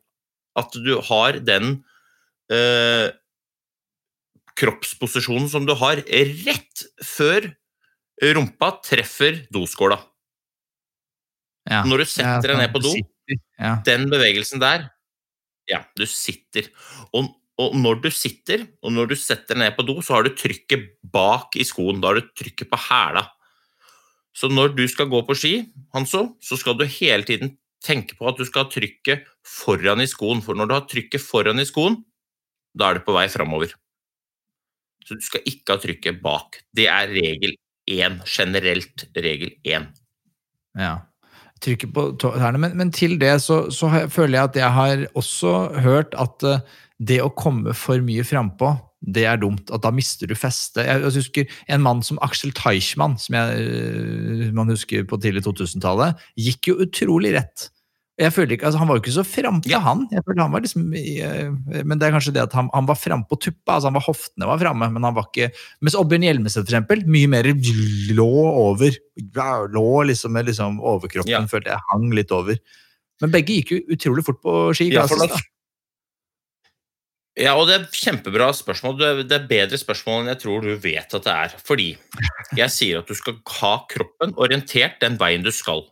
at 0.59 0.77
du 0.87 0.95
har 1.09 1.41
den 1.43 1.77
eh, 2.53 3.11
kroppsposisjonen 4.59 5.51
som 5.51 5.67
du 5.67 5.75
har 5.79 6.03
rett 6.07 6.85
før 7.03 7.51
rumpa 8.35 8.71
treffer 8.85 9.43
doskåla. 9.53 9.99
Ja, 11.71 11.81
Når 11.89 12.05
du 12.05 12.11
setter 12.13 12.53
deg 12.53 12.61
ned 12.61 12.75
på 12.75 12.83
do, 12.85 12.93
ja. 13.59 13.79
den 13.87 14.11
bevegelsen 14.13 14.61
der 14.63 14.91
Ja, 15.65 15.81
du 15.97 16.05
sitter. 16.05 16.69
Og 17.17 17.31
og 17.61 17.75
når 17.79 18.01
du 18.03 18.09
sitter, 18.11 18.65
og 18.83 18.95
når 18.95 19.13
du 19.13 19.17
setter 19.19 19.59
ned 19.59 19.77
på 19.77 19.85
do, 19.87 20.01
så 20.03 20.17
har 20.17 20.27
du 20.27 20.35
trykket 20.35 20.97
bak 21.15 21.55
i 21.61 21.67
skoen. 21.67 22.01
Da 22.03 22.11
har 22.11 22.19
du 22.19 22.33
trykket 22.35 22.71
på 22.71 22.81
hæla. 22.89 23.29
Så 24.35 24.51
når 24.51 24.75
du 24.75 24.83
skal 24.91 25.07
gå 25.13 25.21
på 25.27 25.37
ski, 25.39 25.53
Hanso, 25.95 26.33
så 26.43 26.59
skal 26.59 26.75
du 26.79 26.83
hele 26.89 27.23
tiden 27.27 27.55
tenke 27.85 28.19
på 28.19 28.27
at 28.27 28.41
du 28.41 28.45
skal 28.49 28.65
ha 28.65 28.73
trykket 28.73 29.29
foran 29.47 30.03
i 30.03 30.09
skoen. 30.11 30.43
For 30.43 30.59
når 30.59 30.71
du 30.71 30.75
har 30.75 30.89
trykket 30.91 31.23
foran 31.23 31.63
i 31.63 31.69
skoen, 31.69 32.01
da 32.75 32.91
er 32.91 32.99
du 32.99 33.07
på 33.07 33.15
vei 33.15 33.29
framover. 33.31 33.77
Så 35.07 35.15
du 35.21 35.23
skal 35.23 35.47
ikke 35.47 35.77
ha 35.77 35.83
trykket 35.83 36.23
bak. 36.25 36.59
Det 36.75 36.89
er 36.91 37.13
regel 37.13 37.55
én. 37.91 38.19
Generelt 38.27 39.07
regel 39.15 39.55
én. 39.63 39.93
Ja. 40.75 40.97
Trykket 41.63 41.93
på 41.95 42.09
tærne. 42.21 42.59
Men, 42.61 42.75
men, 42.77 42.91
til 42.93 43.19
det 43.21 43.37
så, 43.45 43.69
så, 43.71 43.91
føler 44.13 44.39
jeg 44.39 44.51
at 44.51 44.57
jeg 44.57 44.73
har 44.79 45.05
også 45.15 45.53
hørt 45.85 46.17
at 46.19 46.49
uh, 46.49 46.59
det 46.99 47.21
å 47.23 47.33
komme 47.35 47.75
for 47.77 48.03
mye 48.05 48.25
frampå, 48.27 48.75
det 49.05 49.27
er 49.29 49.41
dumt. 49.41 49.69
At 49.75 49.85
da 49.85 49.93
mister 49.93 50.29
du 50.31 50.35
festet. 50.39 50.87
Jeg 50.87 51.13
husker 51.13 51.51
En 51.69 51.83
mann 51.85 52.03
som 52.03 52.19
Aksel 52.25 52.55
Teichmann, 52.57 53.19
som 53.21 53.37
jeg, 53.37 53.61
øh, 53.61 54.53
man 54.57 54.71
husker 54.73 55.05
på 55.05 55.19
tidlig 55.21 55.45
2000-tallet, 55.45 56.21
gikk 56.41 56.71
jo 56.71 56.79
utrolig 56.87 57.35
rett. 57.37 57.69
Jeg 58.15 58.31
føler 58.31 58.55
ikke, 58.55 58.69
altså 58.69 58.79
Han 58.79 58.87
var 58.87 58.99
jo 58.99 59.03
ikke 59.03 59.13
så 59.17 59.25
frampå, 59.27 59.71
ja. 59.73 59.81
han. 59.83 60.05
Jeg 60.15 60.23
føler 60.23 60.45
han 60.45 60.53
var 60.55 60.63
liksom, 60.63 60.85
øh, 60.95 61.81
men 61.83 61.99
det 61.99 62.07
er 62.07 62.15
kanskje 62.15 62.35
det 62.37 62.45
at 62.45 62.53
han, 62.55 62.69
han 62.71 62.87
var 62.87 62.99
frampå 62.99 63.39
tuppa. 63.43 63.75
altså 63.75 63.91
han 63.91 63.97
var 63.97 64.07
Hoftene 64.07 64.47
var 64.47 64.61
framme, 64.63 64.89
men 64.95 65.07
han 65.09 65.17
var 65.17 65.27
ikke 65.33 65.49
Mens 65.83 65.97
Oddbjørn 65.99 66.27
Hjelmeset, 66.29 66.63
for 66.63 66.71
eksempel, 66.71 67.03
mye 67.11 67.31
mer 67.33 67.49
lå 68.15 68.31
over. 68.53 68.95
Lå 69.75 69.89
liksom 70.11 70.35
med 70.37 70.47
liksom 70.47 70.79
overkroppen, 70.79 71.33
ja. 71.33 71.43
følte 71.51 71.75
jeg 71.75 71.87
hang 71.91 72.07
litt 72.15 72.31
over. 72.35 72.61
Men 73.23 73.35
begge 73.35 73.59
gikk 73.59 73.75
jo 73.75 73.83
utrolig 73.97 74.25
fort 74.27 74.41
på 74.43 74.55
ski. 74.79 74.93
Ja, 74.95 75.07
da, 75.11 75.43
Ja, 77.35 77.57
og 77.59 77.67
det 77.67 77.75
er 77.75 77.87
kjempebra 77.91 78.53
spørsmål. 78.55 78.95
Det 79.01 79.29
Det 79.29 79.37
er 79.41 79.49
bedre 79.51 79.79
spørsmål 79.79 80.21
enn 80.23 80.31
jeg 80.31 80.41
tror 80.45 80.63
du 80.63 80.77
vet 80.79 81.15
at 81.19 81.25
det 81.27 81.35
er. 81.35 81.57
Fordi 81.67 81.89
jeg 82.55 82.71
sier 82.71 83.03
at 83.03 83.11
du 83.11 83.15
skal 83.19 83.41
ha 83.59 83.75
kroppen 83.91 84.37
orientert 84.39 85.01
den 85.03 85.19
veien 85.19 85.43
du 85.43 85.51
skal. 85.51 85.83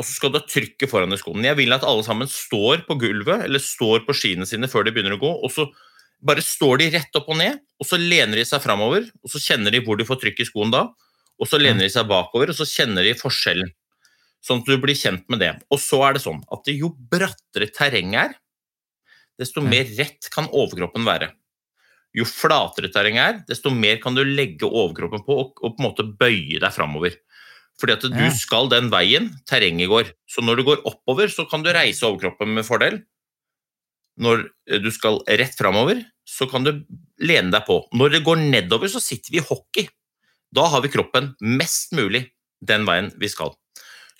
Og 0.00 0.06
så 0.06 0.16
skal 0.16 0.32
du 0.32 0.38
ha 0.40 0.46
trykket 0.48 0.88
foran 0.88 1.12
i 1.12 1.18
skoen. 1.20 1.44
Jeg 1.44 1.58
vil 1.58 1.76
at 1.76 1.84
alle 1.84 2.04
sammen 2.06 2.28
står 2.30 2.86
på 2.88 2.96
gulvet 3.02 3.44
eller 3.44 3.60
står 3.60 4.06
på 4.06 4.16
skiene 4.16 4.48
sine 4.48 4.70
før 4.70 4.86
de 4.86 4.94
begynner 4.96 5.18
å 5.18 5.20
gå, 5.20 5.32
og 5.44 5.52
så 5.52 5.66
bare 6.24 6.44
står 6.44 6.80
de 6.80 6.88
rett 6.94 7.16
opp 7.16 7.28
og 7.32 7.38
ned, 7.40 7.60
og 7.80 7.88
så 7.88 7.98
lener 8.00 8.40
de 8.40 8.46
seg 8.48 8.62
framover, 8.64 9.06
og 9.24 9.32
så 9.32 9.40
kjenner 9.40 9.72
de 9.72 9.80
hvor 9.84 10.00
de 10.00 10.06
får 10.08 10.20
trykk 10.24 10.42
i 10.42 10.48
skoen 10.48 10.72
da, 10.72 10.86
og 11.40 11.48
så 11.48 11.60
lener 11.60 11.86
de 11.86 11.92
seg 11.92 12.08
bakover, 12.08 12.52
og 12.52 12.58
så 12.58 12.68
kjenner 12.68 13.06
de 13.06 13.16
forskjellen. 13.16 13.70
Sånn 14.44 14.62
at 14.62 14.68
du 14.68 14.80
blir 14.80 14.96
kjent 14.96 15.26
med 15.32 15.42
det. 15.42 15.52
Og 15.72 15.80
så 15.80 16.00
er 16.06 16.16
det 16.16 16.24
sånn 16.24 16.40
at 16.52 16.68
jo 16.72 16.92
brattere 17.12 17.68
terrenget 17.76 18.30
er, 18.30 18.38
desto 19.40 19.64
mer 19.64 19.88
rett 19.96 20.28
kan 20.32 20.48
overkroppen 20.48 21.04
være. 21.08 21.30
Jo 22.16 22.26
flatere 22.28 22.90
terrenget 22.92 23.22
er, 23.22 23.40
desto 23.52 23.72
mer 23.72 24.00
kan 24.02 24.16
du 24.16 24.24
legge 24.26 24.68
overkroppen 24.68 25.22
på 25.24 25.36
og, 25.44 25.52
og 25.60 25.76
på 25.76 25.80
en 25.80 25.86
måte 25.86 26.08
bøye 26.08 26.60
deg 26.60 26.72
framover. 26.74 27.16
Fordi 27.80 27.94
at 27.96 28.02
du 28.04 28.10
Ja. 28.12 28.30
skal 28.36 28.68
den 28.68 28.90
veien 28.92 29.30
terrenget 29.48 29.88
går. 29.88 30.12
Så 30.28 30.44
når 30.44 30.56
du 30.60 30.64
går 30.64 30.82
oppover, 30.84 31.28
så 31.32 31.48
kan 31.48 31.62
du 31.64 31.70
reise 31.72 32.04
overkroppen 32.04 32.52
med 32.54 32.66
fordel. 32.66 33.00
Når 34.20 34.50
eh, 34.68 34.78
du 34.82 34.90
skal 34.92 35.20
rett 35.26 35.56
framover, 35.56 36.02
så 36.28 36.48
kan 36.50 36.64
du 36.66 36.74
lene 37.18 37.50
deg 37.50 37.64
på. 37.66 37.80
Når 37.96 38.10
det 38.12 38.24
går 38.26 38.36
nedover, 38.36 38.88
så 38.92 39.00
sitter 39.02 39.32
vi 39.32 39.40
i 39.40 39.46
hockey. 39.46 39.88
Da 40.52 40.66
har 40.68 40.82
vi 40.84 40.90
kroppen 40.92 41.34
mest 41.40 41.92
mulig 41.96 42.26
den 42.60 42.84
veien 42.84 43.10
vi 43.18 43.30
skal. 43.32 43.54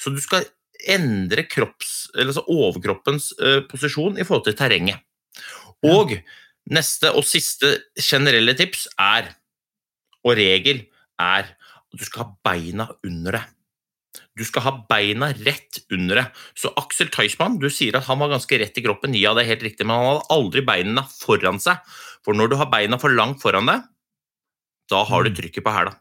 Så 0.01 0.13
du 0.15 0.21
skal 0.23 0.47
endre 0.89 1.45
kropps, 1.45 2.09
eller 2.15 2.31
altså 2.33 2.47
overkroppens 2.49 3.33
uh, 3.43 3.61
posisjon 3.69 4.17
i 4.17 4.25
forhold 4.25 4.47
til 4.47 4.57
terrenget. 4.57 5.03
Og 5.85 6.15
neste 6.73 7.11
og 7.13 7.27
siste 7.29 7.75
generelle 8.01 8.55
tips 8.57 8.87
er, 8.97 9.35
og 10.25 10.39
regel, 10.39 10.87
er 11.21 11.51
at 11.91 11.99
du 11.99 12.07
skal 12.07 12.25
ha 12.25 12.37
beina 12.47 12.89
under 13.07 13.39
det. 13.39 13.45
Du 14.39 14.43
skal 14.47 14.65
ha 14.65 14.73
beina 14.91 15.31
rett 15.47 15.83
under 15.93 16.19
det. 16.19 16.27
Så 16.59 16.73
Aksel 16.79 17.11
Teichmann, 17.15 17.61
du 17.63 17.69
sier 17.71 17.99
at 17.99 18.09
han 18.09 18.19
var 18.23 18.33
ganske 18.33 18.59
rett 18.59 18.79
i 18.79 18.85
kroppen. 18.85 19.15
Ja, 19.19 19.35
det 19.37 19.45
er 19.45 19.53
helt 19.53 19.67
riktig, 19.69 19.87
men 19.87 19.97
han 19.97 20.09
hadde 20.09 20.35
aldri 20.35 20.65
beina 20.67 21.05
foran 21.13 21.61
seg. 21.63 21.79
For 22.27 22.37
når 22.37 22.51
du 22.51 22.59
har 22.61 22.71
beina 22.73 22.99
for 23.01 23.15
langt 23.15 23.43
foran 23.43 23.71
deg, 23.71 23.87
da 24.91 25.05
har 25.07 25.25
du 25.27 25.35
trykket 25.35 25.67
på 25.67 25.75
hæla. 25.75 25.95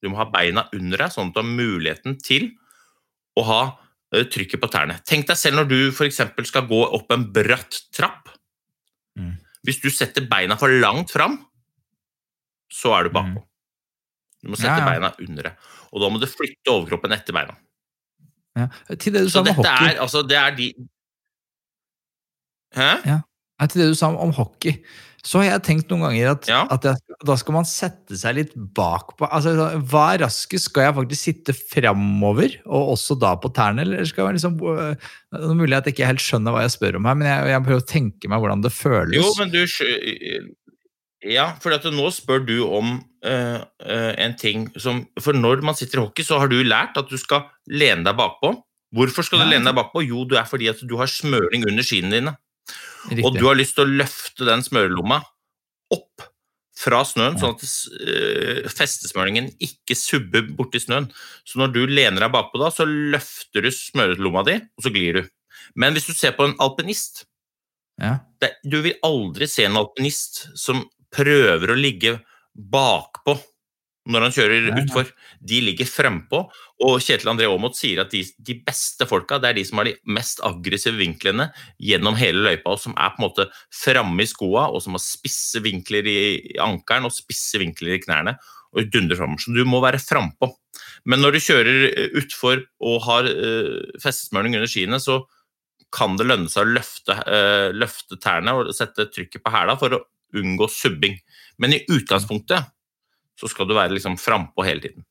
Du 0.00 0.08
må 0.08 0.20
ha 0.20 0.28
beina 0.30 0.68
under 0.76 1.02
deg, 1.02 1.12
sånn 1.12 1.30
at 1.30 1.36
du 1.36 1.42
har 1.42 1.50
muligheten 1.50 2.16
til 2.22 2.52
å 3.38 3.44
ha 3.48 3.60
eh, 4.14 4.24
trykket 4.30 4.62
på 4.62 4.70
tærne. 4.70 5.00
Tenk 5.06 5.28
deg 5.28 5.38
selv 5.40 5.60
når 5.60 5.70
du 5.70 5.78
f.eks. 5.90 6.22
skal 6.48 6.68
gå 6.70 6.80
opp 6.86 7.10
en 7.14 7.26
bratt 7.34 7.82
trapp. 7.96 8.30
Mm. 9.18 9.36
Hvis 9.66 9.82
du 9.82 9.90
setter 9.92 10.24
beina 10.30 10.56
for 10.60 10.72
langt 10.80 11.12
fram, 11.12 11.36
så 12.70 12.94
er 12.96 13.08
du 13.08 13.16
bakpå. 13.16 13.42
Du 14.40 14.48
må 14.52 14.56
sette. 14.56 14.72
Ja, 14.72 14.78
ja. 14.80 14.88
beina 14.88 15.12
under 15.28 15.50
det. 15.50 15.54
Og 15.92 16.00
da 16.04 16.08
må 16.12 16.20
du 16.22 16.26
flytte 16.30 16.72
overkroppen 16.72 17.12
etter 17.16 17.36
beina. 17.36 17.56
Ja. 18.58 18.66
Til 18.96 19.12
det 19.14 19.26
du 19.26 19.30
Så 19.30 19.40
sa 19.40 19.44
om 19.44 19.54
hockey. 19.60 19.90
er 19.92 20.00
altså 20.02 20.24
Det 20.26 20.36
er 20.36 20.56
de 20.56 20.72
Hæ? 22.76 22.90
Nei, 23.60 23.66
til 23.68 23.82
det 23.82 23.88
du 23.92 23.96
sa 23.98 24.08
om 24.14 24.30
hockey, 24.32 24.76
så 25.26 25.42
har 25.42 25.50
jeg 25.50 25.62
tenkt 25.66 25.90
noen 25.92 26.06
ganger 26.06 26.30
at, 26.32 26.46
Ja. 26.48 26.60
at 26.72 26.86
jeg, 26.86 26.96
da 27.28 27.34
skal 27.36 27.52
man 27.58 27.66
sette 27.68 28.16
seg 28.16 28.36
litt 28.38 28.54
bakpå. 28.56 29.26
Altså, 29.28 29.52
hva 29.90 30.04
er 30.14 30.22
raskest? 30.24 30.70
Skal 30.70 30.86
jeg 30.86 30.94
faktisk 30.96 31.20
sitte 31.26 31.52
framover, 31.52 32.54
og 32.64 32.94
også 32.94 33.18
da 33.20 33.34
på 33.36 33.50
tærne? 33.52 33.82
Eller 33.84 34.06
skal 34.08 34.30
jeg 34.30 34.38
liksom 34.38 34.56
øh, 34.62 34.94
Det 34.96 35.42
er 35.50 35.58
mulig 35.58 35.76
at 35.76 35.84
jeg 35.90 35.92
ikke 35.98 36.08
helt 36.08 36.24
skjønner 36.24 36.54
hva 36.56 36.62
jeg 36.64 36.72
spør 36.78 36.96
om 36.96 37.04
her, 37.10 37.14
men 37.20 37.28
jeg, 37.28 37.50
jeg 37.52 37.64
prøver 37.66 37.82
å 37.84 37.90
tenke 37.90 38.30
meg 38.32 38.40
hvordan 38.40 38.62
det 38.64 38.72
føles. 38.72 39.18
Jo, 39.18 39.34
men 39.42 39.52
du 39.52 39.60
Ja, 41.26 41.50
for 41.60 41.74
at 41.76 41.84
nå 41.92 42.06
spør 42.16 42.40
du 42.48 42.56
om 42.64 42.94
uh, 43.26 43.60
uh, 43.84 44.12
en 44.16 44.32
ting 44.40 44.70
som 44.80 45.02
For 45.20 45.36
når 45.36 45.60
man 45.66 45.76
sitter 45.76 46.00
i 46.00 46.04
hockey, 46.06 46.24
så 46.24 46.38
har 46.40 46.48
du 46.48 46.56
lært 46.64 46.96
at 46.96 47.10
du 47.10 47.18
skal 47.20 47.44
lene 47.68 48.06
deg 48.06 48.16
bakpå. 48.16 48.54
Hvorfor 48.96 49.26
skal 49.26 49.42
du 49.42 49.44
Ja. 49.44 49.50
lene 49.52 49.68
deg 49.68 49.76
bakpå? 49.76 50.02
Jo, 50.06 50.24
det 50.24 50.40
er 50.40 50.48
fordi 50.48 50.70
at 50.72 50.80
du 50.80 50.96
har 50.96 51.10
smøring 51.10 51.66
under 51.68 51.84
skiene 51.84 52.10
dine. 52.10 52.36
Riktig. 53.10 53.24
Og 53.24 53.36
du 53.36 53.44
har 53.46 53.58
lyst 53.58 53.76
til 53.76 53.84
å 53.84 53.96
løfte 54.00 54.48
den 54.48 54.64
smørelomma 54.64 55.20
opp 55.92 56.24
fra 56.80 57.02
snøen, 57.04 57.36
sånn 57.40 57.56
at 57.56 57.64
eh, 58.08 58.68
festesmøringen 58.72 59.50
ikke 59.62 59.96
subber 59.98 60.46
borti 60.56 60.80
snøen. 60.80 61.10
Så 61.44 61.60
når 61.60 61.74
du 61.74 61.80
lener 61.90 62.24
deg 62.24 62.32
bakpå 62.32 62.60
da, 62.62 62.70
så 62.72 62.86
løfter 62.88 63.66
du 63.66 63.70
smørelomma 63.74 64.44
di, 64.48 64.56
og 64.78 64.86
så 64.86 64.92
glir 64.94 65.20
du. 65.20 65.28
Men 65.76 65.96
hvis 65.96 66.08
du 66.08 66.14
ser 66.16 66.32
på 66.38 66.46
en 66.48 66.56
alpinist, 66.62 67.26
ja. 68.00 68.16
det, 68.40 68.54
du 68.64 68.80
vil 68.86 68.96
aldri 69.06 69.48
se 69.50 69.66
en 69.68 69.76
alpinist 69.80 70.46
som 70.58 70.86
prøver 71.14 71.72
å 71.72 71.78
ligge 71.78 72.18
bakpå 72.54 73.36
når 74.10 74.24
han 74.24 74.34
kjører 74.34 74.68
utfor. 74.80 75.10
De 75.44 75.58
ligger 75.64 75.88
frempå, 75.88 76.42
og 76.86 77.02
Kjetil 77.04 77.30
André 77.32 77.48
Aamodt 77.50 77.78
sier 77.78 78.02
at 78.02 78.12
de, 78.14 78.22
de 78.38 78.56
beste 78.64 79.06
folka 79.08 79.38
det 79.40 79.50
er 79.50 79.58
de 79.58 79.64
som 79.68 79.80
har 79.80 79.90
de 79.90 79.96
mest 80.10 80.40
aggressive 80.46 80.98
vinklene 80.98 81.50
gjennom 81.82 82.16
hele 82.18 82.42
løypa, 82.46 82.74
og 82.74 82.82
som 82.82 82.96
er 82.96 83.12
på 83.14 83.20
en 83.20 83.26
måte 83.28 83.46
framme 83.82 84.24
i 84.24 84.30
skoa, 84.30 84.68
og 84.72 84.82
som 84.84 84.96
har 84.96 85.04
spisse 85.04 85.62
vinkler 85.64 86.08
i, 86.08 86.20
i 86.54 86.62
ankelen 86.62 87.10
og 87.10 87.14
spisse 87.14 87.60
vinkler 87.60 87.96
i 87.96 88.02
knærne. 88.02 88.38
og 88.70 88.86
dundrer 88.86 89.18
fremover. 89.18 89.42
Så 89.42 89.50
du 89.50 89.64
må 89.66 89.80
være 89.82 89.98
frampå. 89.98 90.46
Men 91.10 91.18
når 91.24 91.34
du 91.34 91.42
kjører 91.42 91.78
eh, 91.90 92.12
utfor 92.20 92.60
og 92.86 93.00
har 93.02 93.26
uh, 93.26 93.80
festesmøring 93.98 94.54
under 94.54 94.70
skiene, 94.70 95.00
så 95.02 95.24
kan 95.90 96.14
det 96.14 96.28
lønne 96.28 96.46
seg 96.46 96.68
å 96.68 96.74
løfte, 96.76 97.16
uh, 97.18 97.74
løfte 97.74 98.20
tærne 98.22 98.54
og 98.54 98.70
sette 98.76 99.08
trykket 99.10 99.42
på 99.42 99.50
hæla 99.50 99.74
for 99.80 99.96
å 99.96 100.00
unngå 100.36 100.68
subbing. 100.70 101.18
Men 101.60 101.76
i 101.76 101.84
utgangspunktet 101.90 102.70
så 103.40 103.48
skal 103.48 103.68
du 103.68 103.76
være 103.76 103.96
liksom 103.96 104.18
frampå 104.20 104.64
hele 104.66 104.84
tiden. 104.84 105.06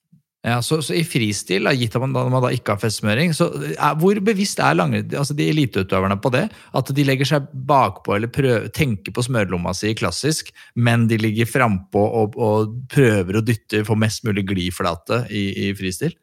Ja, 0.45 0.61
så, 0.63 0.77
så 0.79 0.93
i 0.95 1.01
fristil, 1.03 1.65
da, 1.67 1.73
gitt 1.75 1.97
at 1.97 2.03
man, 2.05 2.13
man 2.31 2.43
da 2.45 2.51
ikke 2.55 2.71
har 2.71 2.79
festsmøring, 2.79 3.33
så 3.35 3.49
er, 3.73 3.97
hvor 3.99 4.21
bevisst 4.23 4.61
er 4.63 4.77
langre, 4.77 5.01
altså 5.19 5.35
de 5.35 5.49
eliteutøverne 5.51 6.15
på 6.23 6.31
det? 6.31 6.45
At 6.79 6.91
de 6.95 7.03
legger 7.03 7.27
seg 7.27 7.49
bakpå 7.67 8.15
eller 8.15 8.31
prøver, 8.31 8.69
tenker 8.71 9.11
på 9.15 9.25
smørlomma 9.25 9.73
si 9.75 9.91
klassisk, 9.99 10.53
men 10.79 11.09
de 11.11 11.19
ligger 11.19 11.49
frampå 11.49 12.05
og, 12.21 12.39
og 12.39 12.71
prøver 12.93 13.41
å 13.41 13.43
dytte, 13.43 13.83
få 13.87 13.99
mest 13.99 14.23
mulig 14.27 14.47
gliflate 14.47 15.25
i, 15.27 15.43
i 15.67 15.73
fristil? 15.75 16.15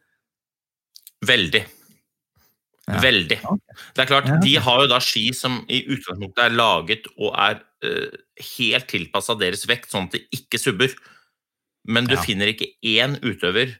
Veldig. 1.27 1.61
Ja. 2.87 2.99
Veldig. 3.03 3.37
Det 3.93 4.01
er 4.01 4.09
klart. 4.09 4.33
De 4.41 4.57
har 4.63 4.81
jo 4.81 4.89
da 4.89 4.97
ski 5.03 5.27
som 5.35 5.59
i 5.67 5.83
utgangspunktet 5.91 6.45
er 6.45 6.57
laget 6.57 7.09
og 7.19 7.33
er 7.35 7.59
eh, 7.59 7.66
helt 7.83 8.87
tilpassa 8.89 9.35
deres 9.37 9.65
vekt, 9.69 9.91
sånn 9.91 10.07
at 10.09 10.17
det 10.17 10.23
ikke 10.33 10.59
subber. 10.61 10.93
Men 11.87 12.07
du 12.07 12.15
Ja. 12.15 12.21
finner 12.21 12.47
ikke 12.47 12.73
én 12.83 13.19
utøver 13.21 13.77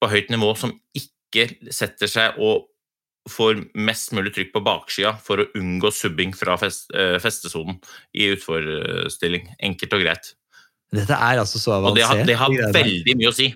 på 0.00 0.08
høyt 0.08 0.30
nivå 0.30 0.56
som 0.56 0.80
ikke 0.96 1.72
setter 1.72 2.06
seg 2.06 2.38
og 2.38 2.66
får 3.28 3.60
mest 3.74 4.12
mulig 4.16 4.32
trykk 4.34 4.52
på 4.54 4.64
baksida 4.64 5.12
for 5.20 5.42
å 5.42 5.48
unngå 5.54 5.92
subbing 5.92 6.32
fra 6.34 6.56
fest, 6.56 6.90
eh, 6.94 7.18
festesonen 7.18 7.80
i 8.16 8.30
utforstilling. 8.34 9.54
Enkelt 9.60 9.92
og 9.92 10.00
greit. 10.00 10.34
Dette 10.90 11.14
er 11.14 11.38
altså 11.38 11.60
så 11.60 11.76
Og 11.86 11.94
det 11.94 12.04
har, 12.04 12.24
det 12.24 12.36
har 12.36 12.48
veldig 12.48 13.16
mye 13.16 13.30
å 13.30 13.34
si. 13.34 13.54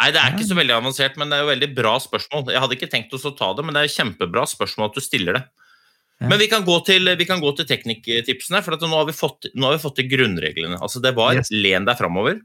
Nei, 0.00 0.10
det 0.10 0.20
er 0.20 0.32
ikke 0.34 0.48
så 0.48 0.56
veldig 0.56 0.74
avansert, 0.74 1.16
men 1.16 1.30
det 1.30 1.38
er 1.38 1.42
jo 1.44 1.52
veldig 1.52 1.74
bra 1.76 1.98
spørsmål. 2.00 2.50
Jeg 2.50 2.60
hadde 2.60 2.76
ikke 2.76 2.90
tenkt 2.90 3.12
å 3.12 3.36
ta 3.36 3.52
det, 3.54 3.64
men 3.64 3.76
det 3.76 3.84
er 3.84 4.02
kjempebra 4.02 4.44
spørsmål 4.48 4.90
at 4.90 4.94
du 4.98 5.00
stiller 5.04 5.38
det. 5.38 5.44
Men 6.28 6.38
vi 6.38 6.48
kan 6.50 6.64
gå 6.66 6.76
til, 6.86 7.08
vi 7.18 7.26
kan 7.28 7.40
gå 7.42 7.50
til 7.56 7.66
teknikktipsene, 7.68 8.62
for 8.64 8.76
nå, 8.76 8.94
har 8.94 9.08
vi 9.08 9.16
fått, 9.16 9.50
nå 9.54 9.68
har 9.68 9.76
vi 9.76 9.82
fått 9.82 9.96
til 10.00 10.08
grunnreglene. 10.12 10.78
Altså 10.78 11.02
Det 11.02 11.14
var 11.16 11.34
Yes. 11.38 11.50
len 11.50 11.84
deg 11.88 11.98
framover, 11.98 12.40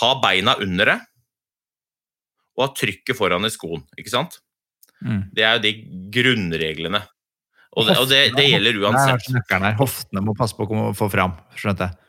ha 0.00 0.10
beina 0.22 0.56
under 0.62 0.92
deg, 0.94 1.06
og 2.58 2.66
ha 2.66 2.72
trykket 2.74 3.16
foran 3.16 3.46
i 3.46 3.52
skoen. 3.54 3.84
ikke 3.98 4.10
sant? 4.10 4.40
Mm. 5.04 5.30
Det 5.32 5.44
er 5.46 5.56
jo 5.58 5.62
de 5.62 5.72
grunnreglene. 6.10 7.02
Og 7.78 7.86
det, 7.86 7.96
og 8.00 8.08
det, 8.10 8.20
det 8.34 8.48
gjelder 8.48 8.74
er 8.74 8.84
uansett. 8.88 9.28
her. 9.52 9.74
Hoftene 9.78 10.22
må 10.24 10.34
passe 10.34 10.56
på 10.56 10.66
å 10.66 10.92
få 10.96 11.10
fram. 11.12 11.36
Skjønte 11.54 11.86
jeg. 11.86 12.04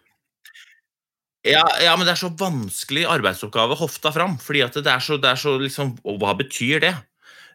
Ja, 1.54 1.64
ja, 1.80 1.94
men 1.96 2.04
det 2.08 2.16
er 2.16 2.20
så 2.20 2.32
vanskelig 2.36 3.06
arbeidsoppgave 3.08 3.78
hofta 3.80 4.12
fram. 4.12 4.38
fordi 4.42 4.64
at 4.66 4.76
det 4.76 4.92
er 4.92 5.04
så, 5.04 5.18
det 5.22 5.30
er 5.30 5.40
så 5.40 5.56
liksom, 5.62 5.94
Hva 6.04 6.34
betyr 6.36 6.82
det? 6.84 6.96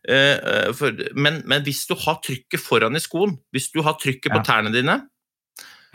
Eh, 0.05 0.37
eh, 0.37 0.71
for, 0.77 0.93
men, 1.17 1.41
men 1.49 1.65
hvis 1.65 1.87
du 1.89 1.95
har 1.97 2.19
trykket 2.25 2.61
foran 2.61 2.97
i 2.97 3.01
skoen, 3.01 3.39
hvis 3.55 3.71
du 3.73 3.81
har 3.83 3.97
trykket 4.01 4.29
Ja. 4.33 4.37
på 4.37 4.45
tærne 4.45 4.73
dine, 4.75 4.99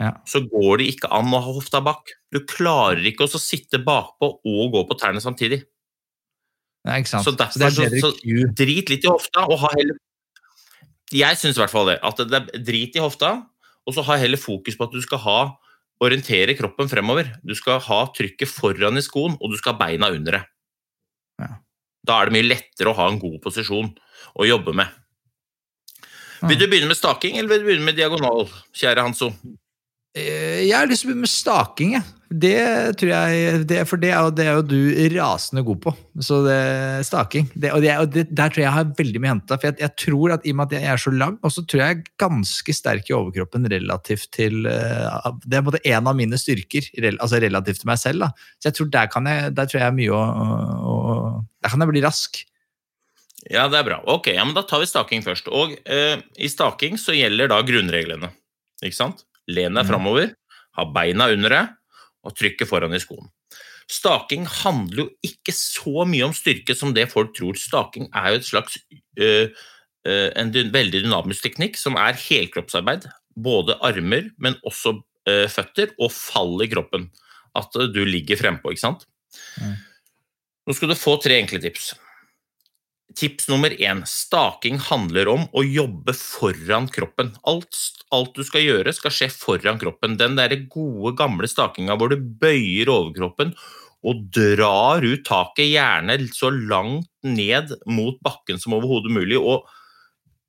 Ja. 0.00 0.12
så 0.26 0.40
går 0.48 0.78
det 0.78 0.88
ikke 0.96 1.10
an 1.12 1.30
å 1.30 1.42
ha 1.42 1.52
hofta 1.52 1.82
bak. 1.84 2.10
Du 2.32 2.40
klarer 2.40 3.04
ikke 3.06 3.28
å 3.28 3.38
sitte 3.38 3.78
bakpå 3.84 4.40
og 4.44 4.72
gå 4.72 4.88
på 4.88 4.98
tærne 4.98 5.20
samtidig. 5.22 5.62
Nei, 6.84 7.02
ikke 7.02 7.12
sant? 7.12 7.24
Så 7.28 7.36
derfor 7.36 7.58
det 7.60 7.92
er 7.92 8.00
så, 8.00 8.10
så 8.16 8.54
drit 8.56 8.88
litt 8.88 9.04
i 9.04 9.10
hofta 9.10 9.44
og 9.46 9.58
ha 9.60 9.68
heller 9.76 9.98
Jeg 11.12 11.36
syns 11.36 11.58
i 11.58 11.60
hvert 11.60 11.72
fall 11.72 11.86
det. 11.90 11.98
At 12.06 12.16
det 12.16 12.38
er 12.38 12.62
drit 12.64 12.94
i 12.94 13.02
hofta, 13.02 13.46
og 13.86 13.94
så 13.94 14.04
ha 14.06 14.16
heller 14.16 14.38
fokus 14.38 14.76
på 14.78 14.86
at 14.86 14.92
du 14.94 15.00
skal 15.02 15.18
ha 15.18 15.38
orientere 16.00 16.54
kroppen 16.56 16.88
fremover. 16.88 17.32
Du 17.44 17.52
skal 17.58 17.80
ha 17.82 18.06
trykket 18.14 18.48
foran 18.48 18.96
i 18.96 19.02
skoen, 19.02 19.34
og 19.40 19.50
du 19.50 19.56
skal 19.58 19.74
ha 19.74 19.78
beina 19.82 20.08
under 20.14 20.38
det. 20.38 20.42
Ja. 21.42 21.48
Da 22.06 22.20
er 22.20 22.30
det 22.30 22.36
mye 22.38 22.48
lettere 22.48 22.92
å 22.92 22.96
ha 22.96 23.08
en 23.10 23.20
god 23.22 23.40
posisjon 23.44 23.90
å 24.40 24.48
jobbe 24.48 24.74
med. 24.76 24.88
Vil 26.48 26.56
du 26.56 26.68
begynne 26.70 26.88
med 26.88 26.96
staking, 26.96 27.36
eller 27.36 27.50
vil 27.52 27.60
du 27.60 27.66
begynne 27.68 27.90
med 27.90 27.98
diagonal, 28.00 28.46
kjære 28.72 29.02
Hanso? 29.04 29.28
Eh, 30.16 30.64
Jeg 30.66 30.74
har 30.74 30.88
lyst 30.88 31.04
til 31.04 31.10
å 31.10 31.12
begynne 31.12 31.26
med 31.26 31.30
staking, 31.32 31.92
jeg. 31.98 32.08
Det 32.30 32.96
tror 33.00 33.10
jeg, 33.10 33.62
det, 33.66 33.78
for 33.90 33.98
det 33.98 34.12
er, 34.12 34.22
jo, 34.22 34.30
det 34.30 34.44
er 34.46 34.52
jo 34.54 34.62
du 34.62 35.08
rasende 35.16 35.64
god 35.66 35.80
på. 35.82 35.92
Så 36.22 36.38
det, 36.46 36.58
staking. 37.08 37.48
Det, 37.58 37.72
og 37.74 37.82
det, 37.82 37.96
og 37.98 38.14
der 38.14 38.52
tror 38.52 38.60
jeg 38.60 38.66
jeg 38.68 38.74
har 38.76 38.92
veldig 39.00 39.22
mye 39.22 39.32
henta. 39.32 39.58
For 39.58 39.66
jeg, 39.68 39.80
jeg 39.82 39.94
tror 39.98 40.34
at 40.36 40.46
i 40.46 40.54
og 40.54 40.60
med 40.60 40.70
at 40.70 40.76
jeg 40.78 40.92
er 40.92 41.02
så 41.02 41.12
lang, 41.14 41.36
og 41.42 41.52
så 41.52 41.64
tror 41.66 41.82
jeg 41.82 41.88
jeg 41.90 41.98
er 41.98 42.12
ganske 42.22 42.76
sterk 42.78 43.10
i 43.10 43.16
overkroppen 43.18 43.66
relativt 43.74 44.30
til 44.36 44.62
eh, 44.70 45.30
Det 45.42 45.58
er 45.58 45.64
på 45.64 45.64
en 45.64 45.68
måte 45.72 45.82
en 45.90 46.10
av 46.12 46.18
mine 46.22 46.38
styrker, 46.38 46.86
altså 47.10 47.42
relativt 47.42 47.82
til 47.82 47.90
meg 47.90 47.98
selv. 48.02 48.22
da. 48.28 48.30
Så 48.62 48.70
jeg 48.70 48.78
tror 48.78 48.92
der, 48.94 49.10
kan 49.10 49.26
jeg, 49.26 49.50
der 49.58 49.70
tror 49.72 49.82
jeg 49.82 49.88
er 49.90 49.98
mye 49.98 50.14
å, 50.14 50.22
å, 50.94 50.96
Der 51.62 51.72
kan 51.72 51.80
jeg 51.84 51.90
bli 51.92 52.02
rask. 52.04 52.40
Ja, 53.50 53.66
det 53.72 53.78
er 53.80 53.86
bra. 53.88 53.98
Ok, 54.12 54.28
ja, 54.34 54.44
men 54.44 54.54
Da 54.56 54.62
tar 54.68 54.80
vi 54.82 54.88
staking 54.88 55.22
først. 55.24 55.48
Og 55.48 55.72
eh, 55.88 56.20
I 56.38 56.48
staking 56.52 56.98
så 57.00 57.14
gjelder 57.16 57.48
da 57.52 57.60
grunnreglene. 57.64 58.30
Ikke 58.84 58.96
sant? 58.96 59.24
Len 59.48 59.74
deg 59.74 59.84
Mhm. 59.84 59.90
framover, 59.90 60.34
ha 60.76 60.84
beina 60.84 61.28
under 61.32 61.48
deg 61.48 61.68
og 62.24 62.36
trykke 62.36 62.66
foran 62.68 62.94
i 62.94 63.00
skoen. 63.00 63.28
Staking 63.90 64.44
handler 64.46 65.04
jo 65.04 65.08
ikke 65.26 65.52
så 65.56 66.04
mye 66.06 66.22
om 66.28 66.32
styrke 66.36 66.76
som 66.76 66.92
det 66.94 67.08
folk 67.10 67.32
tror. 67.34 67.56
Staking 67.58 68.08
er 68.14 68.30
jo 68.30 68.36
et 68.38 68.46
slags 68.46 68.78
eh, 69.18 69.48
eh, 70.06 70.30
en 70.36 70.52
dy 70.52 70.68
veldig 70.70 71.02
dynamisk 71.04 71.42
teknikk 71.48 71.76
som 71.76 71.96
er 71.96 72.12
helkroppsarbeid. 72.14 73.08
Både 73.36 73.76
armer, 73.82 74.30
men 74.38 74.54
også 74.68 74.94
eh, 75.26 75.48
føtter, 75.48 75.90
og 75.98 76.12
fall 76.12 76.60
i 76.62 76.68
kroppen. 76.70 77.10
At 77.56 77.74
eh, 77.76 77.88
du 77.90 78.04
ligger 78.04 78.36
frempå, 78.38 78.70
ikke 78.70 78.84
sant? 78.84 79.06
Mm. 79.60 79.74
Nå 80.70 80.74
skal 80.78 80.92
du 80.92 80.94
få 80.94 81.16
tre 81.18 81.34
enkle 81.40 81.58
tips. 81.58 81.88
Tips 83.18 83.48
nummer 83.50 83.72
én. 83.74 84.04
Staking 84.06 84.76
handler 84.86 85.26
om 85.32 85.48
å 85.50 85.64
jobbe 85.66 86.14
foran 86.14 86.86
kroppen. 86.94 87.32
Alt, 87.50 87.74
alt 88.14 88.38
du 88.38 88.44
skal 88.46 88.62
gjøre, 88.62 88.92
skal 88.94 89.10
skje 89.16 89.26
foran 89.34 89.80
kroppen. 89.80 90.14
Den 90.20 90.38
der 90.38 90.54
gode, 90.70 91.16
gamle 91.18 91.50
stakinga 91.50 91.98
hvor 91.98 92.14
du 92.14 92.22
bøyer 92.22 92.92
overkroppen 92.94 93.50
og 94.06 94.22
drar 94.30 95.02
ut 95.02 95.26
taket, 95.26 95.72
gjerne 95.72 96.20
så 96.30 96.52
langt 96.54 97.10
ned 97.26 97.74
mot 97.90 98.22
bakken 98.22 98.62
som 98.62 98.78
overhodet 98.78 99.10
mulig, 99.10 99.42
og 99.42 99.66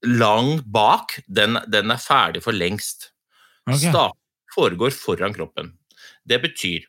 langt 0.05 0.69
bak, 0.69 1.17
den, 1.25 1.57
den 1.65 1.97
er 1.97 2.05
ferdig 2.05 2.45
for 2.45 2.53
lengst. 2.53 3.09
Okay. 3.65 3.89
Staking 3.89 4.53
foregår 4.53 4.93
foran 4.93 5.33
kroppen. 5.33 5.73
Det 6.29 6.43
betyr 6.45 6.85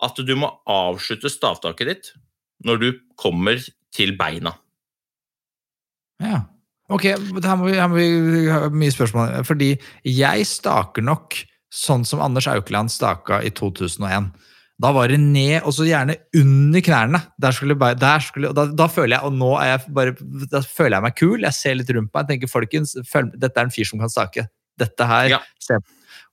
at 0.00 0.16
du 0.16 0.32
må 0.40 0.48
avslutte 0.64 1.28
stavtaket 1.28 1.92
ditt 1.92 2.14
når 2.64 2.80
du 2.82 2.88
kommer 3.20 3.60
til 3.94 4.14
beina. 4.18 4.54
Ja. 6.22 6.42
Ok, 6.92 7.06
her 7.08 7.56
må 7.56 7.68
vi, 7.70 7.76
her 7.78 7.88
må 7.90 7.96
vi 7.98 8.48
ha 8.52 8.66
mye 8.72 8.92
spørsmål. 8.92 9.38
Fordi 9.48 9.72
jeg 10.08 10.46
staker 10.48 11.04
nok 11.04 11.36
sånn 11.74 12.04
som 12.06 12.20
Anders 12.22 12.46
Aukland 12.50 12.92
staka 12.92 13.40
i 13.42 13.50
2001. 13.56 14.28
Da 14.82 14.90
var 14.94 15.08
det 15.10 15.20
ned, 15.22 15.62
og 15.62 15.72
så 15.76 15.86
gjerne 15.86 16.16
under 16.36 16.82
knærne. 16.84 17.20
Der 17.40 17.54
skulle, 17.54 17.76
der 17.78 18.24
skulle, 18.26 18.50
da, 18.56 18.66
da 18.74 18.88
føler 18.90 19.16
jeg, 19.16 19.26
og 19.28 19.36
nå 19.38 19.52
er 19.62 19.68
jeg 19.72 19.94
bare, 19.96 20.14
da 20.50 20.60
føler 20.66 20.96
jeg 20.98 21.06
meg 21.06 21.16
kul. 21.20 21.36
Jeg 21.46 21.56
ser 21.56 21.78
litt 21.78 21.92
rundt 21.94 22.10
meg. 22.10 22.24
Jeg 22.24 22.30
tenker, 22.32 22.50
folkens, 22.52 22.96
føl, 23.10 23.30
dette 23.38 23.60
er 23.62 23.68
en 23.68 23.74
fyr 23.74 23.86
som 23.88 24.02
kan 24.02 24.10
stake. 24.12 24.48
Dette 24.82 25.06
her, 25.08 25.28
Ja. 25.36 25.40
se. 25.62 25.78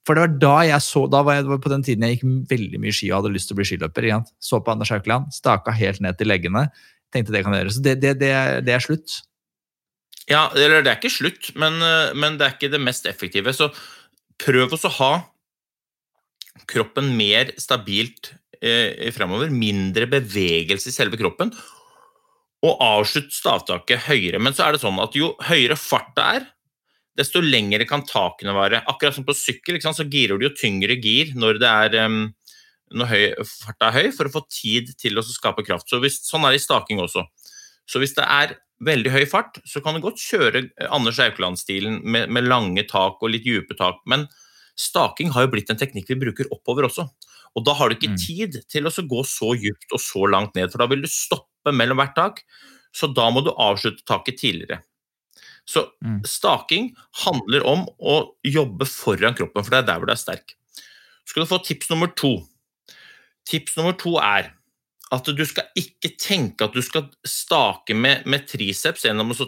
For 0.07 0.17
det 0.17 0.23
var 0.23 0.37
da 0.41 0.53
jeg 0.65 0.83
så, 0.83 1.03
da 1.11 1.21
var 1.25 1.37
jeg, 1.37 1.45
det 1.45 1.53
var 1.53 1.59
på 1.61 1.71
den 1.71 1.83
tiden 1.85 2.05
jeg 2.07 2.17
gikk 2.17 2.29
veldig 2.49 2.79
mye 2.81 2.95
ski 2.95 3.11
og 3.11 3.19
hadde 3.19 3.33
lyst 3.35 3.51
til 3.51 3.55
å 3.55 3.59
bli 3.59 3.67
skiløper. 3.69 4.07
Igjen. 4.07 4.25
Så 4.41 4.61
på 4.61 4.73
Anders 4.73 4.93
Haukeland, 4.93 5.29
staka 5.35 5.73
helt 5.77 6.01
ned 6.01 6.17
til 6.17 6.31
leggene. 6.31 6.67
Tenkte 7.13 7.35
det 7.35 7.43
kan 7.45 7.53
gjøres. 7.53 7.77
Så 7.77 7.85
det, 7.85 7.99
det, 8.01 8.15
det, 8.21 8.31
det 8.65 8.73
er 8.73 8.83
slutt. 8.83 9.19
Ja, 10.29 10.47
eller 10.55 10.81
det 10.81 10.93
er 10.93 10.99
ikke 10.99 11.11
slutt, 11.11 11.51
men, 11.59 11.81
eh, 11.83 12.13
men 12.17 12.37
det 12.39 12.47
er 12.47 12.55
ikke 12.55 12.71
det 12.73 12.81
mest 12.81 13.05
effektive. 13.09 13.53
Så 13.53 13.69
prøv 14.41 14.73
også 14.73 14.89
å 14.89 14.97
ha 14.97 15.11
kroppen 16.71 17.11
mer 17.17 17.53
stabilt 17.61 18.33
eh, 18.61 19.11
fremover. 19.13 19.53
Mindre 19.53 20.07
bevegelse 20.09 20.89
i 20.89 20.95
selve 20.95 21.19
kroppen. 21.21 21.53
Og 22.65 22.81
avslutt 22.85 23.29
stavtaket 23.33 24.07
høyere. 24.07 24.41
Men 24.41 24.57
så 24.57 24.65
er 24.65 24.75
det 24.75 24.83
sånn 24.83 24.99
at 25.01 25.17
jo 25.17 25.33
høyere 25.45 25.77
fart 25.79 26.13
det 26.17 26.27
er, 26.39 26.49
desto 27.21 27.41
lengre 27.43 27.85
kan 27.89 28.03
takene 28.07 28.55
være. 28.57 28.83
Akkurat 28.89 29.15
som 29.15 29.27
på 29.27 29.37
sykkel, 29.37 29.79
så 29.81 30.07
girer 30.09 30.39
du 30.41 30.47
jo 30.49 30.55
tyngre 30.57 30.97
gir 30.99 31.35
når, 31.37 31.61
det 31.61 31.69
er, 31.69 32.09
um, 32.09 32.25
når 32.97 33.11
høy, 33.13 33.23
farta 33.47 33.91
er 33.91 33.97
høy, 33.99 34.11
for 34.17 34.27
å 34.27 34.33
få 34.33 34.43
tid 34.49 34.91
til 34.99 35.21
å 35.21 35.25
skape 35.25 35.65
kraft. 35.67 35.89
Så 35.91 36.01
hvis, 36.03 36.19
sånn 36.27 36.45
er 36.47 36.55
det 36.55 36.61
i 36.61 36.65
staking 36.65 37.01
også. 37.03 37.25
Så 37.89 38.01
hvis 38.01 38.15
det 38.17 38.25
er 38.27 38.57
veldig 38.81 39.13
høy 39.13 39.25
fart, 39.29 39.59
så 39.67 39.81
kan 39.83 39.95
du 39.95 40.03
godt 40.03 40.21
kjøre 40.21 40.65
Anders 40.89 41.19
Aukland-stilen 41.21 41.99
med, 42.01 42.31
med 42.33 42.47
lange 42.49 42.85
tak 42.89 43.21
og 43.21 43.33
litt 43.33 43.45
dype 43.45 43.77
tak, 43.77 44.01
men 44.09 44.25
staking 44.79 45.33
har 45.35 45.45
jo 45.45 45.51
blitt 45.53 45.69
en 45.69 45.79
teknikk 45.79 46.09
vi 46.09 46.19
bruker 46.23 46.49
oppover 46.53 46.87
også. 46.87 47.05
Og 47.57 47.65
da 47.67 47.75
har 47.77 47.91
du 47.91 47.97
ikke 47.97 48.13
Mm. 48.13 48.17
tid 48.17 48.61
til 48.71 48.87
å 48.87 48.91
gå 48.91 49.21
så 49.27 49.51
dypt 49.59 49.91
og 49.91 49.99
så 49.99 50.23
langt 50.31 50.55
ned, 50.55 50.71
for 50.71 50.81
da 50.81 50.87
vil 50.87 51.03
du 51.03 51.09
stoppe 51.11 51.73
mellom 51.75 51.99
hvert 51.99 52.15
tak, 52.15 52.41
så 52.95 53.11
da 53.13 53.29
må 53.29 53.43
du 53.43 53.51
avslutte 53.51 54.05
taket 54.07 54.39
tidligere. 54.39 54.81
Så 55.67 55.85
Mm. 56.03 56.21
staking 56.25 56.95
handler 57.23 57.63
om 57.65 57.85
å 58.01 58.33
jobbe 58.43 58.85
foran 58.87 59.35
kroppen, 59.37 59.63
for 59.63 59.69
det 59.71 59.77
er 59.83 59.87
der 59.87 59.99
hvor 59.99 60.07
du 60.07 60.11
er 60.13 60.15
sterk. 60.19 60.55
Så 61.23 61.29
skal 61.35 61.43
du 61.43 61.49
få 61.49 61.63
tips 61.63 61.89
nummer 61.89 62.07
to. 62.07 62.47
Tips 63.45 63.77
nummer 63.77 63.93
to 63.93 64.17
er 64.17 64.51
at 65.11 65.25
du 65.25 65.45
skal 65.45 65.65
ikke 65.77 66.17
tenke 66.17 66.61
at 66.65 66.73
du 66.73 66.81
skal 66.81 67.09
stake 67.27 67.93
med, 67.95 68.25
med 68.25 68.47
triceps 68.47 69.03
gjennom 69.05 69.31
å 69.31 69.35
så 69.35 69.47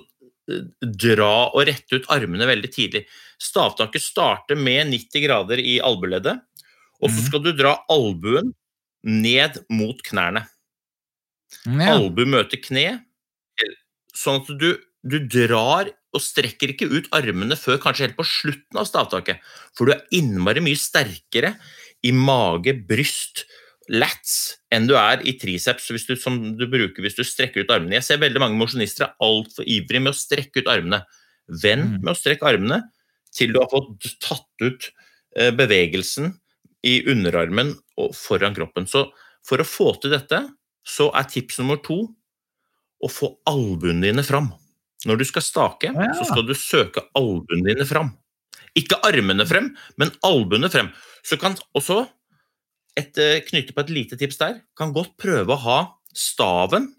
eh, 0.50 0.62
dra 0.84 1.50
og 1.56 1.66
rette 1.68 1.96
ut 1.96 2.08
armene 2.12 2.46
veldig 2.46 2.72
tidlig. 2.74 3.06
Stavtaket 3.40 4.02
starter 4.04 4.56
med 4.60 4.88
90 4.92 5.24
grader 5.26 5.58
i 5.60 5.80
albueleddet, 5.80 6.42
og 7.02 7.10
så 7.10 7.16
Mhm. 7.20 7.26
skal 7.28 7.40
du 7.44 7.52
dra 7.54 7.78
albuen 7.90 8.54
ned 9.04 9.64
mot 9.70 10.02
knærne. 10.04 10.48
Ja. 11.66 11.96
Albu 11.98 12.26
møter 12.26 12.58
kne, 12.62 13.04
sånn 14.14 14.42
at 14.42 14.58
du, 14.60 14.78
du 15.06 15.20
drar 15.28 15.90
og 16.14 16.22
strekker 16.22 16.74
ikke 16.74 16.90
ut 16.92 17.10
armene 17.16 17.58
før 17.60 17.80
kanskje 17.82 18.08
helt 18.08 18.18
på 18.20 18.26
slutten 18.28 18.80
av 18.80 18.88
stavtaket, 18.90 19.42
for 19.76 19.90
du 19.90 19.96
er 19.96 20.06
innmari 20.14 20.62
mye 20.64 20.80
sterkere 20.80 21.56
i 22.06 22.12
mage, 22.16 22.76
bryst, 22.88 23.46
lats 23.92 24.60
enn 24.72 24.86
du 24.88 24.94
er 24.96 25.20
i 25.28 25.34
triceps 25.40 25.90
hvis 25.92 26.06
du, 26.08 26.14
som 26.16 26.38
du 26.56 26.64
bruker 26.72 27.04
hvis 27.04 27.18
du 27.18 27.24
strekker 27.28 27.66
ut 27.66 27.74
armene. 27.74 27.98
Jeg 27.98 28.08
ser 28.08 28.22
veldig 28.22 28.40
mange 28.40 28.60
mosjonister 28.60 29.10
er 29.10 29.18
altfor 29.26 29.68
ivrige 29.68 30.04
med 30.06 30.14
å 30.14 30.18
strekke 30.18 30.64
ut 30.64 30.72
armene. 30.72 31.02
Vent 31.48 31.98
Mm. 31.98 32.04
med 32.04 32.14
å 32.14 32.16
strekke 32.16 32.48
armene 32.48 32.80
til 33.36 33.52
du 33.52 33.60
har 33.60 33.68
fått 33.68 34.08
tatt 34.24 34.64
ut 34.64 34.92
eh, 35.36 35.52
bevegelsen 35.52 36.32
i 36.88 37.02
underarmen 37.12 37.74
og 38.00 38.16
foran 38.16 38.56
kroppen. 38.56 38.88
Så 38.88 39.10
for 39.44 39.60
å 39.60 39.68
få 39.68 39.92
til 40.00 40.12
dette, 40.16 40.40
så 40.88 41.10
er 41.16 41.28
tips 41.28 41.60
nummer 41.60 41.82
to 41.84 42.16
å 43.04 43.10
få 43.12 43.34
albuene 43.50 44.08
dine 44.08 44.24
fram. 44.24 44.54
Når 45.06 45.20
du 45.20 45.26
skal 45.28 45.44
stake, 45.44 45.92
ja. 45.92 46.12
så 46.16 46.28
skal 46.30 46.46
du 46.48 46.54
søke 46.56 47.04
albuene 47.18 47.74
dine 47.74 47.88
fram. 47.88 48.14
Ikke 48.80 48.98
armene 49.06 49.46
frem, 49.46 49.72
men 50.02 50.14
albuene 50.26 50.70
frem. 50.72 50.90
Så 51.26 51.38
kan 51.42 51.58
også 51.78 52.06
et, 52.98 53.18
eh, 53.18 53.42
knytte 53.46 53.74
på 53.76 53.84
et 53.84 53.90
lite 53.94 54.18
tips 54.20 54.40
der, 54.40 54.62
kan 54.78 54.94
godt 54.94 55.16
prøve 55.18 55.54
å 55.54 55.62
ha 55.66 55.80
staven 56.14 56.92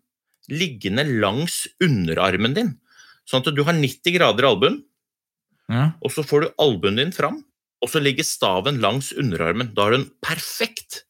liggende 0.50 1.06
langs 1.20 1.64
underarmen 1.82 2.54
din. 2.54 2.74
Sånn 3.24 3.40
at 3.40 3.54
du 3.54 3.62
har 3.64 3.72
90 3.72 4.12
grader 4.18 4.44
i 4.44 4.50
albuen, 4.50 4.82
Ja. 5.70 5.92
og 6.02 6.10
så 6.12 6.22
får 6.26 6.40
du 6.42 6.54
albuen 6.60 6.96
din 6.96 7.12
fram, 7.12 7.44
og 7.80 7.88
så 7.88 8.02
ligger 8.02 8.24
staven 8.24 8.80
langs 8.80 9.12
underarmen. 9.12 9.72
Da 9.74 9.84
har 9.84 9.90
du 9.92 9.96
en 10.02 10.10
perfekt, 10.20 11.04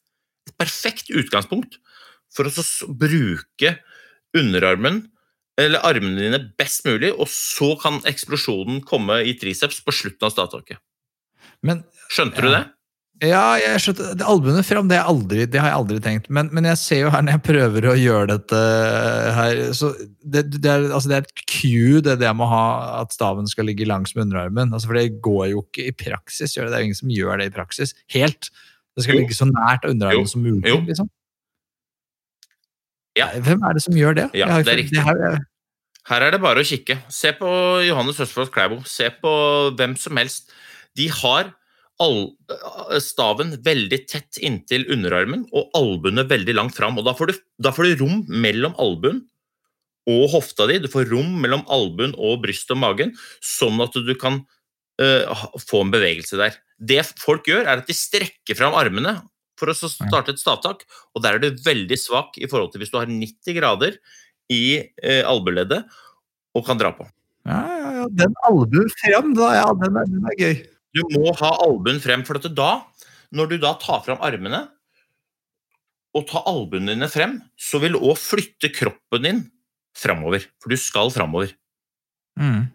et 0.47 0.57
perfekt 0.59 1.11
utgangspunkt 1.11 1.79
for 2.31 2.45
å 2.45 2.51
så 2.51 2.87
bruke 2.87 3.79
underarmen 4.35 5.11
eller 5.61 5.85
armene 5.87 6.19
dine 6.21 6.41
best 6.59 6.87
mulig, 6.89 7.13
og 7.15 7.29
så 7.31 7.75
kan 7.81 8.01
eksplosjonen 8.11 8.81
komme 8.87 9.21
i 9.23 9.37
triceps 9.39 9.83
på 9.85 9.95
slutten 9.95 10.27
av 10.27 10.35
stavtaket. 10.35 10.81
Skjønte 11.65 12.11
Skjønte 12.15 12.43
du 12.45 12.51
det? 12.53 12.65
Ja, 13.23 13.55
jeg 13.63 13.79
skjønte, 13.81 14.09
det 14.19 14.27
albuene 14.27 14.63
fram, 14.67 14.89
det, 14.91 14.99
aldri, 14.99 15.45
det 15.47 15.61
har 15.63 15.71
jeg 15.71 15.79
aldri 15.79 16.01
tenkt. 16.03 16.27
Men, 16.35 16.49
men 16.53 16.67
jeg 16.67 16.81
ser 16.81 17.01
jo 17.05 17.13
her 17.15 17.23
når 17.23 17.37
jeg 17.37 17.45
prøver 17.47 17.87
å 17.87 17.95
gjøre 17.95 18.27
dette 18.35 18.63
her 19.37 19.61
så 19.79 19.93
det, 20.21 20.43
det, 20.57 20.67
er, 20.67 20.89
altså 20.91 21.13
det 21.13 21.17
er 21.21 21.29
et 21.29 21.45
cue, 21.47 22.03
det, 22.05 22.17
det 22.21 22.27
jeg 22.27 22.37
må 22.37 22.49
ha 22.51 22.65
at 22.99 23.15
staven 23.15 23.47
skal 23.49 23.71
ligge 23.71 23.87
langs 23.87 24.17
med 24.17 24.27
underarmen. 24.27 24.75
Altså 24.75 24.91
for 24.91 24.99
det 24.99 25.21
går 25.25 25.47
jo 25.53 25.63
ikke 25.63 25.87
i 25.87 25.95
praksis. 26.05 26.57
Gjør 26.57 26.67
det. 26.67 26.73
det 26.75 26.77
er 26.81 26.83
jo 26.85 26.91
ingen 26.91 27.01
som 27.01 27.15
gjør 27.15 27.41
det 27.41 27.47
i 27.49 27.55
praksis. 27.55 27.95
Helt. 28.17 28.51
Det 28.99 29.07
skal 29.07 29.17
Jo. 29.17 29.23
ligge 29.23 29.39
så 29.39 29.49
nært 29.49 29.87
underarmen 29.89 30.27
Jo. 30.27 30.33
som 30.35 30.45
mulig. 30.45 30.67
Jo. 30.75 30.81
Liksom. 30.83 31.11
Ja. 33.19 33.29
Hvem 33.47 33.63
er 33.63 33.77
det 33.77 33.83
som 33.85 33.95
gjør 33.99 34.17
det? 34.19 34.29
Ja, 34.35 34.47
det 34.59 34.69
er 34.73 34.81
riktig. 34.81 34.99
riktig. 34.99 35.05
her- 35.07 35.45
Her 36.05 36.21
er 36.27 36.31
det 36.35 36.41
bare 36.43 36.61
å 36.61 36.67
kikke. 36.69 36.99
Se 37.09 37.31
på 37.33 37.49
Johannes 37.87 38.19
Østfold 38.21 38.51
Klæbo. 38.53 38.83
Se 38.87 39.09
på 39.23 39.31
hvem 39.79 39.97
som 39.97 40.17
helst. 40.21 40.51
De 40.95 41.07
har 41.09 41.55
all, 42.03 42.35
staven 43.01 43.55
veldig 43.65 44.01
tett 44.11 44.37
inntil 44.43 44.85
underarmen 44.93 45.47
og 45.55 45.71
albuene 45.79 46.27
veldig 46.29 46.55
langt 46.59 46.75
fram. 46.77 46.99
Og 46.99 47.07
da 47.07 47.15
får, 47.17 47.33
du, 47.33 47.39
da 47.63 47.73
får 47.73 47.89
du 47.97 48.03
rom 48.05 48.25
mellom 48.29 48.75
albuen 48.83 49.23
og 50.11 50.27
hofta 50.35 50.67
di. 50.69 50.79
Du 50.85 50.91
får 50.93 51.09
rom 51.09 51.39
mellom 51.41 51.65
albuen 51.73 52.13
og 52.19 52.43
brystet 52.43 52.75
og 52.77 52.83
magen, 52.83 53.15
sånn 53.41 53.81
at 53.81 53.95
du 53.97 54.13
kan 54.21 54.43
uh, 55.01 55.47
få 55.65 55.87
en 55.87 55.95
bevegelse 55.95 56.37
der. 56.37 56.59
Det 56.77 57.01
folk 57.23 57.47
gjør, 57.49 57.65
er 57.65 57.81
at 57.81 57.89
de 57.89 57.97
strekker 57.97 58.59
fram 58.59 58.77
armene 58.77 59.23
for 59.61 59.71
å 59.71 59.75
starte 59.77 60.35
et 60.35 60.41
stavtak, 60.43 60.85
og 61.15 61.25
der 61.25 61.37
er 61.37 61.43
du 61.43 61.65
veldig 61.65 61.99
svak 62.01 62.39
i 62.41 62.49
forhold 62.51 62.73
til 62.73 62.83
hvis 62.83 62.93
du 62.93 62.99
har 63.01 63.11
90 63.11 63.59
grader 63.59 63.99
i 64.53 64.65
eh, 64.83 65.23
albueleddet 65.27 65.85
og 66.55 66.67
kan 66.67 66.81
dra 66.81 66.93
på. 66.97 67.07
Ja, 67.45 67.61
ja, 67.69 67.91
ja. 68.01 68.05
Den 68.23 68.37
albuen 68.49 68.89
frem, 69.01 69.33
da. 69.37 69.51
Ja, 69.59 69.67
den 69.79 69.99
er, 70.01 70.09
den 70.11 70.29
er 70.31 70.39
gøy. 70.41 70.55
Du 70.95 71.03
må 71.17 71.33
ha 71.41 71.51
albuen 71.65 72.01
frem, 72.03 72.23
for 72.27 72.39
at 72.39 72.47
da, 72.57 72.71
når 73.35 73.53
du 73.53 73.57
da 73.63 73.75
tar 73.83 74.05
fram 74.07 74.23
armene 74.25 74.63
og 76.15 76.29
tar 76.31 76.47
albuene 76.47 76.95
dine 76.95 77.09
frem, 77.11 77.41
så 77.59 77.81
vil 77.83 77.97
du 77.97 78.05
òg 78.07 78.19
flytte 78.21 78.71
kroppen 78.75 79.27
din 79.27 79.43
framover. 79.99 80.47
For 80.63 80.71
du 80.71 80.79
skal 80.79 81.11
framover. 81.15 81.51
Mm. 82.39 82.71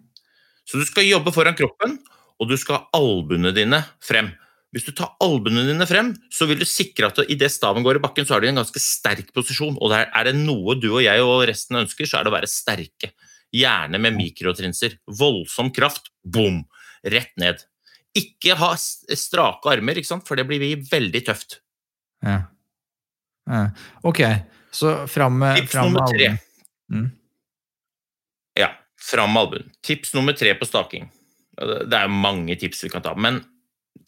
Så 0.68 0.80
du 0.80 0.86
skal 0.88 1.08
jobbe 1.08 1.34
foran 1.36 1.58
kroppen, 1.58 1.98
og 2.40 2.52
du 2.52 2.56
skal 2.60 2.82
ha 2.82 3.00
albuene 3.00 3.54
dine 3.56 3.82
frem. 4.04 4.32
Hvis 4.76 4.86
du 4.86 4.92
tar 4.94 5.16
albuene 5.24 5.64
dine 5.66 5.86
frem, 5.90 6.12
så 6.30 6.46
vil 6.50 6.60
du 6.62 6.68
sikre 6.70 7.10
at 7.10 7.24
idet 7.26 7.50
staven 7.50 7.86
går 7.86 7.98
i 7.98 8.04
bakken, 8.04 8.28
så 8.28 8.36
har 8.36 8.44
du 8.44 8.50
en 8.52 8.62
ganske 8.62 8.82
sterk 8.84 9.32
posisjon. 9.34 9.80
Og 9.82 9.90
der 9.94 10.12
er 10.14 10.30
det 10.30 10.36
noe 10.38 10.76
du 10.78 10.92
og 10.92 11.02
jeg 11.02 11.24
og 11.26 11.42
resten 11.50 11.80
ønsker, 11.82 12.06
så 12.06 12.20
er 12.20 12.28
det 12.28 12.34
å 12.34 12.38
være 12.38 12.52
sterke. 12.52 13.12
Gjerne 13.56 13.98
med 14.02 14.14
mikrotrinser. 14.20 15.00
Voldsom 15.10 15.74
kraft. 15.74 16.12
Boom! 16.22 16.62
Rett 17.02 17.34
ned. 17.42 17.66
Ikke 18.18 18.58
ha 18.60 18.74
strake 18.78 19.74
armer, 19.74 19.98
ikke 19.98 20.12
sant? 20.12 20.28
for 20.28 20.38
det 20.38 20.46
blir 20.50 20.62
veldig 20.90 21.26
tøft. 21.26 21.60
Ja. 22.26 22.42
Ja. 23.50 23.62
Ok, 24.06 24.22
så 24.72 25.08
fram 25.10 25.40
med, 25.42 25.56
Tips 25.58 25.72
fram 25.74 25.90
nummer 25.90 26.12
tre. 26.14 26.36
Mm. 26.94 27.08
Ja, 28.60 28.70
fram 29.02 29.34
med 29.34 29.42
albuen. 29.42 29.72
Tips 29.82 30.14
nummer 30.14 30.38
tre 30.38 30.54
på 30.58 30.68
staking. 30.70 31.10
Det 31.58 31.98
er 31.98 32.12
mange 32.12 32.56
tips 32.60 32.86
vi 32.86 32.92
kan 32.94 33.04
ta, 33.06 33.16
men 33.18 33.42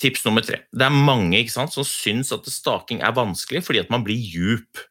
tips 0.02 0.26
nummer 0.26 0.42
tre. 0.46 0.64
Det 0.74 0.88
er 0.88 0.94
mange 0.96 1.44
sant, 1.54 1.74
som 1.74 1.86
syns 1.88 2.32
at 2.36 2.48
staking 2.50 3.04
er 3.06 3.14
vanskelig 3.18 3.62
fordi 3.68 3.84
at 3.84 3.92
man 3.94 4.04
blir 4.08 4.18
djup. 4.18 4.82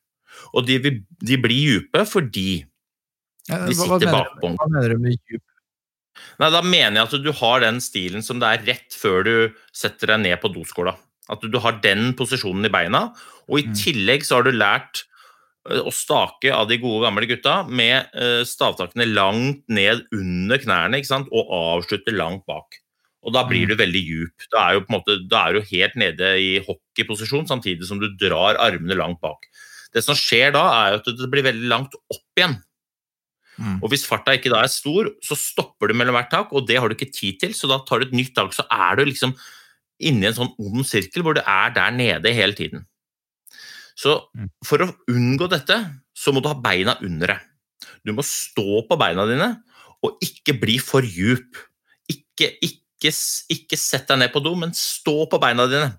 Og 0.55 0.64
de, 0.66 0.79
de 0.81 1.37
blir 1.42 1.59
djupe 1.66 2.05
fordi 2.09 2.62
De 3.51 3.75
sitter 3.75 4.07
mener 4.07 4.12
bak 4.14 4.40
du- 4.40 4.49
Hva 4.57 4.66
mener 4.70 4.94
du 4.94 4.99
med 5.03 5.18
djup? 5.18 5.42
Nei, 6.40 6.51
Da 6.53 6.61
mener 6.62 7.01
jeg 7.01 7.09
at 7.09 7.23
du 7.25 7.31
har 7.33 7.61
den 7.61 7.79
stilen 7.81 8.23
som 8.25 8.38
det 8.40 8.49
er 8.49 8.64
rett 8.75 8.96
før 8.96 9.23
du 9.25 9.35
setter 9.73 10.12
deg 10.14 10.20
ned 10.25 10.40
på 10.42 10.51
doskåla. 10.53 10.96
At 11.31 11.40
du, 11.42 11.49
du 11.49 11.59
har 11.62 11.79
den 11.81 12.12
posisjonen 12.18 12.66
i 12.66 12.73
beina, 12.73 13.14
og 13.49 13.59
i 13.61 13.62
Mm. 13.68 13.75
tillegg 13.79 14.25
så 14.27 14.37
har 14.40 14.42
du 14.49 14.53
lært 14.53 15.05
eh, 15.70 15.79
å 15.81 15.92
stake 15.92 16.51
av 16.53 16.68
de 16.68 16.79
gode 16.83 17.05
gamle 17.07 17.27
gutta 17.31 17.62
med 17.68 18.09
eh, 18.14 18.42
stavtakene 18.49 19.07
langt 19.14 19.62
ned 19.68 20.07
under 20.12 20.59
knærne 20.59 20.99
ikke 20.99 21.07
sant? 21.12 21.29
og 21.33 21.46
avslutte 21.53 22.12
langt 22.16 22.44
bak. 22.46 22.81
Og 23.22 23.35
da 23.35 23.42
blir 23.44 23.66
Mm. 23.66 23.68
du 23.68 23.76
veldig 23.76 24.00
djup. 24.06 24.46
Da 24.50 24.59
er, 24.68 24.72
jo 24.74 24.80
på 24.80 24.94
en 24.94 25.00
måte, 25.00 25.28
da 25.28 25.48
er 25.48 25.52
du 25.52 25.61
helt 25.61 25.94
nede 25.96 26.28
i 26.40 26.59
hockeyposisjon 26.64 27.46
samtidig 27.46 27.85
som 27.85 27.98
du 28.00 28.09
drar 28.16 28.56
armene 28.56 28.96
langt 28.96 29.20
bak. 29.20 29.44
Det 29.92 30.02
som 30.04 30.14
skjer 30.14 30.52
da, 30.52 30.62
er 30.88 30.94
at 31.00 31.04
det 31.04 31.30
blir 31.30 31.42
veldig 31.44 31.68
langt 31.68 31.92
opp 32.11 32.38
igjen. 32.38 32.62
Mm. 33.59 33.83
Og 33.83 33.90
hvis 33.90 34.06
farta 34.09 34.33
ikke 34.33 34.48
da 34.48 34.62
er 34.64 34.68
stor, 34.72 35.11
så 35.20 35.37
stopper 35.37 35.88
du 35.88 35.94
mellom 35.94 36.14
hvert 36.16 36.30
tak, 36.30 36.52
og 36.56 36.66
det 36.66 36.78
har 36.80 36.88
du 36.88 36.94
ikke 36.96 37.12
tid 37.12 37.40
til, 37.42 37.52
så 37.52 37.68
da 37.68 37.78
tar 37.85 38.00
du 38.00 38.06
et 38.06 38.12
nytt 38.16 38.33
tak, 38.35 38.54
så 38.56 38.64
er 38.70 38.96
du 38.96 39.04
liksom 39.04 39.35
inni 40.00 40.24
en 40.30 40.33
sånn 40.38 40.54
ond 40.59 40.87
sirkel 40.88 41.22
hvor 41.22 41.35
du 41.37 41.42
er 41.44 41.74
der 41.76 41.90
nede 41.92 42.33
hele 42.33 42.54
tiden. 42.56 42.87
Så 44.00 44.28
Mm. 44.35 44.48
for 44.64 44.78
å 44.78 44.96
unngå 45.12 45.46
dette, 45.50 45.76
så 46.16 46.33
må 46.33 46.40
du 46.40 46.48
ha 46.48 46.54
beina 46.54 46.96
under 47.02 47.26
deg. 47.26 47.40
Du 48.06 48.12
må 48.14 48.22
stå 48.24 48.88
på 48.88 48.96
beina 48.98 49.26
dine, 49.28 49.62
og 50.02 50.16
ikke 50.24 50.59
bli 50.59 50.78
for 50.78 51.02
djup. 51.02 51.52
Ikke, 52.09 52.56
ikke, 52.62 52.80
s- 53.08 53.44
ikke 53.48 53.78
sett 53.80 54.06
deg 54.08 54.18
ned 54.18 54.32
på 54.32 54.42
do, 54.44 54.54
men 54.54 54.72
stå 54.76 55.24
på 55.30 55.40
beina 55.40 55.66
dine. 55.66 55.94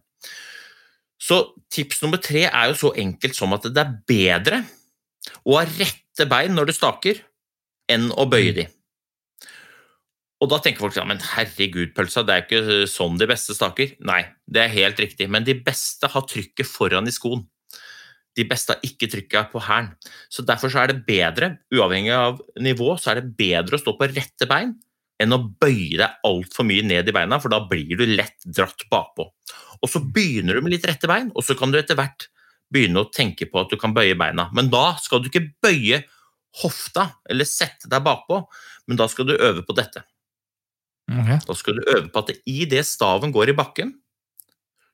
Så 1.22 1.54
tips 1.70 2.02
nummer 2.04 2.18
tre 2.22 2.46
er 2.50 2.68
jo 2.70 2.74
så 2.78 2.94
enkelt 2.98 3.36
som 3.36 3.54
at 3.54 3.64
det 3.64 3.78
er 3.78 3.98
bedre 4.08 4.62
å 5.46 5.58
ha 5.58 5.66
rette 5.66 6.26
bein 6.30 6.54
når 6.54 6.66
du 6.70 6.74
staker, 6.74 7.20
enn 7.90 8.12
å 8.14 8.26
bøye 8.30 8.54
de. 8.54 8.68
Og 10.42 10.50
da 10.50 10.58
tenker 10.58 10.82
folk 10.82 10.96
ja, 10.98 11.04
men 11.06 11.20
herregud, 11.22 11.92
pølsa, 11.94 12.24
det 12.26 12.34
er 12.34 12.46
ikke 12.48 12.88
sånn 12.90 13.18
de 13.22 13.28
beste 13.30 13.54
staker. 13.54 13.92
Nei, 14.00 14.24
det 14.50 14.64
er 14.64 14.74
helt 14.74 14.98
riktig, 15.04 15.28
men 15.30 15.44
de 15.46 15.54
beste 15.54 16.10
har 16.10 16.26
trykket 16.26 16.66
foran 16.66 17.06
i 17.10 17.14
skoen. 17.14 17.44
De 18.34 18.46
beste 18.48 18.74
har 18.74 18.82
ikke 18.88 19.10
trykket 19.12 19.52
på 19.52 19.62
hælen. 19.62 19.92
Så 20.34 20.42
derfor 20.48 20.72
så 20.74 20.82
er 20.82 20.94
det 20.94 21.04
bedre, 21.06 21.60
uavhengig 21.76 22.14
av 22.16 22.40
nivå, 22.58 22.96
så 22.98 23.12
er 23.12 23.22
det 23.22 23.36
bedre 23.38 23.78
å 23.78 23.84
stå 23.84 23.94
på 24.00 24.10
rette 24.10 24.48
bein 24.50 24.74
enn 25.22 25.36
å 25.36 25.42
bøye 25.62 26.00
deg 26.00 26.26
altfor 26.28 26.68
mye 26.68 26.86
ned 26.88 27.10
i 27.10 27.16
beina, 27.16 27.40
for 27.42 27.54
da 27.54 27.62
blir 27.70 28.00
du 28.00 28.06
lett 28.10 28.42
dratt 28.46 28.88
bakpå. 28.92 29.28
Og 29.82 29.90
så 29.90 30.02
begynner 30.02 30.58
du 30.58 30.66
med 30.66 30.76
litt 30.76 30.88
rette 30.90 31.10
bein, 31.10 31.32
og 31.36 31.46
så 31.46 31.58
kan 31.58 31.74
du 31.74 31.80
etter 31.80 31.98
hvert 32.00 32.28
begynne 32.72 33.04
å 33.04 33.12
tenke 33.12 33.48
på 33.52 33.62
at 33.62 33.72
du 33.72 33.78
kan 33.80 33.94
bøye 33.96 34.16
beina. 34.18 34.48
Men 34.56 34.72
da 34.72 34.96
skal 35.02 35.22
du 35.22 35.30
ikke 35.30 35.50
bøye 35.64 36.04
hofta 36.62 37.08
eller 37.32 37.48
sette 37.48 37.90
deg 37.92 38.04
bakpå, 38.06 38.42
men 38.90 39.00
da 39.00 39.08
skal 39.12 39.30
du 39.30 39.36
øve 39.38 39.64
på 39.68 39.76
dette. 39.78 40.04
Okay. 41.12 41.40
Da 41.48 41.56
skal 41.58 41.78
du 41.78 41.88
øve 41.90 42.08
på 42.12 42.24
at 42.24 42.32
i 42.48 42.66
det 42.70 42.84
staven 42.88 43.34
går 43.36 43.52
i 43.52 43.58
bakken, 43.58 43.96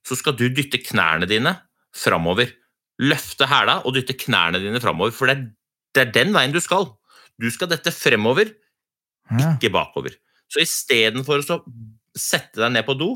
så 0.07 0.17
skal 0.17 0.37
du 0.39 0.47
dytte 0.47 0.79
knærne 0.81 1.27
dine 1.29 1.53
framover. 1.95 2.49
Løfte 3.03 3.45
hæla 3.49 3.81
og 3.85 3.97
dytte 3.97 4.15
knærne 4.17 4.61
dine 4.63 4.81
framover, 4.81 5.13
for 5.13 5.29
det 5.29 5.35
er, 5.35 5.43
det 5.93 6.05
er 6.05 6.15
den 6.15 6.33
veien 6.35 6.55
du 6.55 6.61
skal. 6.63 6.89
Du 7.37 7.49
skal 7.53 7.69
dette 7.69 7.93
fremover, 7.93 8.49
Ja. 9.27 9.53
ikke 9.55 9.73
bakover. 9.73 10.15
Så 10.47 10.61
istedenfor 10.63 11.41
å 11.41 11.45
så 11.45 11.57
sette 12.17 12.61
deg 12.61 12.73
ned 12.73 12.85
på 12.87 12.95
do, 12.97 13.11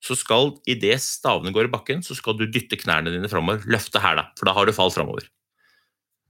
så 0.00 0.16
skal 0.16 0.54
idet 0.70 0.96
stavene 1.04 1.52
går 1.52 1.68
i 1.68 1.72
bakken, 1.74 2.04
så 2.04 2.16
skal 2.16 2.38
du 2.38 2.46
dytte 2.48 2.78
knærne 2.80 3.12
dine 3.12 3.28
framover, 3.28 3.66
løfte 3.68 4.00
hæla, 4.00 4.30
for 4.38 4.48
da 4.48 4.54
har 4.56 4.68
du 4.68 4.72
fall 4.76 4.92
framover. 4.94 5.26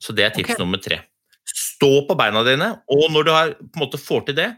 Så 0.02 0.14
det 0.16 0.26
er 0.26 0.34
tips 0.34 0.56
okay. 0.56 0.62
nummer 0.62 0.80
tre. 0.82 1.02
Stå 1.46 1.92
på 2.08 2.16
beina 2.18 2.42
dine, 2.46 2.72
og 2.90 3.06
når 3.14 3.26
du 3.26 3.30
har, 3.34 3.54
på 3.60 3.78
en 3.78 3.84
måte 3.84 4.00
får 4.00 4.26
til 4.26 4.40
det, 4.40 4.50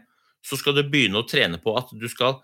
så 0.43 0.57
skal 0.59 0.75
du 0.75 0.81
begynne 0.83 1.21
å 1.21 1.27
trene 1.27 1.59
på 1.61 1.75
at 1.77 1.93
du 1.93 2.07
skal 2.11 2.39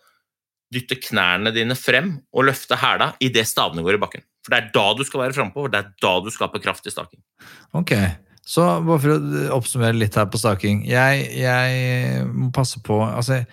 dytte 0.74 1.00
knærne 1.02 1.52
dine 1.56 1.74
frem 1.78 2.14
og 2.30 2.46
løfte 2.46 2.78
hæla 2.78 3.14
idet 3.26 3.48
stavene 3.50 3.84
går 3.86 3.98
i 3.98 4.02
bakken. 4.04 4.24
For 4.46 4.54
det 4.54 4.60
er 4.60 4.72
da 4.76 4.86
du 4.96 5.02
skal 5.08 5.24
være 5.26 5.36
frampå, 5.36 5.66
og 5.66 5.74
det 5.74 5.82
er 5.82 5.90
da 6.06 6.14
du 6.22 6.30
skaper 6.34 6.62
kraft 6.64 6.86
i 6.86 6.94
staking. 6.94 7.22
Ok, 7.78 7.96
så 8.50 8.64
bare 8.82 9.02
for 9.04 9.14
å 9.14 9.58
oppsummere 9.60 9.94
litt 10.00 10.16
her 10.18 10.26
på 10.32 10.40
staking. 10.42 10.80
Jeg, 10.90 11.26
jeg 11.38 12.24
må 12.34 12.48
passe 12.56 12.80
på 12.86 12.98
altså, 13.06 13.44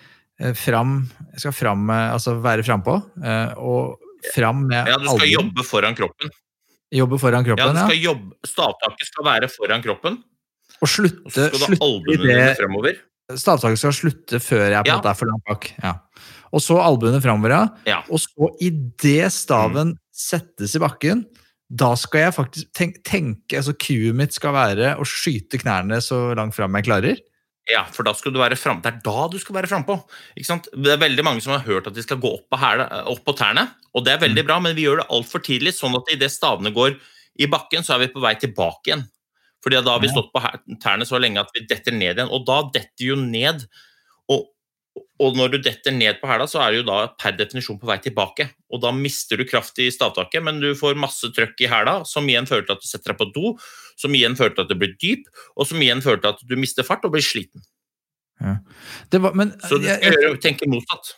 eh, 0.41 0.53
fram, 0.57 1.03
Jeg 1.35 1.43
skal 1.45 1.53
fram 1.53 1.83
med, 1.85 2.13
altså 2.15 2.33
være 2.41 2.65
frampå, 2.65 2.95
eh, 3.21 3.51
og 3.61 3.99
fram 4.33 4.63
med 4.71 4.89
Ja, 4.89 4.97
du 4.97 5.05
skal 5.05 5.19
albuen. 5.19 5.35
jobbe 5.35 5.65
foran 5.69 5.97
kroppen. 5.99 6.33
Jobbe 6.97 7.19
foran 7.21 7.43
Ja, 7.45 7.51
kroppen, 7.51 7.75
ja. 7.77 7.85
skal 7.85 8.01
jobbe, 8.01 8.33
Stavtaket 8.47 9.09
skal 9.11 9.25
være 9.27 9.49
foran 9.53 9.83
kroppen, 9.85 10.17
Og 10.77 10.81
og 10.81 10.87
så 10.89 10.93
slutte, 11.03 11.45
skal 11.51 11.59
slutte 11.67 11.83
albuene 11.85 12.17
det 12.25 12.33
dine 12.33 12.55
fremover. 12.57 12.97
Stavtaket 13.37 13.81
skal 13.81 13.95
slutte 13.97 14.39
før 14.39 14.65
jeg 14.71 14.83
på 14.87 14.93
Ja. 14.93 15.01
er 15.11 15.13
for 15.19 15.25
langt 15.29 15.43
bak. 15.49 15.69
Ja. 15.83 15.93
Og 16.53 16.61
så 16.63 16.77
albuene 16.79 17.19
framover, 17.21 17.69
ja. 17.85 18.01
Og 18.09 18.19
så 18.23 18.49
idet 18.63 19.29
staven 19.35 19.97
settes 20.15 20.73
i 20.75 20.79
bakken, 20.79 21.25
da 21.67 21.89
skal 21.99 22.27
jeg 22.27 22.35
faktisk 22.35 22.69
tenke, 22.75 23.01
tenke 23.03 23.59
altså 23.59 23.73
Cuet 23.75 24.15
mitt 24.15 24.35
skal 24.35 24.55
være 24.55 24.93
å 24.95 25.07
skyte 25.07 25.59
knærne 25.59 25.99
så 26.03 26.29
langt 26.37 26.55
fram 26.55 26.77
jeg 26.79 26.87
klarer. 26.87 27.19
Ja, 27.67 27.81
for 27.91 28.07
da 28.07 28.13
skal 28.15 28.31
du 28.31 28.39
være 28.39 28.55
frem. 28.55 28.79
Det 28.79 28.93
er 28.93 29.01
da 29.03 29.25
du 29.27 29.35
skal 29.41 29.57
være 29.57 29.67
frampå. 29.67 29.97
Det 30.37 30.93
er 30.93 31.01
veldig 31.01 31.25
mange 31.27 31.43
som 31.43 31.51
har 31.51 31.65
hørt 31.65 31.89
at 31.89 31.97
de 31.97 32.05
skal 32.05 32.21
gå 32.23 32.31
opp 32.37 32.45
på, 32.47 32.59
hæle, 32.61 32.85
opp 33.11 33.25
på 33.27 33.35
tærne, 33.35 33.65
og 33.91 34.05
det 34.07 34.13
er 34.13 34.23
veldig 34.23 34.45
bra, 34.47 34.61
men 34.63 34.77
vi 34.77 34.85
gjør 34.85 35.01
det 35.01 35.09
altfor 35.17 35.43
tidlig, 35.43 35.75
sånn 35.75 35.97
at 35.99 36.13
idet 36.13 36.31
stavene 36.31 36.71
går 36.75 36.95
i 37.43 37.49
bakken, 37.51 37.83
så 37.83 37.97
er 37.97 38.05
vi 38.05 38.13
på 38.13 38.23
vei 38.23 38.37
tilbake 38.39 38.93
igjen. 38.93 39.03
Fordi 39.65 39.81
da 39.83 39.97
har 39.97 39.99
vi 39.99 40.13
stått 40.13 40.31
på 40.31 40.41
tærne 40.79 41.05
så 41.09 41.19
lenge 41.19 41.43
at 41.43 41.51
vi 41.51 41.65
detter 41.67 41.95
ned 41.95 42.13
igjen, 42.13 42.31
og 42.31 42.47
da 42.47 42.61
detter 42.71 43.09
jo 43.09 43.19
ned. 43.19 43.67
Og, 45.17 45.33
når 45.37 45.53
du 45.53 45.57
detter 45.65 45.93
ned 45.95 46.19
på 46.21 46.29
hæla, 46.29 46.45
så 46.49 46.61
er 46.61 46.73
du 46.73 46.79
jo 46.81 46.87
da 46.87 46.97
per 47.19 47.35
definisjon 47.37 47.79
på 47.81 47.89
vei 47.89 47.97
tilbake. 48.03 48.49
Og 48.73 48.81
da 48.83 48.91
mister 48.93 49.39
du 49.39 49.45
kraft 49.49 49.79
i 49.81 49.89
stavtaket, 49.93 50.43
men 50.45 50.61
du 50.61 50.69
får 50.77 50.99
masse 50.99 51.29
trøkk 51.33 51.65
i 51.65 51.71
hæla, 51.71 51.99
som 52.09 52.27
igjen 52.29 52.49
fører 52.49 52.67
til 52.67 52.77
at 52.77 52.83
du 52.83 52.89
setter 52.89 53.13
deg 53.13 53.21
på 53.21 53.29
do, 53.35 53.53
som 53.97 54.13
igjen 54.17 54.37
fører 54.37 54.53
til 54.57 54.67
at 54.67 54.73
du 54.73 54.77
blir 54.77 54.93
dyp, 55.01 55.25
og 55.57 55.69
som 55.69 55.81
igjen 55.81 56.03
fører 56.05 56.21
til 56.23 56.35
at 56.35 56.45
du 56.45 56.57
mister 56.59 56.85
fart 56.87 57.05
og 57.07 57.15
blir 57.15 57.25
sliten. 57.25 57.65
Det 59.09 59.21
var, 59.23 59.33
men 59.33 59.55
Så 59.65 59.79
du 59.81 59.87
jeg, 59.87 59.97
skal 59.97 60.13
jeg, 60.13 60.21
gjøre, 60.27 60.41
tenke 60.43 60.69
motsatt. 60.69 61.15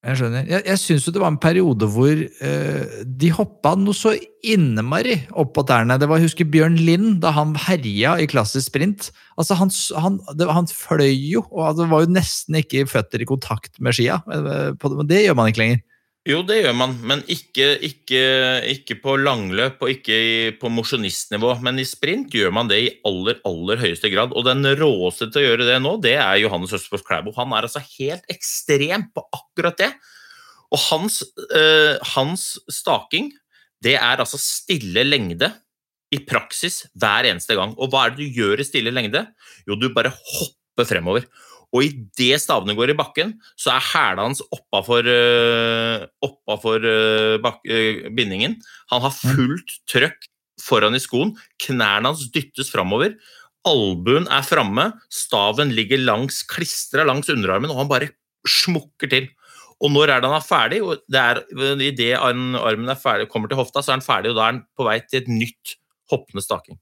Jeg 0.00 0.16
skjønner. 0.16 0.46
Jeg, 0.48 0.64
jeg 0.64 0.80
syns 0.80 1.04
jo 1.04 1.12
det 1.12 1.20
var 1.20 1.28
en 1.34 1.40
periode 1.40 1.84
hvor 1.92 2.16
eh, 2.16 3.00
de 3.04 3.28
hoppa 3.36 3.74
noe 3.76 3.96
så 3.96 4.14
innmari 4.40 5.18
opp 5.36 5.52
på 5.58 5.64
tærne. 5.68 5.98
Det 6.00 6.08
var, 6.08 6.20
jeg 6.20 6.30
husker 6.30 6.48
Bjørn 6.48 6.78
Lind, 6.80 7.18
da 7.20 7.34
han 7.36 7.52
herja 7.66 8.14
i 8.16 8.28
klassisk 8.30 8.70
sprint. 8.70 9.10
Altså, 9.36 9.58
han, 9.60 9.72
han, 10.00 10.16
det, 10.40 10.48
han 10.48 10.70
fløy 10.72 11.12
jo, 11.12 11.44
og 11.52 11.76
det 11.76 11.90
var 11.92 12.06
jo 12.06 12.14
nesten 12.16 12.56
ikke 12.62 12.86
føtter 12.88 13.20
i 13.20 13.28
kontakt 13.28 13.76
med 13.76 13.98
skia. 13.98 14.22
eh, 14.32 15.04
det 15.10 15.24
gjør 15.26 15.36
man 15.36 15.52
ikke 15.52 15.64
lenger. 15.66 15.84
Jo, 16.28 16.42
det 16.44 16.58
gjør 16.58 16.74
man, 16.76 16.90
men 17.08 17.22
ikke, 17.32 17.78
ikke, 17.86 18.20
ikke 18.68 18.98
på 19.00 19.14
langløp 19.16 19.80
og 19.80 19.88
ikke 19.88 20.18
på 20.60 20.68
mosjonistnivå. 20.68 21.54
Men 21.64 21.80
i 21.80 21.86
sprint 21.88 22.34
gjør 22.36 22.52
man 22.52 22.68
det 22.68 22.80
i 22.82 22.90
aller, 23.08 23.38
aller 23.48 23.80
høyeste 23.80 24.10
grad. 24.12 24.34
Og 24.36 24.44
den 24.44 24.60
råeste 24.76 25.30
til 25.30 25.40
å 25.40 25.46
gjøre 25.46 25.68
det 25.70 25.78
nå, 25.80 25.94
det 26.04 26.18
er 26.20 26.42
Johannes 26.42 26.76
Østfold 26.76 27.06
Klæbo. 27.08 27.32
Han 27.38 27.56
er 27.56 27.70
altså 27.70 27.80
helt 27.96 28.28
ekstrem 28.28 29.08
på 29.16 29.24
akkurat 29.32 29.80
det. 29.80 29.90
Og 30.70 30.84
hans, 30.90 31.22
øh, 31.56 31.96
hans 32.12 32.50
staking, 32.68 33.32
det 33.80 33.96
er 33.96 34.20
altså 34.20 34.38
stille 34.38 35.06
lengde 35.08 35.48
i 36.12 36.20
praksis 36.28 36.82
hver 37.00 37.30
eneste 37.30 37.56
gang. 37.56 37.72
Og 37.80 37.88
hva 37.88 38.04
er 38.04 38.12
det 38.12 38.26
du 38.26 38.42
gjør 38.42 38.60
i 38.60 38.68
stille 38.68 38.92
lengde? 38.92 39.24
Jo, 39.64 39.80
du 39.80 39.88
bare 39.96 40.12
hopper 40.12 40.84
fremover. 40.84 41.24
Og 41.70 41.86
idet 41.86 42.40
stavene 42.42 42.74
går 42.74 42.92
i 42.92 42.98
bakken, 42.98 43.36
så 43.54 43.76
er 43.76 43.84
hæla 43.92 44.26
hans 44.26 44.42
oppafor, 44.50 45.06
uh, 45.06 46.06
oppafor 46.26 46.86
bak, 47.44 47.60
bindingen. 48.16 48.58
Han 48.90 49.04
har 49.04 49.14
fullt 49.14 49.76
trøkk 49.90 50.26
foran 50.60 50.98
i 50.98 51.02
skoen. 51.02 51.36
Knærne 51.62 52.10
hans 52.10 52.26
dyttes 52.34 52.72
framover. 52.74 53.14
Albuen 53.68 54.26
er 54.32 54.46
framme, 54.46 54.86
staven 55.12 55.74
ligger 55.76 56.00
langs, 56.00 56.40
klistra 56.48 57.04
langs 57.04 57.28
underarmen, 57.32 57.70
og 57.72 57.82
han 57.82 57.90
bare 57.90 58.10
smukker 58.48 59.10
til. 59.12 59.28
Og 59.80 59.92
når 59.92 60.12
er 60.14 60.22
det 60.22 60.30
han 60.30 60.38
er 60.38 60.46
ferdig? 60.46 60.80
Og 60.84 61.02
det 61.08 61.20
er, 61.20 61.42
Idet 61.80 62.14
armen 62.20 62.88
er 62.92 63.00
ferdig, 63.00 63.28
kommer 63.32 63.48
til 63.48 63.60
hofta, 63.60 63.82
så 63.82 63.92
er 63.92 63.98
han 63.98 64.06
ferdig, 64.06 64.32
og 64.32 64.40
da 64.40 64.46
er 64.46 64.54
han 64.54 64.64
på 64.76 64.88
vei 64.88 64.98
til 65.04 65.22
et 65.22 65.30
nytt 65.32 65.76
hoppende 66.12 66.44
staking. 66.44 66.80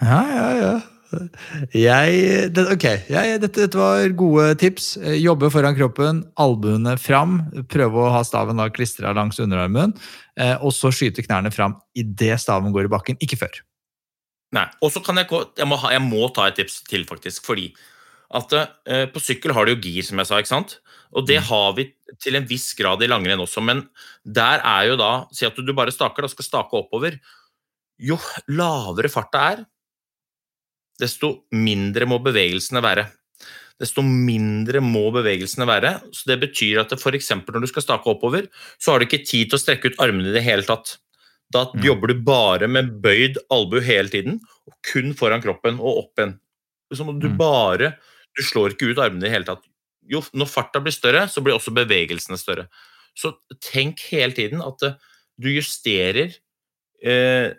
Ja, 0.00 0.22
ja, 0.30 0.48
ja. 0.56 0.72
Jeg, 1.74 2.50
det, 2.54 2.64
ok, 2.74 2.84
jeg, 3.10 3.38
dette, 3.42 3.64
dette 3.64 3.78
var 3.78 4.04
gode 4.18 4.52
tips. 4.60 4.92
Eh, 5.00 5.18
Jobbe 5.20 5.50
foran 5.52 5.76
kroppen, 5.78 6.22
albuene 6.40 6.96
fram. 7.00 7.40
Prøve 7.72 8.04
å 8.04 8.12
ha 8.14 8.22
staven 8.26 8.60
da 8.60 8.68
klistra 8.72 9.14
langs 9.16 9.40
underarmen. 9.42 9.96
Eh, 10.38 10.54
og 10.58 10.74
så 10.76 10.92
skyte 10.94 11.24
knærne 11.26 11.52
fram 11.54 11.78
idet 11.98 12.38
staven 12.42 12.74
går 12.74 12.88
i 12.88 12.92
bakken, 12.92 13.18
ikke 13.22 13.40
før. 13.40 13.62
Nei, 14.54 14.66
og 14.82 14.90
så 14.94 15.02
kan 15.04 15.18
jeg 15.20 15.30
jeg 15.30 15.68
må, 15.70 15.78
jeg 15.90 16.02
må 16.02 16.28
ta 16.34 16.48
et 16.50 16.58
tips 16.58 16.80
til, 16.90 17.06
faktisk. 17.08 17.44
Fordi 17.46 17.70
at 18.38 18.54
eh, 18.54 19.06
på 19.10 19.22
sykkel 19.22 19.54
har 19.56 19.66
du 19.66 19.74
jo 19.74 19.82
gir, 19.82 20.06
som 20.06 20.22
jeg 20.22 20.30
sa. 20.30 20.38
ikke 20.38 20.54
sant? 20.54 20.78
Og 21.10 21.26
det 21.26 21.40
har 21.48 21.74
vi 21.74 21.88
til 22.22 22.38
en 22.38 22.46
viss 22.46 22.70
grad 22.78 23.02
i 23.02 23.10
langrenn 23.10 23.42
også, 23.42 23.62
men 23.66 23.82
der 24.22 24.62
er 24.62 24.92
jo 24.92 24.98
da 25.00 25.10
Si 25.34 25.46
at 25.46 25.58
du 25.58 25.72
bare 25.74 25.94
staker, 25.94 26.22
da 26.22 26.30
skal 26.30 26.46
stake 26.46 26.78
oppover. 26.78 27.18
Jo 28.00 28.16
lavere 28.48 29.10
farta 29.12 29.42
er, 29.52 29.64
desto 31.00 31.30
mindre 31.56 32.06
må 32.08 32.18
bevegelsene 32.22 32.82
være. 32.84 33.06
Desto 33.80 34.02
mindre 34.04 34.82
må 34.84 35.06
bevegelsene 35.14 35.64
være. 35.68 35.94
Så 36.12 36.26
Det 36.28 36.36
betyr 36.42 36.82
at 36.82 36.92
f.eks. 36.92 37.30
når 37.48 37.60
du 37.64 37.68
skal 37.70 37.82
stake 37.86 38.10
oppover, 38.12 38.48
så 38.78 38.92
har 38.92 39.00
du 39.00 39.06
ikke 39.08 39.24
tid 39.24 39.48
til 39.50 39.56
å 39.56 39.62
strekke 39.62 39.90
ut 39.94 40.00
armene 40.04 40.28
i 40.28 40.36
det 40.36 40.44
hele 40.44 40.62
tatt. 40.68 40.98
Da 41.50 41.64
Mm. 41.72 41.82
jobber 41.82 42.06
du 42.12 42.14
bare 42.22 42.68
med 42.68 43.00
bøyd 43.02 43.38
albue 43.50 43.80
hele 43.82 44.08
tiden, 44.08 44.40
og 44.68 44.74
kun 44.84 45.14
foran 45.14 45.42
kroppen 45.42 45.80
og 45.80 46.04
opp 46.04 46.18
igjen. 46.20 46.38
Om 47.00 47.18
du 47.20 47.28
Mm. 47.30 47.36
bare 47.38 47.96
Du 48.36 48.42
slår 48.44 48.70
ikke 48.76 48.90
ut 48.92 48.98
armene 49.02 49.24
i 49.24 49.28
det 49.28 49.32
hele 49.32 49.44
tatt. 49.44 49.64
Jo, 50.08 50.20
når 50.32 50.46
farta 50.46 50.78
blir 50.80 50.92
større, 50.94 51.26
så 51.26 51.42
blir 51.42 51.52
også 51.58 51.74
bevegelsene 51.74 52.38
større. 52.38 52.68
Så 53.18 53.34
tenk 53.60 53.98
hele 54.12 54.30
tiden 54.32 54.62
at 54.62 54.78
du 54.78 55.48
justerer 55.48 56.30
eh, 57.02 57.54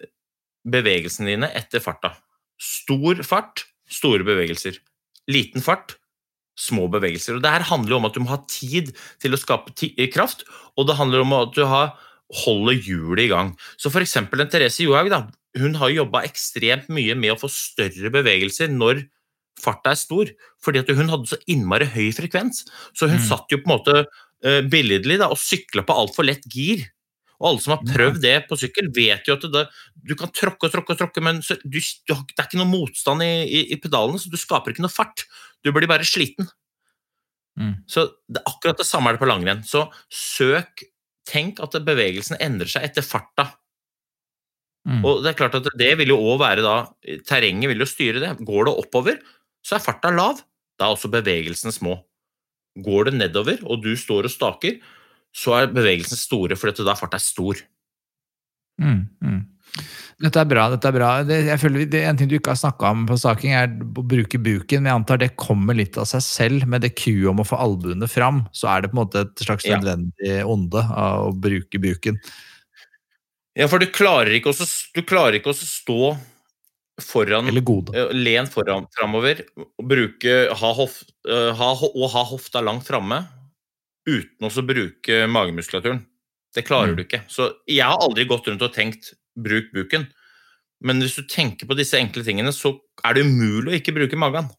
bevegelsene 0.65 1.27
dine 1.33 1.49
etter 1.53 1.81
farta. 1.83 2.13
Stor 2.61 3.23
fart, 3.25 3.65
store 3.89 4.25
bevegelser. 4.27 4.77
Liten 5.31 5.63
fart, 5.65 5.95
små 6.59 6.85
bevegelser. 6.93 7.37
Og 7.39 7.43
Det 7.43 7.51
her 7.55 7.65
handler 7.71 7.95
jo 7.95 7.99
om 8.01 8.07
at 8.09 8.17
du 8.17 8.21
må 8.23 8.29
ha 8.33 8.41
tid 8.51 8.91
til 9.21 9.33
å 9.33 9.39
skape 9.41 9.73
eh, 9.89 10.09
kraft, 10.13 10.45
og 10.77 10.87
det 10.89 10.97
handler 10.99 11.23
om 11.25 11.33
at 11.39 11.55
du 11.57 11.63
har, 11.65 11.95
holder 12.45 12.77
hjulet 12.77 13.25
i 13.25 13.31
gang. 13.31 13.55
Så 13.81 13.89
f.eks. 13.91 14.15
en 14.21 14.29
Therese 14.51 14.85
Johaug 14.85 15.09
da, 15.11 15.23
hun 15.59 15.73
har 15.81 15.91
jobba 15.91 16.21
ekstremt 16.27 16.87
mye 16.93 17.15
med 17.17 17.33
å 17.33 17.39
få 17.41 17.49
større 17.51 18.11
bevegelser 18.13 18.71
når 18.71 19.01
farta 19.61 19.91
er 19.91 19.99
stor, 19.99 20.29
fordi 20.63 20.79
at 20.81 20.89
hun 20.95 21.11
hadde 21.11 21.27
så 21.33 21.37
innmari 21.51 21.89
høy 21.91 22.07
frekvens. 22.15 22.63
Så 22.95 23.09
hun 23.11 23.19
Mm. 23.19 23.27
satt 23.27 23.51
jo 23.51 23.59
på 23.59 23.67
en 23.67 23.75
måte 23.75 24.05
eh, 24.43 24.61
billedlig 24.65 25.19
da, 25.19 25.27
og 25.29 25.37
sykla 25.37 25.83
på 25.85 25.93
altfor 25.93 26.25
lett 26.25 26.45
gir. 26.49 26.87
Og 27.41 27.49
alle 27.51 27.61
som 27.61 27.73
har 27.75 27.83
prøvd 27.89 28.21
det 28.21 28.35
på 28.47 28.57
sykkel, 28.57 28.89
vet 28.93 29.27
jo 29.27 29.33
at 29.35 29.45
det, 29.53 29.67
du 30.07 30.15
kan 30.17 30.31
tråkke 30.33 30.67
og 30.67 30.73
tråkke, 30.73 30.95
og 30.95 30.99
tråkke, 30.99 31.23
men 31.23 31.41
så, 31.45 31.57
du, 31.61 31.77
du, 31.77 32.13
det 32.13 32.39
er 32.39 32.47
ikke 32.47 32.59
noe 32.61 32.71
motstand 32.71 33.23
i, 33.25 33.31
i, 33.45 33.61
i 33.75 33.79
pedalene, 33.81 34.21
så 34.21 34.31
du 34.31 34.39
skaper 34.39 34.73
ikke 34.73 34.85
noe 34.85 34.93
fart. 34.93 35.25
Du 35.61 35.71
blir 35.73 35.89
bare 35.89 36.07
sliten. 36.07 36.49
Mm. 37.59 37.75
Så 37.89 38.07
det, 38.31 38.41
akkurat 38.47 38.79
det 38.79 38.87
samme 38.87 39.11
er 39.11 39.17
det 39.17 39.23
på 39.23 39.29
langrenn. 39.29 39.65
Så 39.67 39.87
søk 40.07 40.87
Tenk 41.31 41.59
at 41.61 41.75
bevegelsen 41.85 42.39
endrer 42.41 42.67
seg 42.67 42.87
etter 42.87 43.05
farta. 43.05 43.45
Mm. 44.89 45.03
Og 45.05 45.19
det 45.21 45.31
er 45.31 45.37
klart 45.37 45.57
at 45.59 45.67
det 45.77 45.91
vil 45.99 46.09
jo 46.09 46.17
også 46.17 46.39
være 46.41 46.63
da 46.65 46.75
Terrenget 47.29 47.69
vil 47.69 47.83
jo 47.83 47.87
styre 47.87 48.23
det. 48.23 48.31
Går 48.47 48.67
det 48.67 48.73
oppover, 48.81 49.19
så 49.61 49.77
er 49.77 49.83
farta 49.85 50.09
lav. 50.13 50.41
Da 50.81 50.87
er 50.87 50.95
også 50.95 51.11
bevegelsene 51.13 51.73
små. 51.75 51.99
Går 52.81 53.11
det 53.11 53.15
nedover, 53.19 53.61
og 53.69 53.83
du 53.85 53.93
står 53.99 54.27
og 54.27 54.33
staker, 54.33 54.79
så 55.35 55.59
er 55.59 55.71
bevegelsene 55.71 56.17
store, 56.17 56.57
for 56.57 56.71
da 56.73 56.89
er 56.89 56.99
farta 56.99 57.19
stor. 57.21 57.61
Mm, 58.81 59.03
mm. 59.21 59.41
Dette 60.21 60.37
er 60.41 60.45
bra. 60.45 60.69
dette 60.69 60.85
er 60.89 60.93
bra. 60.93 61.09
Det, 61.25 61.37
jeg 61.47 61.59
føler 61.61 61.85
det 61.89 62.01
En 62.05 62.17
ting 62.19 62.27
du 62.29 62.35
ikke 62.37 62.51
har 62.53 62.59
snakka 62.59 62.89
om 62.93 63.05
på 63.09 63.15
staking, 63.17 63.53
er 63.57 63.71
å 63.71 64.03
bruke 64.05 64.37
buken. 64.37 64.83
Men 64.83 64.91
jeg 64.91 64.99
antar 64.99 65.17
det 65.23 65.31
kommer 65.39 65.73
litt 65.77 65.97
av 65.97 66.05
seg 66.05 66.21
selv. 66.21 66.67
Med 66.69 66.81
det 66.85 66.91
kuet 66.99 67.29
om 67.31 67.39
å 67.41 67.47
få 67.47 67.57
albuene 67.57 68.09
fram, 68.11 68.43
så 68.53 68.69
er 68.75 68.81
det 68.83 68.91
på 68.91 68.97
en 68.99 69.03
måte 69.05 69.23
et 69.25 69.35
slags 69.45 69.65
Ja. 69.65 69.77
nødvendig 69.79 70.45
onde 70.45 70.83
av 70.91 71.31
å 71.31 71.33
bruke 71.33 71.79
buken. 71.81 72.19
Ja, 73.57 73.67
for 73.67 73.79
du 73.79 73.87
klarer 73.87 74.31
ikke 74.37 74.51
også, 74.53 74.67
du 74.95 75.01
klarer 75.03 75.35
ikke 75.39 75.51
å 75.51 75.57
stå 75.57 76.17
foran 77.01 77.47
Eller 77.49 77.61
gode. 77.65 77.95
eh, 77.95 78.13
Len 78.13 78.45
foran 78.47 78.85
framover 78.95 79.41
og 79.57 79.87
bruke 79.87 80.53
ha 80.53 80.73
hof, 80.73 81.03
eh, 81.27 81.51
ha, 81.53 81.71
og 81.73 82.09
ha 82.13 82.23
hofta 82.23 82.61
langt 82.63 82.85
framme 82.87 83.27
uten 84.07 84.47
å 84.47 84.65
bruke 84.65 85.25
magemuskulaturen. 85.27 86.05
Det 86.53 86.65
klarer 86.65 86.91
Mm. 86.93 86.95
du 86.97 87.03
ikke. 87.03 87.23
Så 87.27 87.53
jeg 87.67 87.83
har 87.83 87.97
aldri 87.97 88.25
gått 88.27 88.45
rundt 88.47 88.61
og 88.61 88.73
tenkt 88.73 89.13
'bruk 89.37 89.71
buken'. 89.75 90.07
Men 90.81 90.99
hvis 91.01 91.15
du 91.15 91.23
tenker 91.29 91.67
på 91.69 91.77
disse 91.77 91.97
enkle 91.99 92.23
tingene, 92.25 92.49
så 92.51 92.73
er 93.05 93.13
det 93.13 93.25
umulig 93.25 93.69
å 93.71 93.77
ikke 93.79 93.93
bruke 93.93 94.17
magen. 94.17 94.49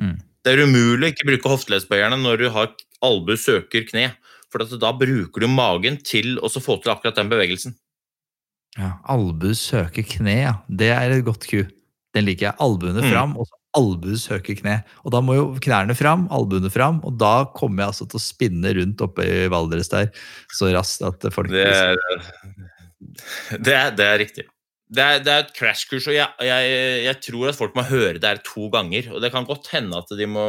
Mm. 0.00 0.18
Det 0.44 0.52
er 0.54 0.64
umulig 0.66 1.06
å 1.06 1.12
ikke 1.12 1.28
bruke 1.28 1.52
hofteleddsbøyerne 1.52 2.18
når 2.18 2.38
du 2.42 2.48
har 2.50 2.72
albue 3.02 3.36
søker 3.38 3.86
kne. 3.86 4.12
For 4.50 4.64
at 4.64 4.72
da 4.80 4.92
bruker 4.96 5.44
du 5.44 5.48
magen 5.52 5.98
til 6.02 6.38
å 6.40 6.48
så 6.50 6.62
få 6.64 6.78
til 6.82 6.90
akkurat 6.94 7.18
den 7.18 7.28
bevegelsen. 7.28 7.74
Ja, 8.78 8.94
Albue 9.10 9.54
søker 9.58 10.04
kne, 10.06 10.34
ja. 10.46 10.54
Det 10.70 10.88
er 10.94 11.10
et 11.12 11.24
godt 11.26 11.46
ku. 11.50 11.64
Den 12.14 12.24
liker 12.24 12.48
jeg. 12.48 12.56
Albuene 12.62 13.02
Mm. 13.02 13.10
fram, 13.12 13.36
og 13.36 13.46
så 13.46 13.54
albue 13.76 14.16
søker 14.16 14.56
kne. 14.56 14.84
Og 15.04 15.12
da 15.12 15.20
må 15.20 15.34
jo 15.34 15.54
knærne 15.60 15.94
fram, 15.96 16.26
albuene 16.30 16.70
fram, 16.70 17.00
og 17.04 17.18
da 17.18 17.44
kommer 17.44 17.84
jeg 17.84 17.88
altså 17.92 18.08
til 18.08 18.18
å 18.18 18.24
spinne 18.24 18.74
rundt 18.74 19.02
oppe 19.04 19.26
i 19.26 19.48
Valdres 19.48 19.90
der 19.90 20.10
så 20.50 20.72
raskt 20.72 21.02
at 21.04 21.32
folk 21.32 21.50
Det 21.50 21.66
er, 21.66 21.96
det 22.98 23.74
er, 23.74 23.92
det 23.96 24.06
er 24.06 24.22
riktig. 24.22 24.44
Det 24.88 25.02
er, 25.04 25.18
det 25.20 25.28
er 25.28 25.42
et 25.42 25.50
crashkurs, 25.52 26.06
og 26.08 26.14
jeg, 26.16 26.46
jeg, 26.48 26.68
jeg 27.04 27.20
tror 27.26 27.50
at 27.50 27.58
folk 27.58 27.74
må 27.76 27.84
høre 27.90 28.16
det 28.16 28.24
her 28.24 28.38
to 28.40 28.70
ganger. 28.72 29.10
Og 29.12 29.20
det 29.20 29.28
kan 29.34 29.44
godt 29.44 29.68
hende 29.74 30.00
at 30.00 30.08
de 30.16 30.28
må 30.30 30.44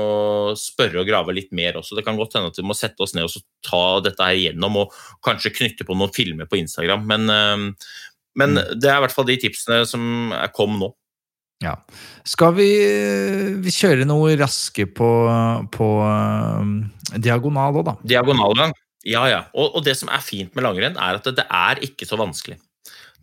spørre 0.59 1.01
og 1.01 1.09
grave 1.09 1.35
litt 1.35 1.51
mer 1.55 1.75
også. 1.81 1.97
Det 1.97 2.05
kan 2.07 2.19
godt 2.19 2.37
hende 2.37 2.53
at 2.53 2.55
de 2.55 2.63
må 2.63 2.77
sette 2.77 3.03
oss 3.03 3.13
ned 3.17 3.27
og 3.27 3.33
så 3.33 3.43
ta 3.67 3.83
dette 4.05 4.23
her 4.23 4.39
igjennom, 4.39 4.79
og 4.85 4.95
kanskje 5.27 5.51
knytte 5.57 5.87
på 5.87 5.97
noen 5.97 6.15
filmer 6.15 6.47
på 6.47 6.61
Instagram. 6.61 7.03
Men, 7.09 7.27
men 8.39 8.61
det 8.79 8.87
er 8.87 9.01
i 9.01 9.03
hvert 9.03 9.17
fall 9.17 9.27
de 9.27 9.37
tipsene 9.43 9.83
som 9.89 10.31
kom 10.55 10.79
nå. 10.79 10.93
Ja. 11.59 11.75
Skal 12.23 12.55
vi, 12.55 12.69
vi 13.59 13.73
kjøre 13.75 14.07
noe 14.07 14.37
raske 14.39 14.87
på, 14.87 15.09
på 15.75 15.87
diagonal 17.19 17.81
òg, 17.81 17.89
da? 17.89 17.97
Diagonalgang. 18.15 18.71
Ja, 19.07 19.23
ja. 19.31 19.43
Og, 19.55 19.77
og 19.77 19.85
det 19.85 19.95
som 19.99 20.11
er 20.11 20.23
fint 20.23 20.55
med 20.55 20.65
langrenn, 20.65 20.97
er 20.99 21.19
at 21.19 21.27
det, 21.27 21.37
det 21.39 21.47
er 21.47 21.83
ikke 21.87 22.07
så 22.07 22.19
vanskelig. 22.19 22.57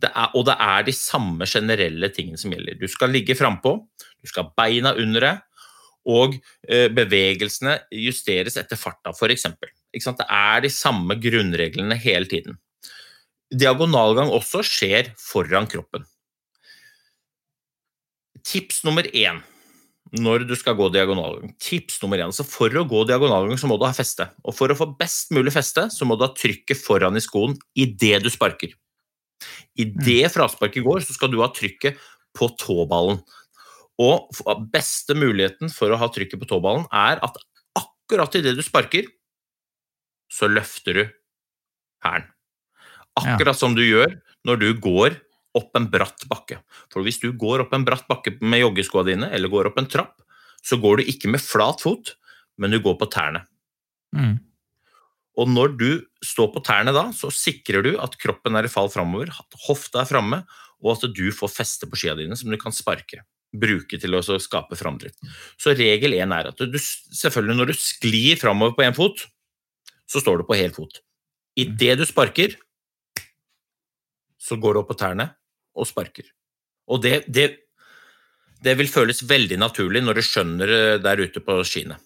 Det 0.01 0.09
er, 0.09 0.31
og 0.37 0.45
det 0.45 0.55
er 0.61 0.85
de 0.85 0.93
samme 0.93 1.45
generelle 1.49 2.09
tingene 2.13 2.37
som 2.37 2.53
gjelder. 2.53 2.77
Du 2.77 2.87
skal 2.89 3.13
ligge 3.13 3.37
frampå, 3.37 3.75
du 3.97 4.29
skal 4.29 4.45
ha 4.45 4.53
beina 4.57 4.93
under 4.97 5.25
deg, 5.25 5.43
og 6.07 6.37
eh, 6.69 6.87
bevegelsene 6.93 7.79
justeres 8.05 8.57
etter 8.59 8.79
farta, 8.79 9.11
f.eks. 9.11 9.49
Det 9.91 10.27
er 10.27 10.63
de 10.63 10.71
samme 10.71 11.17
grunnreglene 11.19 11.97
hele 11.99 12.29
tiden. 12.29 12.59
Diagonalgang 13.53 14.31
også 14.33 14.61
skjer 14.65 15.13
foran 15.19 15.67
kroppen. 15.71 16.05
Tips 18.47 18.83
nummer 18.87 19.07
én 19.11 19.41
når 20.15 20.45
du 20.47 20.53
skal 20.57 20.77
gå 20.77 20.87
diagonalgang. 20.93 21.51
Tips 21.61 21.99
nummer 22.03 22.21
én. 22.23 22.33
Så 22.35 22.45
for 22.47 22.71
å 22.71 22.85
gå 22.87 23.03
diagonalgang 23.09 23.59
så 23.59 23.69
må 23.69 23.77
du 23.79 23.85
ha 23.87 23.93
feste. 23.95 24.29
Og 24.47 24.55
for 24.55 24.71
å 24.71 24.77
få 24.77 24.89
best 24.99 25.33
mulig 25.35 25.53
feste, 25.55 25.87
så 25.93 26.07
må 26.07 26.17
du 26.17 26.25
ha 26.25 26.31
trykket 26.35 26.79
foran 26.79 27.19
i 27.19 27.23
skoen 27.23 27.57
idet 27.77 28.21
du 28.23 28.29
sparker. 28.33 28.75
Idet 29.77 30.31
frasparket 30.33 30.85
går, 30.85 31.03
så 31.05 31.15
skal 31.17 31.31
du 31.33 31.41
ha 31.43 31.51
trykket 31.53 31.99
på 32.37 32.49
tåballen. 32.61 33.19
Og 34.01 34.29
beste 34.73 35.17
muligheten 35.17 35.71
for 35.73 35.91
å 35.91 35.99
ha 35.99 36.09
trykket 36.13 36.41
på 36.41 36.49
tåballen 36.49 36.85
er 36.93 37.21
at 37.25 37.37
akkurat 37.77 38.35
idet 38.39 38.55
du 38.57 38.63
sparker, 38.65 39.09
så 40.31 40.49
løfter 40.51 40.97
du 40.97 41.03
hælen. 42.05 42.27
Akkurat 43.17 43.57
som 43.57 43.73
du 43.73 43.81
gjør 43.81 44.11
når 44.45 44.59
du 44.61 44.67
går 44.77 45.15
opp 45.57 45.77
en 45.77 45.89
bratt 45.91 46.25
bakke. 46.29 46.61
For 46.93 47.05
hvis 47.05 47.19
du 47.23 47.31
går 47.33 47.65
opp 47.65 47.75
en 47.75 47.85
bratt 47.87 48.07
bakke 48.09 48.35
med 48.41 48.61
joggeskoa 48.63 49.05
dine, 49.07 49.31
eller 49.33 49.51
går 49.51 49.71
opp 49.71 49.79
en 49.81 49.89
trapp, 49.89 50.15
så 50.63 50.79
går 50.81 50.99
du 50.99 51.11
ikke 51.11 51.31
med 51.31 51.43
flat 51.43 51.81
fot, 51.83 52.15
men 52.57 52.73
du 52.73 52.79
går 52.83 52.97
på 52.99 53.09
tærne. 53.13 53.43
Mm. 54.15 54.37
Og 55.37 55.49
når 55.53 55.75
du 55.77 55.89
står 56.25 56.49
på 56.53 56.63
tærne 56.65 56.93
da, 56.95 57.07
så 57.13 57.29
sikrer 57.33 57.85
du 57.85 57.91
at 58.01 58.17
kroppen 58.19 58.57
er 58.57 58.65
i 58.65 58.71
fall 58.73 58.89
framover, 58.89 59.29
at 59.29 59.59
hofta 59.67 60.01
er 60.01 60.09
framme, 60.09 60.41
og 60.81 60.93
at 60.95 61.07
du 61.13 61.27
får 61.33 61.53
feste 61.53 61.89
på 61.89 61.99
skia 61.99 62.15
dine 62.17 62.37
som 62.37 62.49
du 62.51 62.57
kan 62.61 62.73
sparke. 62.75 63.21
Bruke 63.57 63.99
til 64.01 64.17
å 64.17 64.21
skape 64.21 64.77
framdrift. 64.77 65.17
Så 65.61 65.75
regel 65.77 66.17
én 66.17 66.33
er 66.35 66.49
at 66.49 66.61
du 66.61 66.77
selvfølgelig 66.81 67.57
når 67.57 67.71
du 67.71 67.77
sklir 67.79 68.41
framover 68.41 68.75
på 68.77 68.85
én 68.85 68.97
fot, 68.97 69.23
så 70.09 70.21
står 70.23 70.41
du 70.41 70.47
på 70.49 70.57
hel 70.57 70.73
fot. 70.75 71.01
Idet 71.57 71.97
du 71.99 72.05
sparker, 72.05 72.57
så 74.37 74.57
går 74.61 74.75
du 74.75 74.81
opp 74.81 74.91
på 74.91 74.99
tærne 74.99 75.31
og 75.77 75.87
sparker. 75.89 76.27
Og 76.89 77.01
det, 77.03 77.21
det, 77.29 77.47
det 78.63 78.75
vil 78.79 78.89
føles 78.91 79.23
veldig 79.29 79.59
naturlig 79.61 80.03
når 80.03 80.19
du 80.19 80.25
skjønner 80.25 80.71
det 80.71 80.83
der 81.05 81.23
ute 81.23 81.43
på 81.43 81.59
skiene. 81.67 81.99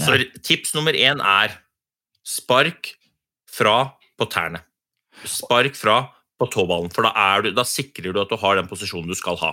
Så 0.00 0.16
tips 0.42 0.72
nummer 0.74 0.96
én 0.96 1.20
er 1.22 1.54
spark 2.26 2.94
fra 3.50 3.92
på 4.18 4.28
tærne. 4.32 4.62
Spark 5.28 5.76
fra 5.78 6.00
på 6.40 6.48
tåballen, 6.50 6.90
for 6.90 7.06
da, 7.06 7.12
er 7.14 7.44
du, 7.44 7.52
da 7.54 7.64
sikrer 7.68 8.10
du 8.14 8.22
at 8.22 8.32
du 8.32 8.38
har 8.40 8.58
den 8.58 8.70
posisjonen 8.70 9.10
du 9.12 9.18
skal 9.18 9.38
ha. 9.42 9.52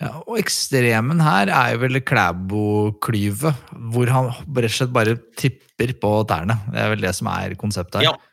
Ja, 0.00 0.14
og 0.24 0.38
ekstremen 0.40 1.20
her 1.20 1.50
er 1.52 1.74
jo 1.74 1.82
vel 1.82 2.00
Klæbo-klyvet, 2.08 3.66
hvor 3.92 4.08
han 4.08 4.30
rett 4.32 4.70
og 4.70 4.76
slett 4.78 4.94
bare 4.94 5.18
tipper 5.36 5.92
på 6.00 6.12
tærne. 6.30 6.56
Det 6.72 6.80
er 6.80 6.94
vel 6.94 7.04
det 7.04 7.12
som 7.18 7.28
er 7.28 7.56
konseptet 7.60 8.00
her. 8.00 8.08
Ja. 8.08 8.29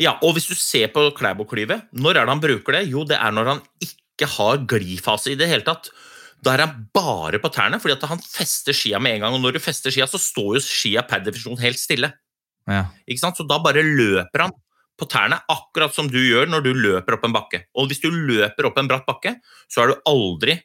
Ja, 0.00 0.16
og 0.20 0.36
hvis 0.36 0.48
du 0.50 0.56
ser 0.58 0.90
på 0.92 1.08
Klæbo-klyvet, 1.16 1.88
når 1.96 2.18
er 2.18 2.26
det 2.26 2.34
han 2.34 2.42
bruker 2.42 2.76
det? 2.76 2.82
Jo, 2.92 3.04
det 3.08 3.16
er 3.16 3.32
når 3.32 3.54
han 3.54 3.62
ikke 3.80 4.28
har 4.36 4.60
glifase 4.68 5.32
i 5.32 5.38
det 5.40 5.48
hele 5.48 5.64
tatt. 5.64 5.88
Da 6.44 6.52
er 6.52 6.66
han 6.66 6.84
bare 6.94 7.40
på 7.40 7.50
tærne, 7.52 7.80
fordi 7.80 7.96
at 7.96 8.04
han 8.10 8.20
fester 8.20 8.76
skia 8.76 9.00
med 9.00 9.16
en 9.16 9.24
gang. 9.24 9.38
Og 9.38 9.42
når 9.44 9.56
du 9.56 9.62
fester 9.64 9.94
skia, 9.94 10.08
så 10.10 10.20
står 10.20 10.58
jo 10.58 10.64
skia 10.64 11.04
per 11.08 11.24
definisjon 11.24 11.60
helt 11.62 11.80
stille. 11.80 12.12
Ja. 12.68 12.86
Ikke 13.08 13.22
sant? 13.22 13.40
Så 13.40 13.46
da 13.48 13.58
bare 13.62 13.84
løper 13.84 14.46
han 14.46 14.54
på 14.96 15.08
tærne, 15.12 15.40
akkurat 15.52 15.92
som 15.96 16.08
du 16.12 16.18
gjør 16.20 16.48
når 16.48 16.64
du 16.64 16.70
løper 16.76 17.16
opp 17.16 17.26
en 17.28 17.34
bakke. 17.36 17.64
Og 17.76 17.88
hvis 17.88 18.00
du 18.04 18.10
løper 18.12 18.68
opp 18.68 18.78
en 18.80 18.88
bratt 18.90 19.08
bakke, 19.08 19.36
så 19.72 19.84
er 19.84 19.92
du 19.92 20.08
aldri 20.08 20.58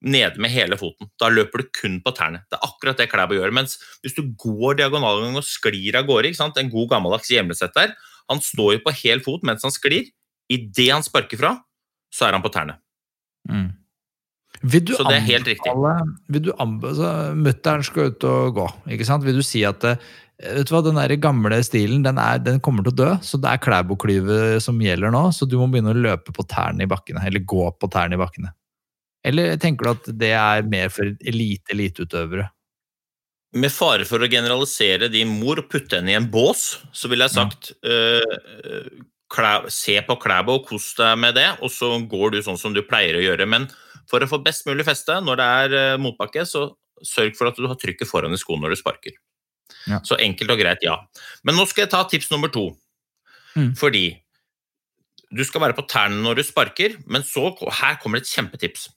nede 0.00 0.40
med 0.40 0.52
hele 0.52 0.78
foten. 0.80 1.10
Da 1.20 1.28
løper 1.32 1.60
du 1.60 1.72
kun 1.76 1.98
på 2.04 2.12
tærne. 2.16 2.44
Det 2.48 2.56
er 2.56 2.68
akkurat 2.68 3.00
det 3.00 3.08
Klæbo 3.12 3.36
gjør. 3.36 3.52
Mens 3.56 3.76
hvis 4.04 4.16
du 4.16 4.22
går 4.40 4.78
diagonalgang 4.80 5.36
og 5.36 5.44
sklir 5.44 5.96
av 6.00 6.08
gårde, 6.08 6.32
en 6.32 6.72
god 6.72 6.88
gammeldags 6.94 7.32
hjemlesett 7.32 7.76
der, 7.76 7.92
han 8.30 8.40
står 8.44 8.78
jo 8.78 8.84
på 8.86 8.94
hel 9.02 9.22
fot 9.24 9.44
mens 9.46 9.66
han 9.66 9.74
sklir. 9.74 10.08
Idet 10.50 10.90
han 10.90 11.04
sparker 11.06 11.38
fra, 11.40 11.56
så 12.14 12.26
er 12.26 12.36
han 12.36 12.44
på 12.44 12.52
tærne. 12.54 12.78
Mm. 13.50 13.68
Vil 14.60 14.82
du 14.84 14.92
Så 14.96 15.06
det 15.06 15.16
er 15.16 15.28
helt 15.28 15.46
riktig. 15.48 15.72
Vil 16.28 16.42
du 16.48 16.50
anbefale, 16.58 16.90
altså, 16.92 17.38
Mutter'n 17.38 17.84
skal 17.86 18.10
ut 18.10 18.26
og 18.28 18.58
gå. 18.58 18.66
ikke 18.96 19.06
sant? 19.08 19.24
Vil 19.24 19.38
du 19.40 19.44
si 19.46 19.62
at 19.64 19.86
eh, 19.88 20.02
vet 20.40 20.68
du 20.68 20.74
hva, 20.74 20.82
den 20.84 20.98
der 20.98 21.14
gamle 21.22 21.60
stilen 21.64 22.04
den, 22.04 22.18
er, 22.20 22.42
den 22.42 22.60
kommer 22.60 22.84
til 22.84 22.92
å 22.92 22.98
dø, 22.98 23.10
så 23.24 23.40
det 23.40 23.54
er 23.54 23.62
Klæbo-klyvet 23.64 24.60
som 24.64 24.80
gjelder 24.82 25.14
nå, 25.14 25.30
så 25.36 25.48
du 25.48 25.56
må 25.60 25.70
begynne 25.70 25.94
å 25.94 26.02
løpe 26.02 26.34
på 26.36 26.44
tærne 26.50 26.84
i 26.84 26.90
bakkene, 26.90 27.22
eller 27.28 27.46
gå 27.46 27.70
på 27.78 27.90
tærne 27.92 28.18
i 28.18 28.20
bakkene? 28.20 28.52
Eller 29.24 29.56
tenker 29.60 29.86
du 29.86 29.92
at 29.92 30.12
det 30.20 30.32
er 30.36 30.68
mer 30.68 30.92
for 30.92 31.08
elite-eliteutøvere? 31.08 32.48
Med 33.50 33.72
fare 33.74 34.06
for 34.06 34.22
å 34.22 34.28
generalisere 34.30 35.08
din 35.10 35.30
mor 35.40 35.58
og 35.58 35.70
putte 35.72 35.98
henne 35.98 36.12
i 36.12 36.18
en 36.18 36.28
bås, 36.30 36.80
så 36.94 37.10
ville 37.10 37.26
jeg 37.26 37.34
sagt 37.34 37.72
eh, 37.82 38.84
klæ, 39.30 39.54
se 39.72 39.96
på 40.06 40.16
Klæbo 40.22 40.58
og 40.58 40.68
kos 40.68 40.92
deg 40.98 41.16
med 41.18 41.34
det, 41.38 41.48
og 41.58 41.72
så 41.74 41.92
går 42.10 42.34
du 42.34 42.42
sånn 42.46 42.60
som 42.60 42.74
du 42.76 42.82
pleier 42.86 43.18
å 43.18 43.24
gjøre. 43.24 43.48
Men 43.50 43.66
for 44.10 44.22
å 44.22 44.30
få 44.30 44.40
best 44.44 44.66
mulig 44.68 44.86
feste 44.88 45.18
når 45.22 45.40
det 45.40 45.48
er 45.64 45.74
uh, 45.94 45.98
motbakke, 46.02 46.44
så 46.46 46.68
sørg 47.06 47.36
for 47.38 47.50
at 47.50 47.58
du 47.58 47.68
har 47.70 47.78
trykket 47.80 48.10
foran 48.10 48.34
i 48.34 48.40
skoen 48.40 48.62
når 48.62 48.74
du 48.74 48.80
sparker. 48.80 49.18
Ja. 49.88 50.00
Så 50.04 50.18
enkelt 50.20 50.52
og 50.52 50.60
greit, 50.60 50.82
ja. 50.84 50.98
Men 51.46 51.56
nå 51.56 51.66
skal 51.70 51.86
jeg 51.86 51.92
ta 51.94 52.02
tips 52.10 52.30
nummer 52.32 52.50
to. 52.52 52.70
Mm. 53.56 53.72
Fordi 53.78 54.04
du 55.30 55.44
skal 55.46 55.62
være 55.62 55.78
på 55.78 55.86
tærne 55.90 56.18
når 56.24 56.40
du 56.40 56.46
sparker, 56.46 56.98
men 57.10 57.24
så 57.26 57.52
her 57.80 58.00
kommer 58.02 58.20
et 58.20 58.30
kjempetips. 58.30 58.88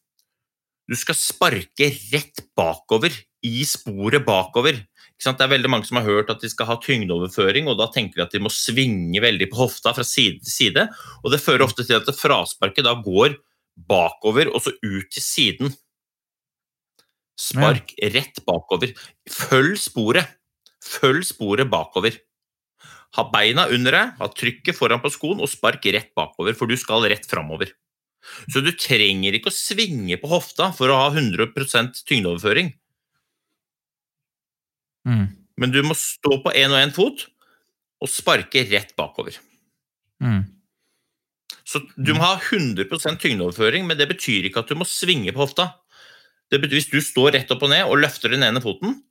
Du 0.89 0.97
skal 0.99 1.15
sparke 1.15 1.93
rett 2.11 2.41
bakover, 2.57 3.13
i 3.43 3.63
sporet 3.67 4.25
bakover. 4.25 4.81
Det 5.23 5.31
er 5.31 5.51
veldig 5.51 5.69
mange 5.71 5.87
som 5.87 5.99
har 5.99 6.07
hørt 6.07 6.31
at 6.33 6.41
de 6.43 6.49
skal 6.51 6.67
ha 6.67 6.75
tyngdeoverføring, 6.83 7.69
og 7.71 7.77
da 7.79 7.87
tenker 7.93 8.19
de 8.19 8.25
at 8.25 8.33
de 8.35 8.41
må 8.43 8.51
svinge 8.51 9.21
veldig 9.23 9.47
på 9.51 9.61
hofta 9.61 9.93
fra 9.95 10.03
side 10.07 10.41
til 10.43 10.51
side. 10.51 10.87
Og 11.23 11.31
det 11.31 11.39
fører 11.43 11.63
ofte 11.67 11.85
til 11.87 11.99
at 11.99 12.11
frasparket 12.17 12.87
da 12.87 12.95
går 12.99 13.37
bakover 13.89 14.51
og 14.51 14.65
så 14.65 14.73
ut 14.83 15.09
til 15.13 15.23
siden. 15.23 15.73
Spark 17.39 17.95
rett 18.13 18.43
bakover. 18.45 18.93
Følg 19.29 19.79
sporet. 19.79 20.35
Følg 20.83 21.23
sporet 21.27 21.71
bakover. 21.71 22.19
Ha 23.13 23.27
beina 23.29 23.67
under 23.69 23.93
deg, 23.93 24.13
ha 24.17 24.27
trykket 24.33 24.75
foran 24.75 25.01
på 25.01 25.11
skoen 25.13 25.41
og 25.43 25.51
spark 25.51 25.85
rett 25.93 26.11
bakover, 26.17 26.55
for 26.57 26.69
du 26.69 26.75
skal 26.79 27.05
rett 27.05 27.27
framover. 27.29 27.69
Så 28.49 28.63
du 28.63 28.71
trenger 28.73 29.35
ikke 29.37 29.51
å 29.51 29.55
svinge 29.55 30.17
på 30.17 30.31
hofta 30.31 30.71
for 30.75 30.89
å 30.89 30.97
ha 30.97 31.11
100% 31.11 32.03
tyngdeoverføring, 32.09 32.71
Mm. 35.03 35.27
men 35.59 35.71
du 35.71 35.81
må 35.83 35.95
stå 35.99 36.37
på 36.43 36.51
én 36.55 36.71
og 36.71 36.79
én 36.79 36.93
fot 36.95 37.25
og 38.01 38.09
sparke 38.09 38.63
rett 38.71 38.93
bakover. 38.95 39.35
Mm. 40.23 40.45
Så 41.67 41.81
du 41.95 42.13
må 42.15 42.23
ha 42.23 42.37
100% 42.39 43.19
tyngdeoverføring, 43.19 43.85
men 43.87 43.97
det 43.99 44.07
betyr 44.09 44.47
ikke 44.47 44.63
at 44.63 44.71
du 44.71 44.75
må 44.79 44.87
svinge 44.87 45.31
på 45.31 45.43
hofta. 45.43 45.73
Det 46.51 46.59
betyr 46.61 46.79
Hvis 46.79 46.91
du 46.91 46.99
står 47.01 47.33
rett 47.37 47.51
opp 47.51 47.63
og 47.63 47.71
ned 47.71 47.85
og 47.87 47.99
løfter 48.03 48.33
den 48.33 48.43
ene 48.43 48.61
foten, 48.63 49.01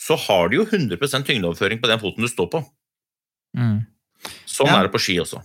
så 0.00 0.16
har 0.16 0.48
du 0.48 0.56
jo 0.60 0.64
100% 0.64 1.26
tyngdeoverføring 1.28 1.80
på 1.80 1.88
den 1.90 2.00
foten 2.00 2.24
du 2.24 2.28
står 2.28 2.48
på. 2.52 2.62
Mm. 3.56 3.86
Sånn 4.48 4.68
Ja. 4.68 4.78
er 4.80 4.88
det 4.88 4.92
på 4.92 5.00
ski 5.00 5.18
også. 5.20 5.42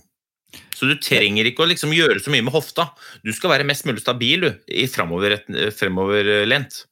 Så 0.76 0.88
du 0.88 0.96
trenger 0.96 1.44
ikke 1.44 1.64
å 1.64 1.68
liksom 1.68 1.92
gjøre 1.92 2.20
så 2.20 2.30
mye 2.32 2.44
med 2.44 2.52
hofta. 2.52 2.90
Du 3.24 3.32
skal 3.32 3.50
være 3.50 3.66
mest 3.66 3.84
mulig 3.84 4.00
stabil 4.00 4.40
du, 4.40 4.50
i 4.68 4.86
fremover, 4.86 5.38
fremoverlent. 5.72 6.84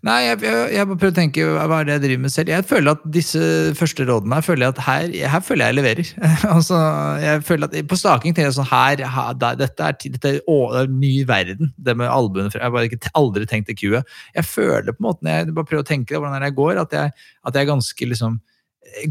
Nei, 0.00 0.16
jeg, 0.24 0.38
jeg, 0.46 0.68
jeg 0.72 0.88
bare 0.88 0.96
prøver 0.96 1.12
å 1.12 1.16
tenke 1.18 1.42
hva 1.44 1.78
er 1.82 1.88
det 1.88 1.92
jeg 1.92 2.02
driver 2.06 2.20
med 2.22 2.32
selv. 2.32 2.50
Jeg 2.54 2.64
føler 2.70 2.94
at 2.96 3.02
disse 3.12 3.40
første 3.76 4.06
rådene 4.08 4.38
her 4.38 4.46
føler 4.46 4.64
jeg 4.64 4.72
at 4.72 4.80
her, 4.86 5.16
her 5.34 5.42
føler 5.44 5.68
jeg 5.68 5.76
leverer. 5.76 6.12
altså, 6.54 6.78
jeg 7.20 7.42
føler 7.44 7.68
at 7.68 7.90
På 7.90 7.98
staking 8.00 8.32
tenker 8.32 8.48
jeg 8.48 8.56
sånn 8.56 8.70
her, 8.70 9.04
her 9.12 9.36
Dette 9.36 9.90
er, 9.90 9.98
dette 10.00 10.32
er, 10.32 10.40
å, 10.48 10.56
det 10.72 10.86
er 10.86 10.94
ny 11.02 11.12
verden. 11.28 11.74
Det 11.76 11.96
med 12.00 12.08
albuene 12.08 12.48
Jeg 12.48 12.64
har 12.64 12.72
bare 12.72 12.88
ikke, 12.88 13.12
aldri 13.20 13.44
tenkt 13.50 13.68
det 13.68 13.76
kuet. 13.76 14.16
Jeg 14.38 14.48
føler 14.48 14.88
på 14.94 15.02
en 15.02 15.08
måte, 15.10 15.26
når 15.26 15.36
jeg 15.36 15.56
bare 15.58 15.68
prøver 15.68 15.84
å 15.84 15.90
tenke 15.92 16.16
hvordan 16.16 16.48
jeg 16.48 16.56
går, 16.62 16.80
at 16.86 16.96
jeg, 16.96 17.16
at 17.44 17.58
jeg 17.58 17.66
er 17.66 17.72
ganske 17.74 18.12
liksom 18.14 18.40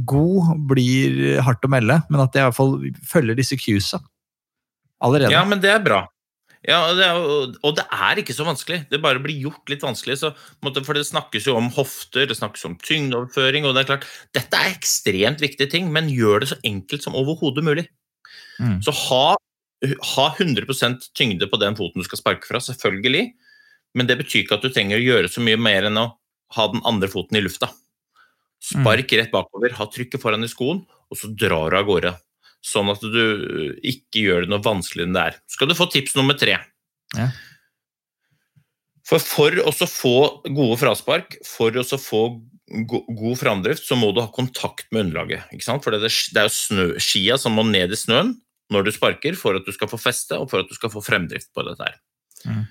God 0.10 0.56
blir 0.72 1.38
hardt 1.46 1.64
å 1.64 1.70
melde, 1.72 2.02
men 2.10 2.24
at 2.24 2.34
jeg 2.34 2.42
i 2.42 2.50
hvert 2.50 2.58
fall 2.58 2.80
følger 3.06 3.38
disse 3.38 3.58
cuesa 3.62 4.02
allerede. 5.06 5.32
Ja, 5.38 5.46
men 5.48 5.62
det 5.62 5.70
er 5.72 5.84
bra. 5.86 6.08
Ja, 6.68 6.82
og 6.89 6.97
det 6.99 7.05
er, 7.07 7.18
og 7.64 7.76
det 7.78 7.86
er 7.88 8.20
ikke 8.20 8.36
så 8.36 8.43
vanskelig. 8.43 8.82
Det 8.91 8.99
bare 8.99 9.22
blir 9.24 9.38
gjort 9.45 9.72
litt 9.72 9.84
vanskelig. 9.86 10.18
Så, 10.20 10.34
for 10.60 10.97
det 10.97 11.05
snakkes 11.07 11.47
jo 11.47 11.55
om 11.55 11.70
hofter, 11.72 12.28
det 12.28 12.36
snakkes 12.36 12.66
om 12.68 12.76
tyngdeoverføring, 12.84 13.68
og 13.68 13.78
det 13.78 13.86
er 13.86 13.91
klart 13.93 14.07
Dette 14.36 14.60
er 14.60 14.74
ekstremt 14.74 15.43
viktige 15.43 15.72
ting, 15.72 15.88
men 15.95 16.12
gjør 16.12 16.43
det 16.43 16.51
så 16.51 16.60
enkelt 16.68 17.05
som 17.05 17.16
overhodet 17.16 17.64
mulig. 17.64 17.86
Mm. 18.60 18.82
Så 18.84 18.91
ha, 19.05 19.38
ha 20.14 20.28
100% 20.36 21.12
tyngde 21.16 21.47
på 21.47 21.62
den 21.64 21.80
foten 21.80 22.03
du 22.03 22.10
skal 22.10 22.20
sparke 22.20 22.49
fra, 22.49 22.60
selvfølgelig. 22.64 23.30
Men 23.95 24.10
det 24.10 24.20
betyr 24.20 24.43
ikke 24.43 24.60
at 24.60 24.66
du 24.66 24.74
trenger 24.74 24.99
å 24.99 25.05
gjøre 25.05 25.32
så 25.32 25.43
mye 25.43 25.60
mer 25.60 25.88
enn 25.88 26.01
å 26.01 26.10
ha 26.57 26.72
den 26.74 26.84
andre 26.88 27.07
foten 27.12 27.39
i 27.39 27.45
lufta. 27.45 27.72
Spark 28.60 29.14
rett 29.16 29.32
bakover, 29.32 29.72
ha 29.80 29.88
trykket 29.88 30.20
foran 30.20 30.43
i 30.43 30.51
skoen, 30.51 30.84
og 31.07 31.18
så 31.18 31.32
drar 31.32 31.72
du 31.72 31.80
av 31.80 31.88
gårde. 31.88 32.12
Sånn 32.66 32.91
at 32.91 33.03
du 33.03 33.22
ikke 33.88 34.26
gjør 34.26 34.45
det 34.45 34.51
noe 34.51 34.64
vanskeligere 34.64 35.07
enn 35.07 35.16
det 35.16 35.28
er. 35.30 35.38
Så 35.47 35.60
skal 35.60 35.72
du 35.72 35.78
få 35.78 35.88
tips 35.91 36.18
nummer 36.20 36.36
tre. 36.39 36.57
Ja. 37.16 37.30
For 39.10 39.24
for 39.24 39.55
å 39.64 39.72
få 39.74 40.16
gode 40.45 40.78
fraspark, 40.82 41.39
for 41.47 41.74
å 41.80 41.86
få 41.97 42.24
go 42.86 43.01
god 43.07 43.39
framdrift, 43.39 43.86
så 43.88 43.97
må 43.97 44.12
du 44.14 44.22
ha 44.22 44.30
kontakt 44.34 44.89
med 44.93 45.07
underlaget. 45.07 45.47
For 45.82 45.95
det 45.95 46.03
er, 46.05 46.18
det 46.36 46.45
jo 46.45 46.53
snø, 46.53 46.86
skia 47.01 47.39
som 47.41 47.55
må 47.57 47.66
ned 47.66 47.95
i 47.95 47.97
snøen 47.97 48.36
når 48.70 48.86
du 48.86 48.91
sparker, 48.93 49.34
for 49.39 49.57
at 49.57 49.66
du 49.66 49.74
skal 49.74 49.89
få 49.89 49.97
feste 49.97 50.38
og 50.38 50.51
for 50.51 50.62
at 50.62 50.70
du 50.70 50.76
skal 50.78 50.91
få 50.93 51.01
fremdrift 51.01 51.49
på 51.55 51.66
dette 51.66 51.88
her. 51.88 51.95
Mm. 52.45 52.68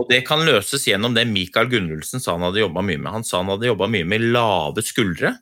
Og 0.00 0.08
det 0.08 0.22
kan 0.24 0.40
løses 0.46 0.86
gjennom 0.88 1.12
det 1.12 1.26
Mikael 1.28 1.68
Gunnulfsen 1.68 2.22
sa 2.22 2.38
han 2.38 2.46
hadde 2.46 2.62
jobba 2.62 2.84
mye 2.86 3.00
med. 3.00 3.12
Han 3.12 3.26
sa 3.28 3.42
han 3.42 3.52
hadde 3.52 3.68
jobba 3.68 3.90
mye 3.92 4.08
med 4.08 4.24
lave 4.32 4.84
skuldre 4.86 5.34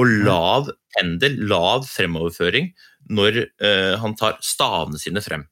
og 0.00 0.08
lav 0.24 0.72
pendel, 0.96 1.36
lav 1.46 1.86
fremoverføring, 1.86 2.72
når 3.10 3.42
eh, 3.42 3.94
han 4.00 4.16
tar 4.18 4.38
stavene 4.44 5.00
sine 5.00 5.22
frem. 5.24 5.46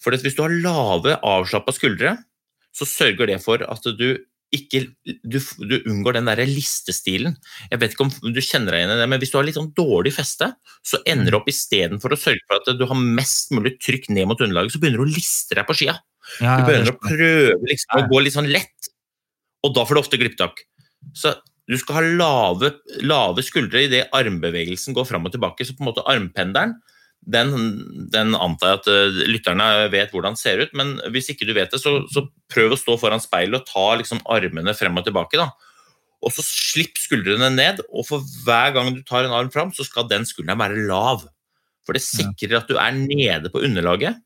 For 0.00 0.16
hvis 0.16 0.36
du 0.36 0.42
har 0.44 0.54
lave, 0.54 1.18
avslappa 1.26 1.74
skuldre, 1.76 2.16
så 2.76 2.86
sørger 2.88 3.32
det 3.32 3.40
for 3.42 3.62
at 3.66 3.88
du 3.98 4.12
ikke, 4.50 4.80
du, 5.06 5.36
du 5.38 5.76
unngår 5.86 6.16
den 6.16 6.26
der 6.26 6.40
listestilen. 6.48 7.36
Jeg 7.70 7.80
vet 7.82 7.92
ikke 7.94 8.06
om 8.08 8.32
du 8.34 8.40
kjenner 8.42 8.74
deg 8.74 8.82
igjen 8.82 8.94
i 8.96 8.98
det, 8.98 9.06
men 9.12 9.20
hvis 9.22 9.30
du 9.30 9.36
har 9.38 9.46
litt 9.46 9.58
sånn 9.58 9.70
dårlig 9.76 10.12
feste, 10.16 10.48
så 10.86 10.98
ender 11.08 11.30
du 11.30 11.38
opp 11.38 11.50
istedenfor 11.50 12.14
å 12.14 12.18
sørge 12.18 12.42
for 12.48 12.58
at 12.58 12.72
du 12.80 12.82
har 12.90 12.98
mest 13.20 13.54
mulig 13.54 13.76
trykk 13.78 14.08
ned 14.10 14.26
mot 14.30 14.42
underlaget, 14.42 14.74
så 14.74 14.82
begynner 14.82 15.04
du 15.04 15.06
å 15.06 15.12
liste 15.12 15.54
deg 15.54 15.68
på 15.68 15.76
skia. 15.78 15.94
Ja, 16.42 16.56
Du 16.58 16.66
begynner 16.66 16.90
å 16.94 16.98
prøve 16.98 17.70
liksom, 17.70 17.94
å 17.94 18.08
gå 18.10 18.24
litt 18.24 18.36
sånn 18.36 18.50
lett, 18.50 18.90
og 19.66 19.76
da 19.76 19.86
får 19.86 19.96
du 19.96 20.02
ofte 20.02 20.20
glipptak. 20.20 20.64
Så 21.14 21.36
du 21.68 21.76
skal 21.78 22.00
ha 22.00 22.04
lave, 22.04 22.72
lave 23.06 23.44
skuldre 23.46 23.84
idet 23.86 24.06
armbevegelsen 24.16 24.96
går 24.96 25.06
fram 25.08 25.28
og 25.28 25.34
tilbake. 25.34 25.66
Så 25.66 25.76
på 25.76 25.84
en 25.84 25.90
måte 25.90 26.04
armpendelen, 26.08 26.76
den, 27.20 27.52
den 28.10 28.32
antar 28.34 28.72
jeg 28.72 28.78
at 28.80 28.86
eh, 28.90 29.18
lytterne 29.28 29.66
vet 29.92 30.14
hvordan 30.14 30.34
den 30.34 30.40
ser 30.40 30.62
ut, 30.64 30.70
men 30.78 30.94
hvis 31.12 31.28
ikke 31.32 31.44
du 31.46 31.52
vet 31.56 31.72
det, 31.72 31.82
så, 31.82 31.98
så 32.08 32.24
prøv 32.50 32.72
å 32.72 32.78
stå 32.80 32.96
foran 33.00 33.20
speilet 33.22 33.60
og 33.60 33.68
ta 33.68 33.84
liksom 34.00 34.22
armene 34.32 34.74
frem 34.76 34.96
og 34.96 35.04
tilbake. 35.06 35.40
da. 35.40 35.50
Og 36.24 36.32
så 36.34 36.44
slipp 36.44 36.98
skuldrene 37.00 37.50
ned, 37.52 37.84
og 37.88 38.08
for 38.08 38.24
hver 38.44 38.74
gang 38.76 38.90
du 38.96 39.04
tar 39.06 39.28
en 39.28 39.36
arm 39.36 39.52
fram, 39.52 39.70
så 39.76 39.86
skal 39.86 40.08
den 40.08 40.26
skulderen 40.28 40.60
være 40.60 40.88
lav. 40.88 41.28
For 41.86 41.96
det 41.96 42.04
sikrer 42.04 42.60
at 42.60 42.68
du 42.68 42.76
er 42.80 42.96
nede 42.96 43.52
på 43.52 43.62
underlaget, 43.66 44.20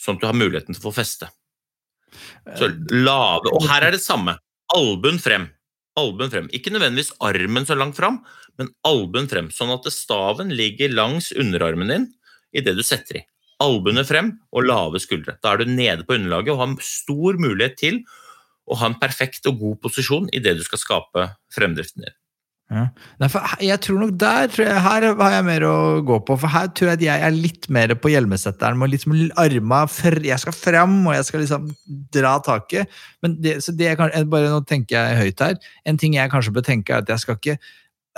sånn 0.00 0.16
at 0.16 0.24
du 0.24 0.28
har 0.28 0.36
muligheten 0.36 0.76
til 0.76 0.82
å 0.82 0.88
få 0.88 0.94
feste. 0.96 1.28
Så 2.56 2.70
lave, 2.92 3.52
Og 3.52 3.66
her 3.68 3.88
er 3.88 3.96
det 3.96 4.04
samme. 4.04 4.36
Albuen 4.72 5.20
frem. 5.22 5.50
Albuen 5.96 6.32
frem. 6.32 6.50
Ikke 6.52 6.72
nødvendigvis 6.74 7.14
armen 7.24 7.64
så 7.68 7.76
langt 7.78 7.96
fram, 7.96 8.20
men 8.60 8.68
albuen 8.84 9.30
frem, 9.30 9.48
sånn 9.52 9.72
at 9.72 9.88
staven 9.92 10.52
ligger 10.52 10.92
langs 10.92 11.30
underarmen 11.32 11.92
din 11.92 12.06
idet 12.56 12.76
du 12.76 12.84
setter 12.84 13.22
i. 13.22 13.24
Albuene 13.64 14.04
frem 14.04 14.34
og 14.52 14.66
lave 14.68 15.00
skuldre. 15.00 15.38
Da 15.40 15.54
er 15.54 15.62
du 15.62 15.72
nede 15.72 16.04
på 16.04 16.18
underlaget 16.18 16.52
og 16.52 16.60
har 16.60 16.74
stor 16.84 17.40
mulighet 17.40 17.78
til 17.80 18.02
å 18.66 18.76
ha 18.80 18.90
en 18.90 18.98
perfekt 19.00 19.48
og 19.48 19.60
god 19.62 19.80
posisjon 19.86 20.28
idet 20.36 20.56
du 20.58 20.64
skal 20.66 20.82
skape 20.82 21.28
fremdriften 21.54 22.04
din. 22.04 22.16
Ja. 22.66 22.88
Nei, 23.22 23.28
jeg 23.62 23.78
tror 23.84 24.00
nok 24.02 24.16
der 24.18 24.48
tror 24.50 24.64
jeg, 24.66 24.80
Her 24.82 25.04
har 25.20 25.34
jeg 25.36 25.44
mer 25.46 25.62
å 25.68 25.74
gå 26.02 26.16
på, 26.26 26.34
for 26.42 26.50
her 26.50 26.66
tror 26.74 26.88
jeg 26.90 26.98
at 26.98 27.04
jeg 27.04 27.22
er 27.28 27.30
litt 27.36 27.68
mer 27.70 27.92
på 27.94 28.10
hjelmesetteren. 28.10 28.74
Med 28.80 28.90
liksom 28.90 29.14
arma 29.38 29.84
Jeg 30.26 30.38
skal 30.42 30.52
fram, 30.56 30.96
og 31.06 31.14
jeg 31.14 31.28
skal 31.28 31.40
liksom 31.44 31.68
dra 32.10 32.40
taket. 32.42 32.90
Men 33.22 33.36
det, 33.40 33.58
så 33.62 33.70
det 33.76 33.96
kan- 33.96 34.10
bare 34.28 34.50
Nå 34.50 34.64
tenker 34.66 34.96
jeg 34.98 35.20
høyt 35.22 35.40
her. 35.46 35.54
En 35.86 35.96
ting 35.96 36.14
jeg 36.18 36.30
kanskje 36.30 36.52
bør 36.52 36.66
tenke, 36.66 36.90
er 36.90 36.98
at 37.06 37.08
jeg 37.08 37.18
skal 37.22 37.36
ikke 37.38 37.54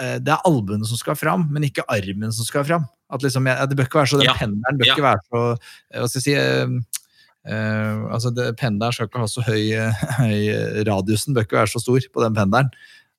eh, 0.00 0.18
Det 0.18 0.32
er 0.32 0.40
albuene 0.48 0.86
som 0.86 0.96
skal 0.96 1.14
fram, 1.14 1.44
men 1.52 1.62
ikke 1.68 1.84
armen 1.86 2.32
som 2.32 2.44
skal 2.48 2.64
fram. 2.64 2.86
At 3.12 3.20
liksom 3.22 3.44
jeg, 3.46 3.68
det 3.68 3.76
bør 3.76 3.84
ikke 3.84 4.00
være 4.00 4.12
så 4.14 4.16
Den 4.22 4.30
Ja. 4.32 4.34
pendelen 4.40 4.78
bør 4.80 4.86
Ja. 4.86 4.94
ikke 4.94 5.08
være 5.10 5.20
så 5.28 5.44
eh, 5.92 6.00
Hva 6.00 6.08
skal 6.08 6.20
jeg 6.20 6.24
si 6.24 6.34
eh, 6.40 7.52
eh, 7.52 7.96
altså 8.12 8.32
det, 8.34 8.56
Pendelen 8.56 8.92
skal 8.92 9.08
ikke 9.08 9.22
ha 9.22 9.26
så 9.28 9.44
høy, 9.44 9.72
eh, 9.76 10.04
høy 10.20 10.84
Radiusen 10.88 11.34
bør 11.36 11.44
ikke 11.44 11.60
være 11.60 11.72
så 11.76 11.80
stor 11.84 12.00
på 12.14 12.24
den 12.24 12.34
pendelen. 12.34 12.70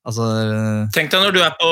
Altså 0.10 0.26
Tenk 0.96 1.12
deg 1.14 1.22
når 1.22 1.36
du 1.36 1.44
er 1.44 1.54
på, 1.60 1.70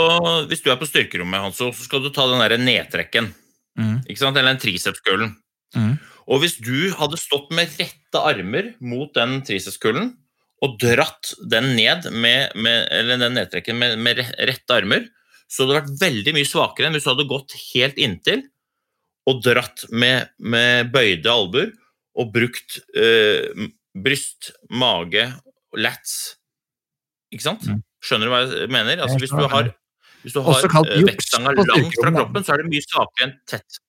Hvis 0.51 0.61
du 0.61 0.69
er 0.71 0.79
på 0.79 0.89
styrkerommet, 0.89 1.41
Hanso, 1.47 1.71
så 1.73 1.87
skal 1.87 2.03
du 2.03 2.11
ta 2.13 2.27
den 2.29 2.43
der 2.43 2.57
nedtrekken. 2.61 3.31
mm, 3.79 4.05
ikke 4.05 4.21
sant? 4.21 4.37
Eller 4.37 4.53
den 4.55 4.63
tricepskullen. 4.63 5.35
mm. 5.75 5.97
Og 6.27 6.41
hvis 6.43 6.57
du 6.59 6.91
hadde 6.99 7.19
stått 7.19 7.53
med 7.55 7.71
rette 7.79 8.19
armer 8.19 8.73
mot 8.83 9.13
den 9.15 9.39
tricepskullen 9.47 10.09
og 10.65 10.73
dratt 10.81 11.31
den 11.39 11.69
ned 11.77 12.09
med, 12.11 12.51
med 12.57 12.89
eller 12.91 13.21
den 13.21 13.37
nedtrekken 13.37 13.77
med, 13.79 13.95
med 14.03 14.19
rette 14.19 14.75
armer, 14.75 15.05
så 15.47 15.63
hadde 15.63 15.71
det 15.71 15.79
vært 15.79 16.01
veldig 16.01 16.33
mye 16.35 16.49
svakere 16.49 16.89
enn 16.89 16.97
hvis 16.97 17.07
du 17.07 17.11
hadde 17.13 17.29
gått 17.29 17.55
helt 17.69 18.01
inntil 18.01 18.43
og 19.27 19.39
dratt 19.45 19.85
med, 19.91 20.33
med 20.39 20.91
bøyde 20.91 21.31
albuer 21.31 21.71
og 22.17 22.33
brukt 22.35 22.79
øh, 22.97 23.67
bryst, 24.03 24.51
mage, 24.67 25.29
lats. 25.77 26.37
Ikke 27.31 27.45
sant? 27.45 27.67
Mm. 27.67 27.83
Skjønner 28.07 28.29
du 28.29 28.33
hva 28.33 28.43
jeg 28.45 28.71
mener? 28.71 29.03
Altså, 29.03 29.19
hvis 29.19 29.33
du 29.35 29.43
har, 29.51 29.73
hvis 30.23 30.35
du 30.37 30.39
har 30.45 30.63
eh, 30.63 31.03
vektstanga 31.09 31.53
langt 31.57 31.97
fra 31.99 32.13
kroppen, 32.15 32.45
så 32.45 32.55
er 32.55 32.63
det 32.63 32.71
mye 32.71 32.85
svakere 32.85 33.27
enn 33.27 33.35
tett. 33.49 33.81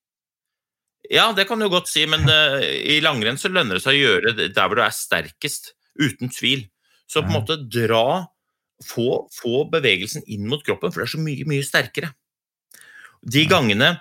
Ja, 1.08 1.30
det 1.32 1.46
kan 1.48 1.62
du 1.62 1.68
godt 1.72 1.88
si, 1.88 2.04
men 2.10 2.26
uh, 2.28 2.58
i 2.94 2.98
langrenn 3.04 3.40
så 3.40 3.50
lønner 3.52 3.78
det 3.78 3.84
seg 3.84 3.96
å 3.96 4.02
gjøre 4.02 4.34
det 4.36 4.50
der 4.56 4.68
hvor 4.68 4.80
du 4.80 4.84
er 4.84 4.96
sterkest, 4.96 5.72
uten 5.98 6.32
tvil. 6.34 6.66
Så 7.08 7.22
på 7.22 7.30
en 7.30 7.38
måte 7.38 7.56
dra 7.72 8.28
få, 8.84 9.26
få 9.32 9.64
bevegelsen 9.72 10.26
inn 10.30 10.46
mot 10.50 10.62
kroppen, 10.64 10.92
for 10.92 11.02
det 11.02 11.08
er 11.08 11.14
så 11.16 11.22
mye, 11.22 11.46
mye 11.48 11.66
sterkere. 11.66 12.12
De 13.24 13.42
gangene 13.50 13.94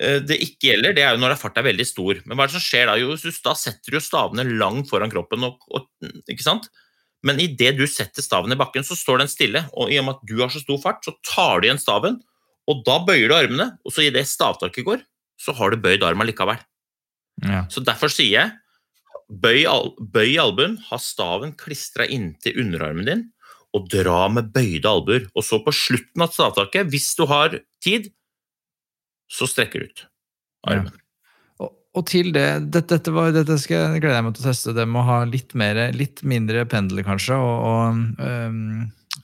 eh, 0.00 0.18
det 0.24 0.40
ikke 0.42 0.72
gjelder, 0.72 0.96
det 0.96 1.04
er 1.04 1.14
jo 1.14 1.22
når 1.22 1.36
fart 1.38 1.60
er 1.60 1.68
veldig 1.68 1.86
stor. 1.86 2.22
Men 2.24 2.38
hva 2.38 2.46
er 2.46 2.50
det 2.50 2.56
som 2.56 2.64
skjer 2.64 2.88
da? 2.90 2.96
Jo, 2.98 3.14
da 3.44 3.54
setter 3.58 3.94
du 3.94 4.00
stavene 4.02 4.46
langt 4.48 4.90
foran 4.90 5.12
kroppen, 5.12 5.46
og, 5.46 5.68
og, 5.70 5.90
ikke 6.26 6.46
sant? 6.46 6.70
Men 7.26 7.40
idet 7.42 7.74
du 7.78 7.84
setter 7.90 8.22
staven 8.22 8.54
i 8.54 8.58
bakken, 8.58 8.84
så 8.86 8.96
står 8.98 9.22
den 9.22 9.30
stille. 9.30 9.64
Og 9.74 9.90
i 9.90 9.98
og 9.98 10.06
med 10.06 10.18
at 10.18 10.28
du 10.30 10.36
har 10.42 10.52
så 10.54 10.62
stor 10.62 10.78
fart, 10.82 11.02
så 11.06 11.16
tar 11.26 11.60
du 11.60 11.68
igjen 11.68 11.82
staven, 11.82 12.20
og 12.68 12.82
da 12.86 12.98
bøyer 13.02 13.30
du 13.30 13.36
armene. 13.36 13.70
Og 13.86 13.94
så 13.94 14.06
idet 14.06 14.28
stavtaket 14.30 14.86
går, 14.86 15.02
så 15.40 15.54
har 15.56 15.72
du 15.72 15.82
bøyd 15.82 16.04
armen 16.06 16.28
likevel. 16.28 16.60
Ja. 17.46 17.64
Så 17.72 17.82
derfor 17.86 18.12
sier 18.12 18.34
jeg 18.34 18.54
bøy, 19.28 19.64
al 19.68 19.92
bøy 19.98 20.36
albuen, 20.40 20.78
ha 20.88 20.98
staven 21.00 21.52
klistra 21.58 22.06
inntil 22.08 22.58
underarmen 22.62 23.08
din, 23.08 23.26
og 23.76 23.90
dra 23.92 24.26
med 24.32 24.52
bøyde 24.54 24.88
albuer. 24.88 25.26
Og 25.34 25.44
så 25.46 25.60
på 25.64 25.74
slutten 25.74 26.24
av 26.24 26.32
stavtaket, 26.34 26.88
hvis 26.92 27.10
du 27.18 27.26
har 27.30 27.58
tid, 27.84 28.08
så 29.28 29.48
strekker 29.48 29.84
du 29.84 29.90
ut 29.90 30.06
armen. 30.68 30.94
Og, 30.94 31.04
og 31.96 32.04
til 32.06 32.30
det, 32.34 32.46
dette, 32.68 32.98
dette, 32.98 33.12
var, 33.14 33.32
dette 33.34 33.56
skal 33.60 33.94
jeg 33.94 34.02
glede 34.04 34.20
meg 34.26 34.36
til 34.36 34.44
å 34.44 34.50
teste. 34.50 34.74
Det 34.76 34.84
med 34.86 35.00
å 35.00 35.08
ha 35.08 35.18
litt, 35.28 35.54
mer, 35.58 35.80
litt 35.96 36.22
mindre 36.26 36.66
pendler, 36.68 37.06
kanskje, 37.06 37.38
og, 37.40 37.66
og, 37.72 38.22
um 38.22 38.62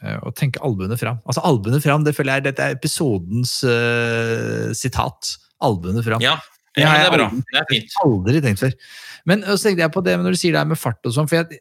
øh, 0.03 0.19
og 0.27 0.35
tenke 0.37 0.61
albuene 0.65 0.99
fram. 1.01 1.21
Altså, 1.25 1.45
albuene 1.47 1.81
fram, 1.81 2.05
det 2.05 2.15
føler 2.17 2.39
jeg 2.39 2.47
dette 2.49 2.67
er 2.67 2.77
episodens 2.77 3.57
uh, 3.65 4.73
sitat. 4.77 5.37
Albuene 5.65 6.03
fram. 6.05 6.25
Ja, 6.25 6.35
ja 6.77 6.89
det 6.89 6.99
jeg 6.99 7.07
er 7.07 7.15
bra. 7.15 7.29
Det 7.33 7.61
er 7.61 7.69
fint. 7.71 7.97
Aldri 8.05 8.43
tenkt 8.45 8.65
før. 8.65 8.75
Men 9.29 9.41
så 9.47 9.57
tenkte 9.57 9.81
jeg 9.81 9.93
på 9.95 10.03
det 10.05 10.15
når 10.21 10.35
du 10.35 10.39
sier 10.39 10.53
det 10.53 10.61
her 10.61 10.69
med 10.69 10.79
fart 10.79 11.07
og 11.09 11.15
sånn, 11.17 11.29
for 11.31 11.39
jeg, 11.41 11.61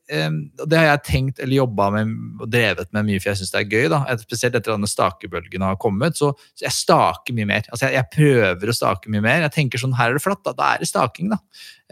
det 0.59 0.79
har 0.79 0.89
jeg 0.89 1.03
tenkt 1.07 1.37
eller 1.39 1.61
jobba 1.61 1.87
med 1.95 2.11
og 2.43 2.49
drevet 2.51 2.89
med 2.95 3.07
mye, 3.07 3.21
for 3.23 3.31
jeg 3.31 3.39
syns 3.39 3.53
det 3.53 3.61
er 3.61 3.69
gøy. 3.71 3.85
da, 3.93 4.01
Spesielt 4.19 4.57
etter 4.59 4.75
at 4.75 4.91
stakebølgen 4.91 5.63
har 5.63 5.79
kommet. 5.79 6.19
Så, 6.19 6.33
så 6.51 6.67
jeg 6.67 6.75
staker 6.75 7.37
mye 7.37 7.47
mer. 7.53 7.63
Altså 7.69 7.87
jeg, 7.87 7.95
jeg 8.01 8.11
prøver 8.17 8.73
å 8.73 8.75
stake 8.75 9.13
mye 9.13 9.23
mer. 9.23 9.45
Jeg 9.47 9.55
tenker 9.55 9.81
sånn, 9.81 9.95
her 9.95 10.11
er 10.11 10.19
det 10.19 10.25
flatt, 10.25 10.43
da, 10.43 10.55
da 10.59 10.73
er 10.73 10.83
det 10.83 10.91
staking, 10.91 11.31
da. 11.31 11.39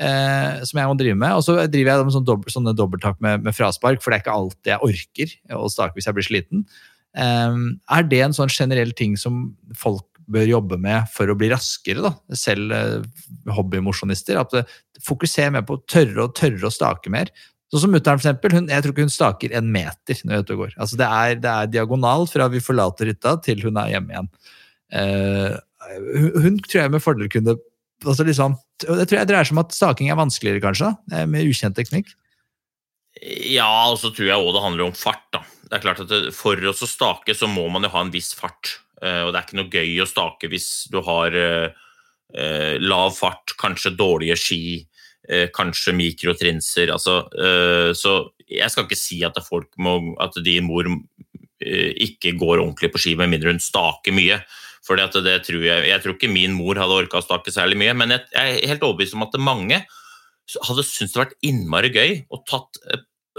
Eh, 0.01 0.61
som 0.67 0.84
jeg 0.84 0.91
må 0.91 0.99
drive 0.99 1.17
med. 1.24 1.39
Og 1.39 1.47
så 1.47 1.57
driver 1.72 1.93
jeg 1.93 2.07
med 2.09 2.17
sånn 2.19 2.28
dobbelt, 2.28 2.55
sånne 2.57 2.76
dobbelttak 2.76 3.24
med, 3.24 3.47
med 3.47 3.55
fraspark, 3.55 4.03
for 4.03 4.11
det 4.11 4.19
er 4.19 4.26
ikke 4.26 4.38
alltid 4.43 4.74
jeg 4.74 4.91
orker 4.91 5.36
å 5.55 5.72
stake 5.72 5.95
hvis 5.95 6.11
jeg 6.11 6.19
blir 6.19 6.28
sliten. 6.28 6.67
Eh, 7.15 7.59
er 7.95 8.11
det 8.11 8.24
en 8.28 8.36
sånn 8.36 8.51
generell 8.51 8.91
ting 8.97 9.15
som 9.19 9.45
folk 9.80 10.11
bør 10.32 10.49
jobbe 10.49 10.77
med 10.82 11.09
for 11.13 11.32
å 11.32 11.38
bli 11.38 11.51
raskere, 11.51 12.03
da? 12.05 12.11
selv 12.38 12.75
eh, 12.75 13.07
hobbymosjonister? 13.55 14.39
At 14.41 14.55
eh, 14.59 14.75
fokuser 15.05 15.53
mer 15.53 15.65
på 15.67 15.77
å 15.77 15.84
tørre 15.89 16.27
og 16.27 16.36
tørre 16.38 16.69
å 16.69 16.73
stake 16.73 17.13
mer. 17.13 17.32
Sånn 17.71 17.86
som 17.86 17.93
mutter'n. 17.95 18.19
Hun, 18.51 18.67
jeg 18.67 18.84
tror 18.84 18.93
ikke 18.93 19.07
hun 19.07 19.13
staker 19.13 19.53
en 19.55 19.69
meter 19.71 20.23
når 20.27 20.43
hun 20.43 20.63
går. 20.63 20.73
Altså, 20.75 20.99
det, 20.99 21.07
er, 21.07 21.36
det 21.39 21.51
er 21.51 21.73
diagonalt 21.77 22.34
fra 22.34 22.49
vi 22.51 22.63
forlater 22.63 23.13
hytta 23.13 23.38
til 23.45 23.63
hun 23.63 23.79
er 23.79 23.93
hjemme 23.93 24.15
igjen. 24.15 24.32
Uh, 24.91 25.55
hun, 26.11 26.32
hun 26.43 26.57
tror 26.65 26.82
jeg 26.82 26.91
med 26.91 27.03
fordel 27.03 27.29
kunne 27.32 27.53
altså 28.03 28.25
liksom, 28.27 28.57
Det 28.84 29.05
tror 29.07 29.21
jeg 29.21 29.29
dreier 29.29 29.47
seg 29.47 29.55
om 29.55 29.61
at 29.61 29.75
staking 29.75 30.09
er 30.11 30.19
vanskeligere, 30.19 30.59
kanskje, 30.63 30.89
da, 31.07 31.23
med 31.29 31.47
ukjent 31.47 31.77
teknikk. 31.77 32.11
Ja, 33.21 33.69
og 33.91 33.99
så 34.01 34.11
tror 34.11 34.29
jeg 34.29 34.39
òg 34.39 34.55
det 34.55 34.63
handler 34.63 34.88
om 34.88 34.95
fart. 34.97 35.27
da. 35.34 35.43
Det 35.67 35.77
er 35.77 35.84
klart 35.84 36.01
at 36.03 36.13
For 36.36 36.59
å 36.67 36.73
stake 36.75 37.36
så 37.38 37.47
må 37.47 37.67
man 37.71 37.86
jo 37.86 37.91
ha 37.93 38.03
en 38.03 38.13
viss 38.13 38.34
fart. 38.36 38.79
Eh, 39.04 39.22
Og 39.26 39.32
det 39.32 39.39
er 39.39 39.47
ikke 39.47 39.60
noe 39.60 39.74
gøy 39.74 40.02
å 40.04 40.10
stake 40.10 40.49
hvis 40.52 40.70
du 40.91 40.99
har 41.06 41.36
eh, 41.38 41.84
eh, 42.36 42.76
lav 42.82 43.14
fart, 43.18 43.56
kanskje 43.62 43.95
dårlige 43.97 44.39
ski, 44.39 44.64
kanskje 45.54 45.93
mikrotrinser. 45.95 46.89
Altså, 46.91 47.22
så 47.95 48.12
jeg 48.49 48.68
skal 48.74 48.88
ikke 48.88 48.97
si 48.97 49.20
at 49.24 49.38
folk 49.45 49.70
må, 49.80 49.93
at 50.20 50.34
de 50.43 50.56
mor 50.66 50.89
ikke 51.62 52.34
går 52.41 52.58
ordentlig 52.58 52.89
på 52.91 52.99
ski 53.04 53.14
med 53.16 53.30
mindre 53.32 53.54
hun 53.54 53.62
staker 53.62 54.16
mye. 54.18 54.39
For 54.84 54.99
jeg, 54.99 55.45
jeg 55.62 56.02
tror 56.04 56.18
ikke 56.18 56.32
min 56.34 56.58
mor 56.58 56.82
hadde 56.82 56.97
orka 57.04 57.22
å 57.22 57.24
stake 57.24 57.54
særlig 57.54 57.78
mye, 57.80 57.93
men 58.02 58.16
jeg, 58.18 58.26
jeg 58.34 58.58
er 58.58 58.74
helt 58.74 58.88
overbevist 58.89 59.16
om 59.16 59.28
at 59.28 59.38
mange 59.39 59.80
hadde 60.66 60.88
syntes 60.89 61.14
det 61.14 61.22
vært 61.22 61.38
innmari 61.47 61.93
gøy 61.93 62.18
å 62.34 62.41
tatt 62.49 62.82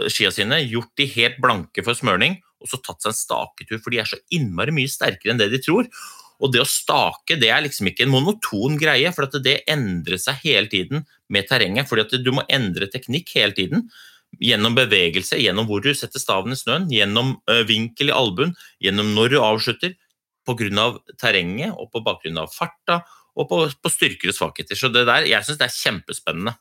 skia 0.09 0.31
sine, 0.33 0.63
gjort 0.65 0.95
de 0.97 1.09
helt 1.19 1.43
blanke 1.43 1.85
for 1.85 1.99
smørning, 1.99 2.39
og 2.63 2.71
så 2.71 2.81
tatt 2.81 3.03
seg 3.03 3.13
en 3.13 3.19
staketur, 3.19 3.81
for 3.83 3.93
de 3.93 4.01
er 4.03 4.09
så 4.09 4.21
innmari 4.35 4.75
mye 4.75 4.91
sterkere 4.91 5.35
enn 5.35 5.41
det 5.43 5.51
de 5.53 5.61
tror. 5.63 5.89
Og 6.43 6.51
det 6.51 6.63
å 6.63 6.69
stake 6.69 7.37
det 7.39 7.53
er 7.55 7.63
liksom 7.65 7.89
ikke 7.91 8.07
en 8.07 8.15
monoton 8.15 8.79
greie, 8.81 9.11
for 9.15 9.31
det 9.43 9.61
endrer 9.71 10.19
seg 10.19 10.41
hele 10.43 10.71
tiden 10.71 11.05
med 11.33 11.47
terrenget. 11.49 11.89
fordi 11.89 12.07
at 12.07 12.25
du 12.25 12.33
må 12.35 12.43
endre 12.51 12.91
teknikk 12.91 13.31
hele 13.37 13.55
tiden. 13.55 13.87
Gjennom 14.43 14.75
bevegelse, 14.75 15.39
gjennom 15.39 15.69
hvor 15.69 15.83
du 15.85 15.93
setter 15.95 16.19
staven 16.19 16.55
i 16.55 16.59
snøen, 16.59 16.89
gjennom 16.91 17.37
vinkel 17.69 18.11
i 18.11 18.17
albuen, 18.17 18.55
gjennom 18.81 19.13
når 19.15 19.35
du 19.35 19.43
avslutter, 19.45 19.95
pga. 20.43 20.87
terrenget 21.21 21.77
og 21.79 21.93
på 21.93 22.03
bakgrunn 22.03 22.41
av 22.43 22.51
farta 22.51 23.05
og 23.39 23.47
på, 23.49 23.59
på 23.79 23.93
styrker 23.93 24.33
og 24.33 24.35
svakheter. 24.37 24.77
Så 24.77 24.91
det 24.93 25.07
der, 25.07 25.29
jeg 25.29 25.47
syns 25.47 25.61
det 25.61 25.69
er 25.69 25.77
kjempespennende. 25.77 26.57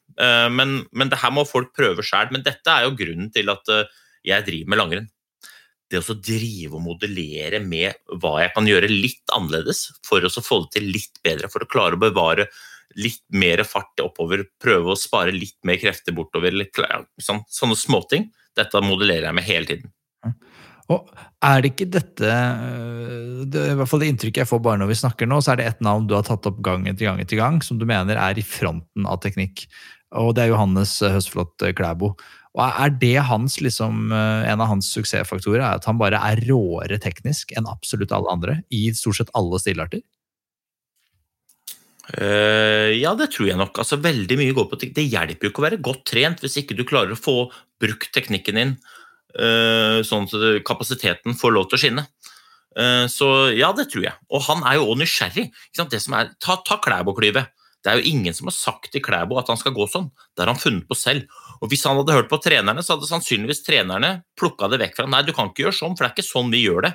Men, 0.53 0.85
men 0.93 1.09
det 1.09 1.19
her 1.23 1.33
må 1.33 1.43
folk 1.47 1.73
prøve 1.75 2.05
sjøl. 2.05 2.29
Men 2.31 2.45
dette 2.45 2.69
er 2.69 2.85
jo 2.85 2.93
grunnen 2.99 3.31
til 3.33 3.49
at 3.51 3.73
jeg 4.27 4.45
driver 4.45 4.71
med 4.71 4.79
langrenn. 4.79 5.09
Det 5.91 5.99
å 5.99 6.15
drive 6.15 6.77
og 6.77 6.85
modellere 6.85 7.59
med 7.63 7.99
hva 8.21 8.37
jeg 8.45 8.53
kan 8.55 8.67
gjøre 8.69 8.91
litt 8.91 9.33
annerledes 9.35 9.89
for 10.07 10.23
å 10.23 10.31
få 10.31 10.63
det 10.63 10.77
til 10.77 10.91
litt 10.93 11.19
bedre, 11.25 11.49
for 11.51 11.65
å 11.65 11.69
klare 11.71 11.99
å 11.99 12.01
bevare 12.01 12.47
litt 12.99 13.23
mer 13.35 13.63
fart 13.67 13.99
oppover, 14.03 14.45
prøve 14.61 14.93
å 14.93 14.99
spare 14.99 15.33
litt 15.35 15.57
mer 15.67 15.79
krefter 15.79 16.15
bortover, 16.15 16.55
sånn, 17.21 17.43
sånne 17.51 17.77
småting. 17.79 18.29
Dette 18.57 18.81
modellerer 18.83 19.29
jeg 19.29 19.37
med 19.37 19.47
hele 19.47 19.69
tiden. 19.69 19.93
Og 20.91 21.07
er 21.45 21.61
det 21.63 21.71
ikke 21.71 21.87
dette 21.93 22.27
øh, 22.27 23.45
det, 23.47 23.61
I 23.71 23.77
hvert 23.79 23.89
fall 23.89 24.01
det 24.03 24.09
inntrykket 24.11 24.43
jeg 24.43 24.49
får 24.49 24.61
bare 24.65 24.81
når 24.81 24.91
vi 24.91 24.99
snakker 24.99 25.29
nå, 25.29 25.39
så 25.39 25.53
er 25.53 25.61
det 25.61 25.69
et 25.69 25.85
navn 25.85 26.07
du 26.09 26.17
har 26.17 26.25
tatt 26.27 26.47
opp 26.49 26.59
gang 26.65 26.83
etter 26.89 27.07
gang 27.07 27.21
etter 27.23 27.39
gang, 27.39 27.61
som 27.63 27.79
du 27.79 27.87
mener 27.87 28.19
er 28.19 28.39
i 28.39 28.45
fronten 28.45 29.07
av 29.07 29.21
teknikk. 29.23 29.65
Og 30.19 30.33
det 30.35 30.43
er 30.43 30.51
Johannes 30.51 30.97
Høsflot 30.99 31.63
Klæbo. 31.77 32.11
Og 32.51 32.63
Er 32.67 32.89
det 32.99 33.17
hans, 33.29 33.61
liksom, 33.63 34.11
øh, 34.11 34.47
en 34.51 34.61
av 34.61 34.67
hans 34.67 34.89
suksessfaktorer? 34.91 35.61
er 35.61 35.79
At 35.79 35.85
han 35.85 35.97
bare 35.97 36.19
er 36.19 36.41
råere 36.49 36.99
teknisk 36.99 37.53
enn 37.55 37.69
absolutt 37.69 38.11
alle 38.11 38.31
andre 38.31 38.63
i 38.69 38.91
stort 38.91 39.21
sett 39.21 39.31
alle 39.33 39.59
stilarter? 39.59 40.01
Uh, 42.11 42.91
ja, 42.97 43.13
det 43.15 43.29
tror 43.31 43.47
jeg 43.47 43.59
nok. 43.59 43.77
Altså, 43.79 43.95
veldig 44.01 44.35
mye 44.35 44.55
går 44.57 44.67
på 44.67 44.79
Det 44.81 45.05
hjelper 45.05 45.47
jo 45.47 45.51
ikke 45.51 45.61
å 45.61 45.67
være 45.69 45.83
godt 45.85 46.03
trent 46.11 46.41
hvis 46.43 46.57
ikke 46.59 46.75
du 46.75 46.83
klarer 46.83 47.13
å 47.13 47.19
få 47.19 47.45
brukt 47.79 48.09
teknikken 48.11 48.57
din 48.59 48.73
uh, 49.39 50.01
sånn 50.03 50.27
at 50.27 50.65
kapasiteten 50.67 51.37
får 51.37 51.55
lov 51.55 51.69
til 51.69 51.77
å 51.77 51.81
skinne. 51.85 52.05
Uh, 52.75 53.07
så 53.11 53.51
ja, 53.55 53.71
det 53.77 53.87
tror 53.93 54.09
jeg. 54.09 54.17
Og 54.27 54.43
han 54.49 54.65
er 54.67 54.81
jo 54.81 54.89
òg 54.91 54.99
nysgjerrig. 54.99 55.47
Det 55.77 56.01
som 56.03 56.17
er, 56.19 56.33
ta 56.43 56.59
ta 56.67 56.81
Klæbo-klyvet. 56.83 57.53
Det 57.81 57.91
er 57.91 57.99
jo 57.99 58.11
ingen 58.11 58.35
som 58.37 58.49
har 58.49 58.55
sagt 58.55 58.91
til 58.93 59.01
Klæbo 59.03 59.39
at 59.41 59.49
han 59.49 59.57
skal 59.57 59.73
gå 59.73 59.87
sånn. 59.89 60.11
Det 60.35 60.43
har 60.43 60.51
han 60.51 60.61
funnet 60.61 60.85
på 60.89 60.97
selv. 60.97 61.25
Og 61.61 61.71
Hvis 61.71 61.85
han 61.89 61.97
hadde 61.97 62.13
hørt 62.13 62.29
på 62.29 62.37
trenerne, 62.41 62.83
så 62.85 62.95
hadde 62.95 63.09
sannsynligvis 63.09 63.63
trenerne 63.65 64.11
plukka 64.37 64.69
det 64.69 64.81
vekk 64.83 64.97
fra 64.97 65.07
ham. 65.07 65.15
Nei, 65.15 65.23
du 65.25 65.33
kan 65.33 65.49
ikke 65.49 65.65
gjøre 65.65 65.79
sånn, 65.79 65.95
for 65.97 66.05
det 66.05 66.11
er 66.11 66.15
ikke 66.17 66.29
sånn 66.29 66.53
vi 66.53 66.61
gjør 66.65 66.85
det. 66.87 66.93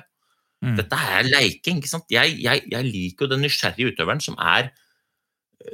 Mm. 0.63 0.75
Dette 0.79 0.99
er 1.17 1.27
leiking. 1.27 1.81
ikke 1.81 1.91
sant? 1.91 2.07
Jeg, 2.11 2.37
jeg, 2.43 2.63
jeg 2.71 2.87
liker 2.87 3.27
jo 3.27 3.33
den 3.35 3.43
nysgjerrige 3.45 3.93
utøveren 3.93 4.23
som 4.23 4.39
er 4.39 4.71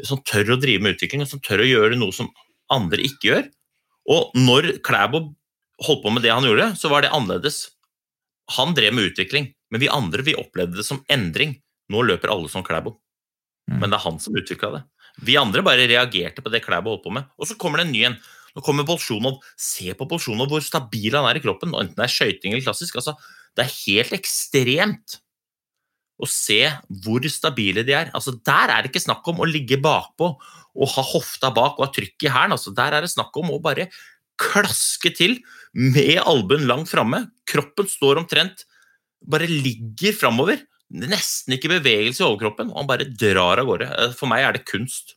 som 0.07 0.21
tør 0.25 0.55
å 0.55 0.59
drive 0.59 0.83
med 0.83 0.95
utvikling, 0.95 1.23
og 1.23 1.29
som 1.29 1.41
tør 1.43 1.63
å 1.63 1.69
gjøre 1.69 1.99
noe 1.99 2.15
som 2.15 2.31
andre 2.73 3.03
ikke 3.05 3.29
gjør. 3.29 3.45
Og 4.13 4.33
når 4.37 4.77
Klæbo 4.85 5.25
holdt 5.83 6.03
på 6.03 6.13
med 6.13 6.25
det 6.25 6.33
han 6.33 6.47
gjorde, 6.47 6.71
så 6.79 6.91
var 6.91 7.03
det 7.03 7.13
annerledes. 7.13 7.67
Han 8.57 8.73
drev 8.75 8.95
med 8.95 9.11
utvikling, 9.11 9.51
men 9.71 9.83
vi 9.83 9.91
andre 9.91 10.25
vi 10.25 10.37
opplevde 10.39 10.79
det 10.79 10.87
som 10.87 11.03
endring. 11.11 11.57
Nå 11.91 12.03
løper 12.07 12.31
alle 12.33 12.49
som 12.51 12.65
Klæbo. 12.65 12.97
Mm. 13.71 13.79
Men 13.79 13.91
det 13.91 13.99
er 13.99 14.05
han 14.05 14.19
som 14.21 14.37
utvikla 14.37 14.71
det. 14.77 14.83
Vi 15.23 15.37
andre 15.39 15.63
bare 15.65 15.89
reagerte 15.89 16.43
på 16.43 16.51
det 16.53 16.63
Klæbo 16.65 16.93
holdt 16.93 17.05
på 17.05 17.13
med. 17.13 17.27
Og 17.37 17.49
så 17.49 17.57
kommer 17.59 17.79
det 17.79 17.87
en 17.87 17.93
ny 17.93 18.05
en. 18.09 18.17
Nå 18.53 18.61
kommer 18.65 18.85
Bolsjunov. 18.85 19.39
Se 19.57 19.93
på 19.97 20.07
Bolsjunov, 20.09 20.49
hvor 20.51 20.63
stabil 20.65 21.13
han 21.15 21.27
er 21.29 21.39
i 21.39 21.43
kroppen. 21.43 21.73
Enten 21.77 21.97
det 21.97 22.07
er 22.07 22.15
skøyting 22.15 22.53
eller 22.53 22.65
klassisk. 22.65 22.97
Altså, 23.01 23.15
det 23.57 23.65
er 23.65 23.77
helt 23.83 24.17
ekstremt 24.17 25.19
å 26.21 26.29
se 26.29 26.59
hvor 27.03 27.25
stabile 27.31 27.85
de 27.85 27.95
er. 27.97 28.11
Altså, 28.15 28.35
der 28.45 28.73
er 28.73 28.83
det 28.83 28.91
ikke 28.91 29.05
snakk 29.05 29.27
om 29.29 29.41
å 29.41 29.49
ligge 29.49 29.79
bakpå 29.81 30.33
og 30.73 30.91
ha 30.95 31.05
hofta 31.05 31.51
bak 31.53 31.77
og 31.77 31.87
ha 31.87 31.93
trykk 31.93 32.27
i 32.27 32.33
hælen. 32.33 32.55
Altså, 32.57 32.73
der 32.75 32.97
er 32.97 33.05
det 33.05 33.13
snakk 33.13 33.33
om 33.41 33.53
å 33.53 33.61
bare 33.63 33.89
klaske 34.41 35.13
til 35.13 35.37
med 35.73 36.21
albuen 36.21 36.67
langt 36.69 36.91
framme. 36.91 37.25
Kroppen 37.49 37.89
står 37.89 38.21
omtrent 38.23 38.67
Bare 39.23 39.47
ligger 39.47 40.11
framover. 40.19 40.57
Nesten 40.93 41.55
ikke 41.55 41.71
bevegelse 41.71 42.21
i 42.21 42.27
overkroppen, 42.27 42.69
og 42.69 42.83
han 42.83 42.89
bare 42.89 43.09
drar 43.09 43.61
av 43.61 43.69
gårde. 43.69 43.89
For 44.19 44.29
meg 44.29 44.45
er 44.45 44.57
det 44.57 44.67
kunst. 44.69 45.15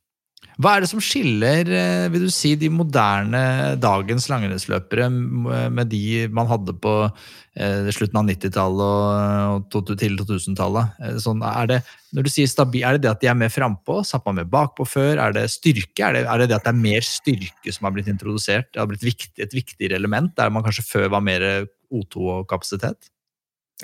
Hva 0.57 0.72
er 0.72 0.85
det 0.85 0.89
som 0.89 1.03
skiller 1.05 1.68
eh, 1.68 2.07
vil 2.12 2.22
du 2.24 2.33
si, 2.33 2.55
de 2.57 2.70
moderne 2.72 3.41
dagens 3.81 4.29
langrennsløpere 4.31 5.09
med 5.12 5.91
de 5.93 6.24
man 6.33 6.49
hadde 6.49 6.72
på 6.81 6.93
eh, 7.05 7.91
slutten 7.93 8.22
av 8.22 8.31
90-tallet 8.31 9.66
og 9.77 9.91
til 10.01 10.16
2000-tallet? 10.16 10.95
Eh, 11.03 11.18
sånn, 11.20 11.45
er, 11.45 11.74
er 11.77 12.22
det 12.22 13.03
det 13.05 13.11
at 13.11 13.20
de 13.20 13.29
er 13.29 13.37
mer 13.37 13.53
frampå? 13.53 13.99
Satt 14.09 14.24
man 14.24 14.39
mer 14.41 14.49
bakpå 14.49 14.89
før? 14.89 15.20
Er 15.27 15.37
det 15.37 15.45
styrke? 15.53 16.07
Er 16.09 16.16
det, 16.16 16.24
er 16.24 16.41
det, 16.41 16.49
det 16.49 16.57
at 16.57 16.70
det 16.70 16.72
er 16.72 16.81
mer 16.87 17.05
styrke 17.05 17.77
som 17.77 17.91
har 17.91 17.97
blitt 17.99 18.09
introdusert? 18.12 18.70
Det 18.72 18.81
har 18.81 18.89
blitt 18.89 19.05
viktig, 19.05 19.37
et 19.45 19.59
viktigere 19.59 20.01
element 20.01 20.33
der 20.41 20.55
man 20.55 20.64
kanskje 20.64 20.89
før 20.89 21.12
var 21.18 21.27
mer 21.27 21.45
O2 21.93 22.33
og 22.39 22.49
kapasitet? 22.49 23.12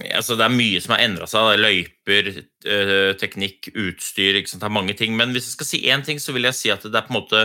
Altså, 0.00 0.38
det 0.40 0.46
er 0.46 0.54
mye 0.54 0.80
som 0.80 0.94
har 0.94 1.02
endra 1.04 1.26
seg. 1.28 1.58
Løyper, 1.60 2.30
øh, 2.64 3.10
teknikk, 3.20 3.68
utstyr 3.76 4.38
Det 4.40 4.56
er 4.56 4.72
mange 4.72 4.94
ting. 4.96 5.16
Men 5.16 5.34
hvis 5.34 5.50
jeg 5.50 5.56
skal 5.58 5.68
si 5.68 5.82
én 5.92 6.04
ting, 6.04 6.20
så 6.20 6.32
vil 6.32 6.48
jeg 6.48 6.56
si 6.56 6.70
at 6.72 6.82
det 6.86 6.96
er 6.96 7.04
på 7.04 7.12
en 7.12 7.20
måte 7.20 7.42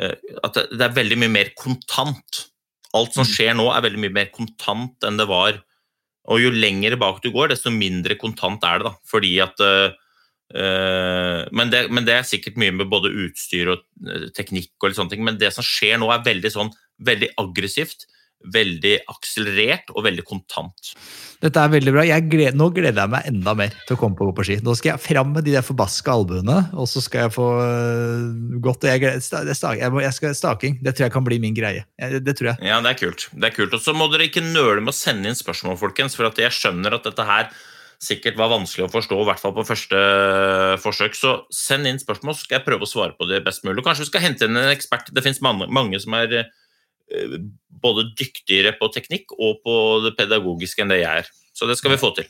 øh, 0.00 0.16
at 0.44 0.60
det 0.72 0.84
er 0.84 0.96
veldig 0.96 1.18
mye 1.22 1.32
mer 1.32 1.52
kontant. 1.56 2.42
Alt 2.92 3.16
som 3.16 3.24
mm. 3.24 3.32
skjer 3.32 3.56
nå, 3.56 3.70
er 3.72 3.86
veldig 3.86 4.02
mye 4.04 4.16
mer 4.18 4.28
kontant 4.34 5.08
enn 5.08 5.16
det 5.16 5.28
var. 5.30 5.62
Og 6.28 6.42
jo 6.42 6.50
lenger 6.52 6.98
bak 7.00 7.22
du 7.24 7.30
går, 7.32 7.54
desto 7.54 7.72
mindre 7.72 8.18
kontant 8.20 8.64
er 8.66 8.82
det. 8.82 8.90
da. 8.90 9.08
Fordi 9.08 9.32
at 9.40 9.64
øh, 9.64 9.94
men, 10.52 11.72
det, 11.72 11.86
men, 11.88 12.04
det, 12.04 12.18
er 12.18 12.28
sikkert 12.28 12.60
mye 12.60 12.74
med 12.76 12.92
både 12.92 13.14
utstyr 13.24 13.72
og 13.72 13.88
teknikk 14.36 14.76
og 14.84 14.92
sånne 14.98 15.14
ting. 15.14 15.24
Men 15.24 15.40
det 15.40 15.54
som 15.56 15.64
skjer 15.64 15.96
nå, 16.02 16.12
er 16.12 16.28
veldig 16.28 16.52
sånn 16.52 16.74
veldig 17.08 17.32
aggressivt 17.40 18.04
veldig 18.44 18.94
akselerert 19.10 19.90
og 19.94 20.04
veldig 20.06 20.24
kontant. 20.26 20.92
Dette 21.42 21.60
er 21.60 21.72
veldig 21.72 21.92
bra. 21.92 22.04
Gleder, 22.30 22.56
nå 22.56 22.68
gleder 22.74 23.02
jeg 23.02 23.12
meg 23.12 23.28
enda 23.30 23.54
mer 23.58 23.74
til 23.88 23.96
å 23.96 24.00
komme 24.00 24.18
på, 24.18 24.28
på 24.36 24.46
ski. 24.46 24.58
Nå 24.64 24.76
skal 24.78 24.94
jeg 24.94 25.04
fram 25.04 25.34
med 25.36 25.46
de 25.46 25.54
der 25.56 25.66
forbaska 25.66 26.14
albuene, 26.14 26.58
og 26.76 26.88
så 26.90 27.02
skal 27.04 27.26
jeg 27.26 27.34
få 27.36 27.46
uh, 27.60 28.56
godt 28.64 28.86
jeg, 28.88 29.04
jeg, 29.04 29.20
jeg, 29.26 30.14
skal 30.16 30.36
Staking 30.36 30.80
det 30.84 30.96
tror 30.96 31.08
jeg 31.08 31.14
kan 31.16 31.26
bli 31.26 31.40
min 31.42 31.56
greie. 31.56 31.86
Det 31.96 32.36
tror 32.38 32.52
jeg. 32.52 32.68
Ja, 32.70 32.80
det 32.84 32.94
er 32.94 33.00
kult. 33.00 33.28
Det 33.32 33.50
er 33.50 33.56
kult. 33.56 33.76
Og 33.76 33.82
så 33.82 33.96
må 33.96 34.08
dere 34.12 34.28
ikke 34.28 34.44
nøle 34.44 34.82
med 34.82 34.94
å 34.94 34.96
sende 34.96 35.30
inn 35.30 35.38
spørsmål, 35.38 35.78
folkens, 35.80 36.16
for 36.18 36.28
jeg 36.28 36.54
skjønner 36.54 36.96
at 36.96 37.08
dette 37.08 37.26
her 37.26 37.50
sikkert 38.02 38.36
var 38.36 38.50
vanskelig 38.52 38.84
å 38.84 38.92
forstå, 38.92 39.16
i 39.22 39.24
hvert 39.24 39.40
fall 39.40 39.54
på 39.56 39.64
første 39.64 40.00
forsøk. 40.82 41.16
Så 41.16 41.32
send 41.54 41.88
inn 41.88 42.00
spørsmål, 42.00 42.36
så 42.36 42.44
skal 42.44 42.58
jeg 42.58 42.66
prøve 42.68 42.84
å 42.84 42.90
svare 42.90 43.16
på 43.16 43.28
det 43.28 43.40
best 43.44 43.64
mulig. 43.64 43.80
Og 43.80 43.88
kanskje 43.88 44.04
vi 44.04 44.10
skal 44.12 44.24
hente 44.26 44.48
inn 44.48 44.60
en 44.60 44.72
ekspert. 44.72 45.08
Det 45.16 45.24
finnes 45.24 45.40
mange, 45.44 45.68
mange 45.72 46.00
som 46.04 46.16
er 46.18 46.36
Eh, 46.36 46.44
både 47.82 48.08
dyktigere 48.18 48.74
på 48.78 48.88
teknikk 48.94 49.34
og 49.36 49.60
på 49.64 49.76
det 50.06 50.16
pedagogiske 50.18 50.82
enn 50.82 50.92
det 50.92 51.02
jeg 51.02 51.22
er. 51.22 51.30
Så 51.56 51.68
det 51.68 51.78
skal 51.78 51.94
vi 51.94 52.00
få 52.00 52.12
til. 52.16 52.28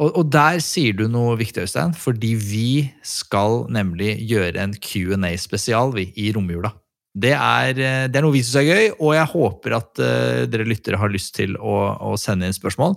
Og, 0.00 0.14
og 0.16 0.30
der 0.32 0.60
sier 0.64 0.96
du 0.96 1.04
noe 1.12 1.36
viktig, 1.40 1.66
Øystein, 1.66 1.92
fordi 1.96 2.32
vi 2.40 2.70
skal 3.04 3.66
nemlig 3.72 4.14
gjøre 4.30 4.62
en 4.62 4.72
Q&A-spesial 4.76 5.92
i 6.00 6.30
romjula. 6.36 6.72
Det 7.10 7.32
er, 7.34 7.74
eh, 7.74 8.04
det 8.06 8.18
er, 8.20 8.22
noe 8.22 8.36
vi 8.36 8.42
syns 8.44 8.60
er 8.60 8.68
gøy, 8.68 8.84
og 9.02 9.14
jeg 9.16 9.30
håper 9.32 9.74
at 9.80 9.98
uh, 9.98 10.42
dere 10.46 10.66
lyttere 10.68 10.98
har 11.00 11.10
lyst 11.10 11.32
til 11.34 11.56
å, 11.58 11.74
å, 12.06 12.12
sende 12.20 12.46
inn 12.46 12.54
spørsmål. 12.54 12.94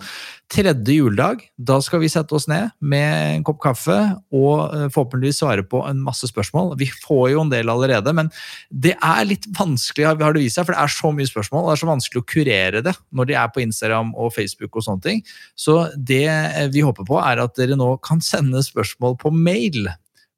Tredje 0.53 0.97
juledag, 0.99 1.41
da 1.57 1.79
skal 1.81 2.03
vi 2.03 2.11
sette 2.13 2.35
oss 2.37 2.45
ned 2.51 2.69
med 2.77 3.09
en 3.39 3.45
kopp 3.47 3.57
kaffe 3.63 3.95
og 4.29 4.69
uh, 4.69 4.85
forhåpentligvis 4.93 5.41
svare 5.41 5.65
på 5.65 5.81
en 5.89 6.03
masse 6.05 6.29
spørsmål. 6.29 6.75
Vi 6.77 6.91
får 6.93 7.31
jo 7.33 7.41
en 7.41 7.55
del 7.55 7.73
allerede, 7.73 8.13
men 8.13 8.29
det 8.69 8.93
er 8.99 9.25
litt 9.25 9.49
vanskelig, 9.57 10.05
har 10.21 10.37
det 10.37 10.45
vist 10.45 10.61
seg, 10.61 10.69
for 10.69 10.77
det 10.77 10.85
er 10.85 10.93
så 10.93 11.13
mye 11.17 11.31
spørsmål. 11.31 11.63
og 11.65 11.71
Det 11.71 11.79
er 11.79 11.83
så 11.83 11.91
vanskelig 11.95 12.21
å 12.21 12.29
kurere 12.35 12.85
det 12.85 12.95
når 13.17 13.31
de 13.31 13.39
er 13.41 13.49
på 13.49 13.65
Instagram 13.65 14.13
og 14.13 14.35
Facebook 14.37 14.77
og 14.77 14.85
sånne 14.85 15.07
ting. 15.07 15.25
Så 15.57 15.87
det 15.97 16.27
vi 16.69 16.85
håper 16.85 17.09
på, 17.09 17.17
er 17.17 17.41
at 17.41 17.57
dere 17.57 17.79
nå 17.79 17.95
kan 18.05 18.21
sende 18.21 18.61
spørsmål 18.61 19.17
på 19.25 19.33
mail 19.33 19.89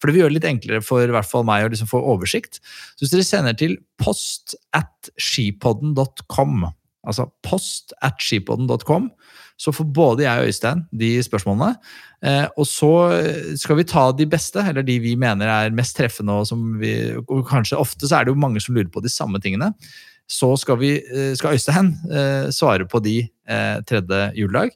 for 0.05 0.11
det 0.11 0.19
vil 0.19 0.21
gjøre 0.21 0.35
det 0.35 0.37
litt 0.37 0.49
enklere 0.51 0.85
for 0.85 1.09
hvert 1.09 1.25
fall 1.25 1.45
meg 1.47 1.65
å 1.65 1.71
liksom 1.73 1.89
få 1.89 1.97
oversikt. 2.13 2.59
Så 2.93 3.01
hvis 3.01 3.13
dere 3.15 3.25
sender 3.25 3.55
til 3.57 3.79
post 3.97 4.53
at 4.77 5.09
skipodden.com, 5.17 6.67
altså 7.09 7.25
post 7.45 7.95
at 8.05 8.21
skipodden.com, 8.21 9.09
så 9.57 9.71
får 9.73 9.87
både 9.95 10.25
jeg 10.25 10.43
og 10.43 10.49
Øystein 10.51 10.83
de 10.93 11.09
spørsmålene. 11.25 11.79
Eh, 12.21 12.45
og 12.53 12.67
så 12.69 12.91
skal 13.57 13.79
vi 13.79 13.87
ta 13.89 14.09
de 14.13 14.27
beste, 14.29 14.61
eller 14.61 14.85
de 14.85 14.99
vi 15.01 15.15
mener 15.17 15.49
er 15.49 15.73
mest 15.73 15.97
treffende. 15.97 16.35
Og, 16.37 16.67
vi, 16.81 16.93
og 17.23 17.47
kanskje 17.49 17.79
ofte 17.81 18.05
så 18.05 18.19
er 18.19 18.27
det 18.27 18.35
jo 18.35 18.43
mange 18.45 18.61
som 18.61 18.77
lurer 18.77 18.91
på 18.93 19.01
de 19.01 19.09
samme 19.09 19.41
tingene. 19.41 19.71
Så 20.29 20.51
skal, 20.61 20.77
vi, 20.81 20.99
eh, 21.01 21.33
skal 21.39 21.57
Øystein 21.57 21.95
eh, 22.11 22.51
svare 22.53 22.85
på 22.85 23.01
de 23.01 23.23
eh, 23.25 23.81
tredje 23.89 24.29
juledag. 24.37 24.75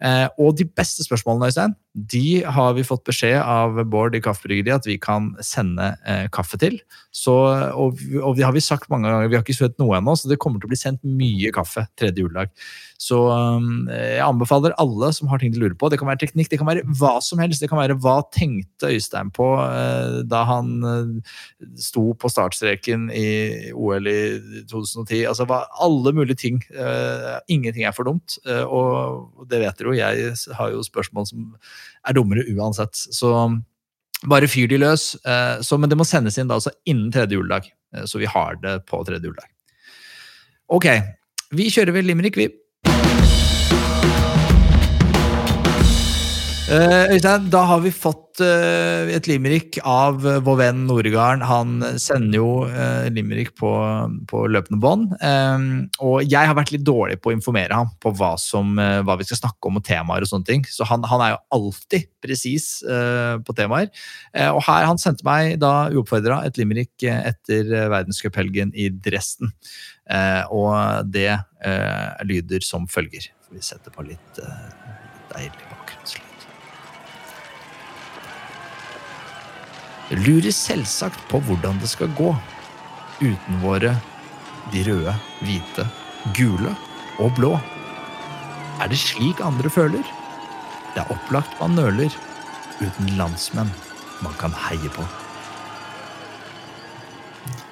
Eh, 0.00 0.26
og 0.40 0.56
de 0.56 0.64
beste 0.64 1.04
spørsmålene 1.04 1.50
Øystein, 1.50 1.74
de 1.94 2.42
har 2.46 2.74
vi 2.76 2.84
fått 2.86 3.02
beskjed 3.08 3.40
av 3.42 3.80
Bård 3.90 4.14
i 4.14 4.20
Kaffebryggeriet 4.22 4.82
at 4.82 4.86
vi 4.86 4.94
kan 5.02 5.32
sende 5.42 5.88
eh, 6.06 6.28
kaffe 6.30 6.58
til. 6.62 6.78
Så, 7.10 7.34
og, 7.34 7.98
og, 8.20 8.36
det 8.38 8.46
har 8.46 8.54
vi 8.54 8.62
sagt 8.62 8.90
mange 8.92 9.10
ganger, 9.10 9.30
vi 9.30 9.38
har 9.38 9.42
ikke 9.42 9.58
søkt 9.58 9.80
noe 9.82 9.98
ennå, 9.98 10.14
så 10.14 10.30
det 10.30 10.38
kommer 10.42 10.62
til 10.62 10.70
å 10.70 10.74
bli 10.74 10.78
sendt 10.78 11.02
mye 11.02 11.50
kaffe 11.54 11.88
tredje 11.98 12.22
juledag. 12.22 12.54
Så 13.00 13.16
um, 13.32 13.88
jeg 13.88 14.20
anbefaler 14.20 14.74
alle 14.78 15.08
som 15.16 15.30
har 15.32 15.40
ting 15.40 15.54
de 15.54 15.58
lurer 15.62 15.74
på. 15.78 15.88
Det 15.88 15.98
kan 15.98 16.10
være 16.10 16.20
teknikk, 16.20 16.50
det 16.52 16.60
kan 16.60 16.68
være 16.68 16.84
hva 17.00 17.14
som 17.24 17.40
helst. 17.40 17.62
Det 17.64 17.70
kan 17.72 17.80
være 17.80 17.96
hva 18.04 18.18
tenkte 18.30 18.92
Øystein 18.92 19.32
på 19.34 19.46
eh, 19.64 20.20
da 20.28 20.42
han 20.46 20.70
eh, 20.84 21.32
sto 21.80 22.10
på 22.12 22.30
startstreken 22.30 23.08
i 23.16 23.30
OL 23.72 24.10
i 24.10 24.20
2010. 24.68 25.24
Altså 25.32 25.48
hva, 25.48 25.62
alle 25.80 26.12
mulige 26.14 26.42
ting. 26.44 26.60
Uh, 26.76 27.40
ingenting 27.50 27.88
er 27.88 27.96
for 27.96 28.06
dumt, 28.06 28.36
og 28.46 29.48
det 29.50 29.62
vet 29.64 29.80
dere 29.80 29.90
jo. 29.90 29.96
Jeg 29.96 30.54
har 30.58 30.70
jo 30.74 30.84
spørsmål 30.84 31.26
som 31.30 31.48
er 32.06 32.16
dummere 32.16 32.46
uansett. 32.54 32.96
Så 32.96 33.32
bare 34.30 34.48
fyr 34.50 34.68
de 34.70 34.80
løs. 34.80 35.12
Så, 35.64 35.78
men 35.80 35.90
det 35.92 35.98
må 36.00 36.06
sendes 36.08 36.38
inn 36.38 36.50
da, 36.50 36.58
altså 36.60 36.72
innen 36.88 37.12
tredje 37.14 37.38
juledag, 37.38 37.70
så 38.04 38.20
vi 38.20 38.28
har 38.28 38.58
det 38.60 38.74
på 38.90 39.00
tredje 39.08 39.30
juledag. 39.30 39.48
Ok, 40.70 40.86
vi 41.56 41.70
kjører 41.72 41.96
vel 41.96 42.06
limerick, 42.10 42.36
vi. 42.36 42.50
Øystein, 46.70 47.48
da 47.50 47.64
har 47.66 47.80
vi 47.82 47.90
fått 47.90 48.38
eh, 48.44 49.08
et 49.16 49.26
limerick 49.26 49.80
av 49.82 50.22
eh, 50.22 50.36
vår 50.46 50.58
venn 50.60 50.84
Noregarden. 50.86 51.42
Han 51.42 51.72
sender 51.98 52.38
jo 52.38 52.50
uh, 52.70 53.08
limerick 53.10 53.50
på, 53.58 53.70
på 54.30 54.42
løpende 54.46 54.78
bånd. 54.78 55.16
Eh, 55.18 55.64
og 56.06 56.22
jeg 56.22 56.46
har 56.46 56.54
vært 56.54 56.70
litt 56.70 56.84
dårlig 56.86 57.18
på 57.18 57.32
å 57.32 57.34
informere 57.34 57.74
ham 57.74 57.90
på 57.98 58.12
hva, 58.14 58.36
som, 58.38 58.78
eh, 58.78 59.00
hva 59.02 59.16
vi 59.18 59.26
skal 59.26 59.40
snakke 59.40 59.66
om 59.66 59.80
og 59.80 59.86
temaer. 59.88 60.22
og 60.22 60.30
sånne 60.30 60.46
ting. 60.46 60.62
Så 60.70 60.86
han, 60.86 61.02
han 61.10 61.24
er 61.26 61.32
jo 61.34 61.40
alltid 61.58 62.06
presis 62.22 62.68
eh, 62.86 63.34
på 63.42 63.56
temaer. 63.58 63.90
Eh, 64.30 64.52
og 64.52 64.62
her, 64.68 64.86
han 64.92 65.02
sendte 65.02 65.26
meg 65.26 65.58
da 65.58 65.88
uoppfordra 65.90 66.44
et 66.46 66.60
limerick 66.60 67.02
eh, 67.02 67.32
etter 67.32 67.66
eh, 67.66 67.90
verdenscuphelgen 67.90 68.70
i 68.78 68.92
Dresden. 68.94 69.50
Eh, 70.06 70.46
og 70.54 71.10
det 71.10 71.32
eh, 71.34 72.24
lyder 72.30 72.62
som 72.62 72.86
følger. 72.86 73.32
Vi 73.50 73.66
setter 73.66 73.90
på 73.90 74.06
litt 74.06 74.42
eh, 74.44 74.64
deilig 75.34 75.69
Lurer 80.10 80.50
selvsagt 80.50 81.20
på 81.30 81.38
hvordan 81.46 81.78
det 81.78 81.90
skal 81.92 82.10
gå 82.18 82.32
uten 83.20 83.60
våre 83.62 83.92
de 84.72 84.82
røde, 84.86 85.12
hvite, 85.44 85.84
gule 86.36 86.72
og 87.22 87.30
blå. 87.36 87.52
Er 88.80 88.90
det 88.90 88.98
slik 88.98 89.42
andre 89.44 89.70
føler? 89.70 90.02
Det 90.94 91.04
er 91.04 91.12
opplagt 91.14 91.54
man 91.60 91.76
nøler 91.78 92.10
uten 92.80 93.12
landsmenn 93.18 93.70
man 94.24 94.34
kan 94.40 94.54
heie 94.66 94.90
på. 94.96 95.06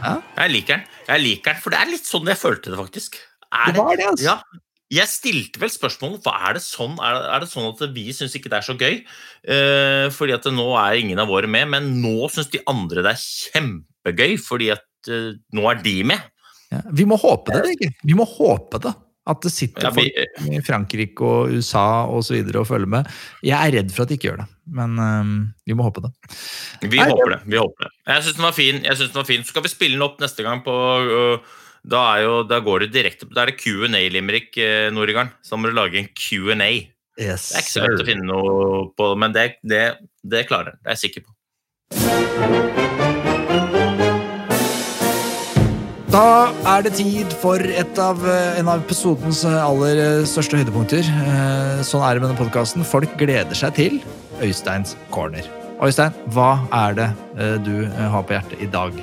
Jeg 0.05 0.53
liker 0.53 0.78
den, 0.78 0.86
jeg 1.09 1.24
liker 1.24 1.53
den, 1.57 1.62
for 1.62 1.74
det 1.74 1.80
er 1.82 1.91
litt 1.91 2.07
sånn 2.07 2.28
jeg 2.30 2.39
følte 2.39 2.70
det, 2.70 2.78
faktisk. 2.78 3.18
Er 3.51 3.74
Det 3.74 3.82
var 3.82 3.99
det, 3.99 4.07
altså. 4.12 4.24
Ja, 4.30 4.62
jeg 4.93 5.11
stilte 5.11 5.61
vel 5.61 5.70
spørsmålet 5.72 6.24
hva 6.24 6.34
er 6.49 6.57
det 6.57 6.62
sånn 6.64 6.95
er 6.97 7.16
det, 7.16 7.24
er 7.34 7.43
det 7.43 7.51
sånn 7.51 7.68
at 7.68 7.82
vi 7.93 8.07
syns 8.16 8.36
ikke 8.39 8.51
det 8.53 8.61
er 8.61 8.66
så 8.66 8.76
gøy. 8.78 9.03
Eh, 9.45 10.07
fordi 10.14 10.36
at 10.36 10.49
nå 10.53 10.68
er 10.80 11.01
ingen 11.03 11.20
av 11.20 11.28
våre 11.28 11.51
med, 11.51 11.68
men 11.74 11.91
nå 12.03 12.30
syns 12.32 12.49
de 12.55 12.62
andre 12.70 13.05
det 13.05 13.12
er 13.12 13.26
kjempegøy 13.26 14.39
fordi 14.41 14.72
at 14.76 15.12
eh, 15.12 15.34
nå 15.57 15.68
er 15.72 15.82
de 15.84 15.99
med. 16.09 16.24
Ja, 16.72 16.80
vi 16.93 17.05
må 17.09 17.20
håpe 17.20 17.53
det, 17.53 17.66
Birger. 17.68 17.93
Vi 18.05 18.16
må 18.16 18.26
håpe 18.28 18.80
det. 18.84 18.95
At 19.28 19.43
det 19.45 19.53
sitter 19.53 19.93
folk 19.93 20.47
i 20.49 20.61
Frankrike 20.64 21.20
og 21.24 21.53
USA 21.53 22.07
og 22.09 22.22
så 22.24 22.32
videre 22.39 22.62
og 22.62 22.68
følger 22.70 22.89
med. 22.89 23.09
Jeg 23.45 23.59
er 23.59 23.74
redd 23.76 23.91
for 23.93 24.07
at 24.07 24.09
de 24.09 24.16
ikke 24.16 24.30
gjør 24.30 24.39
det, 24.41 24.47
men 24.78 24.95
um, 24.97 25.34
vi 25.68 25.76
må 25.76 25.84
håpe 25.84 26.07
det. 26.07 26.12
Vi 26.80 26.97
håper 26.97 27.34
det. 27.34 27.39
vi 27.45 27.61
håper 27.61 27.84
det. 27.84 27.93
Jeg 28.09 28.24
syns 28.24 28.39
den 28.39 28.47
var 28.47 28.57
fin. 28.57 28.80
jeg 28.86 28.97
synes 28.97 29.12
den 29.12 29.20
var 29.20 29.28
fin. 29.28 29.45
Så 29.45 29.53
skal 29.53 29.66
vi 29.66 29.72
spille 29.74 29.99
den 29.99 30.07
opp 30.09 30.16
neste 30.24 30.47
gang 30.47 30.64
på 30.64 30.72
øh, 30.72 31.59
da, 31.89 32.03
er 32.16 32.26
jo, 32.26 32.34
da 32.49 32.59
går 32.64 32.84
det 32.84 32.91
direkte 32.95 33.28
Da 33.32 33.43
er 33.45 33.53
det 33.53 33.59
Q&A-limerick, 33.62 34.53
Noregarn. 34.57 34.95
Noregarden. 34.99 35.34
Så 35.43 35.55
da 35.55 35.61
må 35.62 35.70
du 35.70 35.76
lage 35.78 36.03
en 36.03 36.11
Q&A. 36.12 36.70
Yes, 37.18 37.49
Det 37.51 37.57
er 37.57 37.64
ikke 37.64 37.72
så 37.74 37.86
lett 37.86 38.05
å 38.05 38.07
finne 38.07 38.28
noe 38.28 38.84
på, 38.99 39.11
men 39.18 39.34
det, 39.34 39.47
det, 39.66 39.82
det 40.22 40.47
klarer 40.51 40.76
jeg. 40.76 40.78
Det 40.84 40.86
er 40.86 40.95
jeg 40.95 41.03
sikker 41.09 41.22
på. 41.26 41.30
Da 46.09 46.24
er 46.76 46.86
det 46.86 46.95
tid 46.97 47.34
for 47.43 47.61
et 47.61 47.99
av, 48.01 48.22
eh, 48.26 48.59
en 48.61 48.70
av 48.72 48.80
episodens 48.80 49.43
aller 49.45 49.99
eh, 50.01 50.22
største 50.28 50.57
høydepunkter. 50.61 51.05
Eh, 51.05 51.82
Sånn 51.84 52.03
er 52.07 52.16
det 52.16 52.22
med 52.22 52.30
denne 52.30 52.41
podkasten. 52.41 52.86
Folk 52.86 53.12
gleder 53.20 53.59
seg 53.59 53.74
til 53.76 54.01
Øysteins 54.41 54.95
corner. 55.14 55.45
Øystein, 55.84 56.14
hva 56.34 56.57
er 56.74 56.97
det 56.99 57.11
eh, 57.36 57.57
du 57.62 57.74
eh, 57.84 58.09
har 58.14 58.24
på 58.24 58.34
hjertet 58.39 58.62
i 58.64 58.70
dag? 58.72 58.97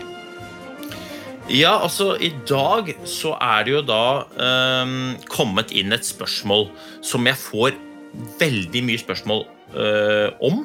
Ja, 1.46 1.76
altså 1.78 2.16
i 2.18 2.32
dag 2.50 2.88
så 3.06 3.36
er 3.38 3.66
det 3.68 3.74
jo 3.76 3.82
da 3.86 4.26
um, 4.82 5.14
kommet 5.30 5.70
inn 5.78 5.93
et 5.93 6.06
spørsmål 6.08 6.72
som 7.06 7.28
jeg 7.30 7.38
får 7.38 7.76
veldig 8.39 8.82
mye 8.88 9.02
spørsmål 9.02 9.43
uh, 9.76 10.34
om. 10.41 10.64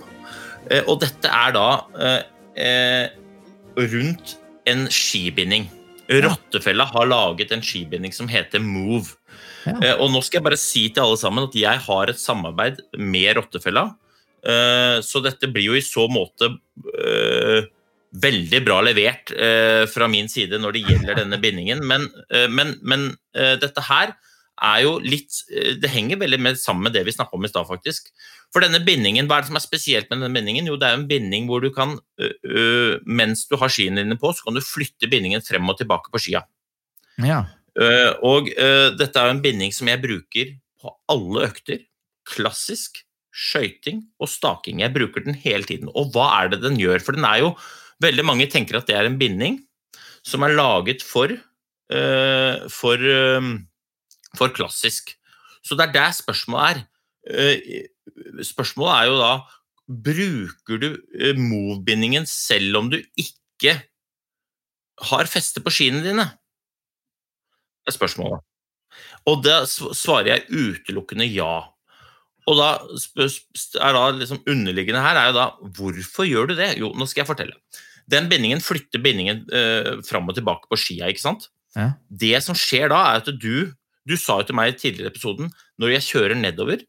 Uh, 0.71 0.81
og 0.87 1.03
dette 1.03 1.29
er 1.29 1.53
da 1.53 1.67
uh, 1.85 3.11
rundt 3.93 4.39
en 4.73 4.87
skibinding. 4.89 5.69
Rottefella 6.11 6.89
har 6.89 7.11
laget 7.11 7.53
en 7.53 7.65
skibinding 7.65 8.17
som 8.17 8.31
heter 8.31 8.65
Move. 8.65 9.19
Ja. 9.69 9.99
Og 10.01 10.09
nå 10.15 10.23
skal 10.25 10.41
jeg 10.41 10.47
bare 10.49 10.59
si 10.59 10.87
til 10.89 11.05
alle 11.05 11.21
sammen 11.21 11.45
at 11.45 11.55
jeg 11.61 11.85
har 11.85 12.11
et 12.11 12.19
samarbeid 12.19 12.81
med 12.97 13.37
Rottefella. 13.37 13.91
Så 15.05 15.21
dette 15.23 15.51
blir 15.53 15.69
jo 15.69 15.77
i 15.77 15.85
så 15.85 16.07
måte 16.11 16.49
veldig 18.11 18.61
bra 18.67 18.81
levert 18.83 19.31
eh, 19.37 19.85
fra 19.91 20.09
min 20.11 20.29
side 20.31 20.59
når 20.59 20.75
det 20.75 20.83
gjelder 20.89 21.21
denne 21.23 21.39
bindingen. 21.43 21.83
Men, 21.87 22.09
eh, 22.35 22.49
men, 22.51 22.75
men 22.83 23.13
eh, 23.37 23.55
dette 23.61 23.85
her 23.87 24.17
er 24.61 24.81
jo 24.85 24.97
litt 25.01 25.39
eh, 25.55 25.77
Det 25.81 25.89
henger 25.89 26.19
veldig 26.21 26.41
med, 26.43 26.59
sammen 26.61 26.89
med 26.89 26.97
det 26.97 27.05
vi 27.07 27.15
snakka 27.15 27.39
om 27.39 27.47
i 27.47 27.51
stad, 27.53 27.69
faktisk. 27.69 28.11
For 28.51 28.65
denne 28.65 28.83
bindingen, 28.83 29.31
hva 29.31 29.39
er 29.39 29.45
det 29.47 29.53
som 29.53 29.61
er 29.61 29.65
spesielt 29.65 30.11
med 30.11 30.19
denne 30.19 30.35
bindingen? 30.35 30.67
Jo, 30.67 30.79
det 30.81 30.89
er 30.89 30.99
en 30.99 31.07
binding 31.11 31.47
hvor 31.47 31.63
du 31.63 31.71
kan, 31.71 31.95
mens 33.07 33.45
du 33.47 33.55
har 33.61 33.71
skiene 33.71 34.03
dine 34.03 34.17
på, 34.19 34.33
så 34.35 34.43
kan 34.43 34.59
du 34.59 34.65
flytte 34.65 35.07
bindingen 35.13 35.45
frem 35.47 35.71
og 35.71 35.79
tilbake 35.79 36.11
på 36.11 36.19
skia. 36.19 36.41
Ja. 37.23 37.45
Og 38.27 38.51
dette 38.99 39.23
er 39.23 39.31
jo 39.31 39.37
en 39.37 39.45
binding 39.45 39.71
som 39.71 39.87
jeg 39.87 40.03
bruker 40.03 40.51
på 40.83 40.91
alle 41.15 41.45
økter. 41.47 41.85
Klassisk, 42.27 43.05
skøyting 43.31 44.03
og 44.19 44.33
staking. 44.35 44.83
Jeg 44.83 44.97
bruker 44.99 45.23
den 45.23 45.39
hele 45.39 45.63
tiden. 45.71 45.95
Og 45.95 46.11
hva 46.11 46.27
er 46.41 46.51
det 46.51 46.65
den 46.67 46.81
gjør? 46.81 46.99
For 47.07 47.15
den 47.15 47.31
er 47.31 47.45
jo 47.45 47.55
Veldig 48.01 48.25
mange 48.25 48.49
tenker 48.51 48.79
at 48.79 48.89
det 48.89 48.97
er 48.97 49.09
en 49.09 49.19
binding 49.21 49.59
som 50.27 50.45
er 50.45 50.57
laget 50.57 51.03
for, 51.05 51.33
eh, 51.33 52.69
for, 52.69 52.97
eh, 52.97 53.49
for 54.37 54.49
klassisk. 54.49 55.17
Så 55.63 55.77
det 55.77 55.89
er 55.89 55.93
der 55.93 56.13
spørsmålet 56.17 56.71
er. 56.71 56.87
Eh, 57.29 57.89
spørsmålet 58.41 58.95
er 58.97 59.07
jo 59.07 59.19
da 59.21 59.33
Bruker 59.91 60.79
du 60.79 60.91
move-bindingen 61.35 62.25
selv 62.25 62.77
om 62.77 62.91
du 62.93 63.03
ikke 63.19 63.83
har 65.11 65.27
feste 65.27 65.59
på 65.59 65.73
skiene 65.75 66.05
dine? 66.05 66.27
Det 67.83 67.91
er 67.91 67.97
spørsmålet. 67.99 68.45
Og 69.27 69.43
da 69.43 69.65
svarer 69.67 70.31
jeg 70.31 70.47
utelukkende 70.47 71.27
ja. 71.27 71.73
Og 72.47 72.57
da 72.61 72.71
er 73.83 73.97
da 73.97 74.05
liksom 74.15 74.45
underliggende 74.47 75.03
her 75.03 75.19
er 75.19 75.31
jo 75.31 75.37
da 75.41 75.47
hvorfor 75.77 76.29
gjør 76.29 76.51
du 76.51 76.55
det? 76.55 76.79
Jo, 76.79 76.93
nå 76.95 77.09
skal 77.09 77.25
jeg 77.25 77.31
fortelle. 77.33 77.59
Den 78.11 78.29
bindingen 78.31 78.63
flytter 78.65 79.03
bindingen 79.05 79.45
eh, 79.55 79.99
fram 80.07 80.29
og 80.31 80.37
tilbake 80.39 80.71
på 80.71 80.79
skia, 80.81 81.09
ikke 81.13 81.23
sant? 81.23 81.49
Ja. 81.77 81.93
Det 82.11 82.41
som 82.43 82.57
skjer 82.59 82.91
da, 82.91 83.03
er 83.13 83.21
at 83.23 83.31
du 83.39 83.71
Du 84.09 84.17
sa 84.19 84.39
jo 84.41 84.47
til 84.49 84.57
meg 84.57 84.73
i 84.73 84.79
tidligere 84.81 85.13
episoden 85.13 85.51
når 85.79 85.93
jeg 85.93 86.07
kjører 86.09 86.39
nedover, 86.41 86.81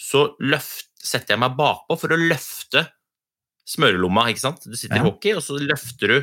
så 0.00 0.30
løft, 0.40 0.86
setter 1.02 1.34
jeg 1.34 1.40
meg 1.42 1.56
bakpå 1.58 1.96
for 1.98 2.14
å 2.14 2.18
løfte 2.20 2.84
smørelomma, 3.68 4.28
ikke 4.30 4.40
sant? 4.44 4.62
Du 4.64 4.76
sitter 4.78 4.96
Ja. 4.96 5.02
i 5.02 5.08
hockey, 5.08 5.34
og 5.36 5.42
så 5.44 5.58
løfter 5.60 6.14
du 6.14 6.16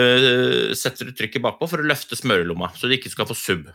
øh, 0.00 0.72
setter 0.78 1.06
du 1.08 1.12
trykket 1.16 1.44
bakpå 1.44 1.68
for 1.70 1.82
å 1.82 1.86
løfte 1.86 2.18
smørelomma, 2.18 2.72
så 2.78 2.88
du 2.88 2.96
ikke 2.96 3.12
skal 3.12 3.28
få 3.28 3.36
sub. 3.38 3.68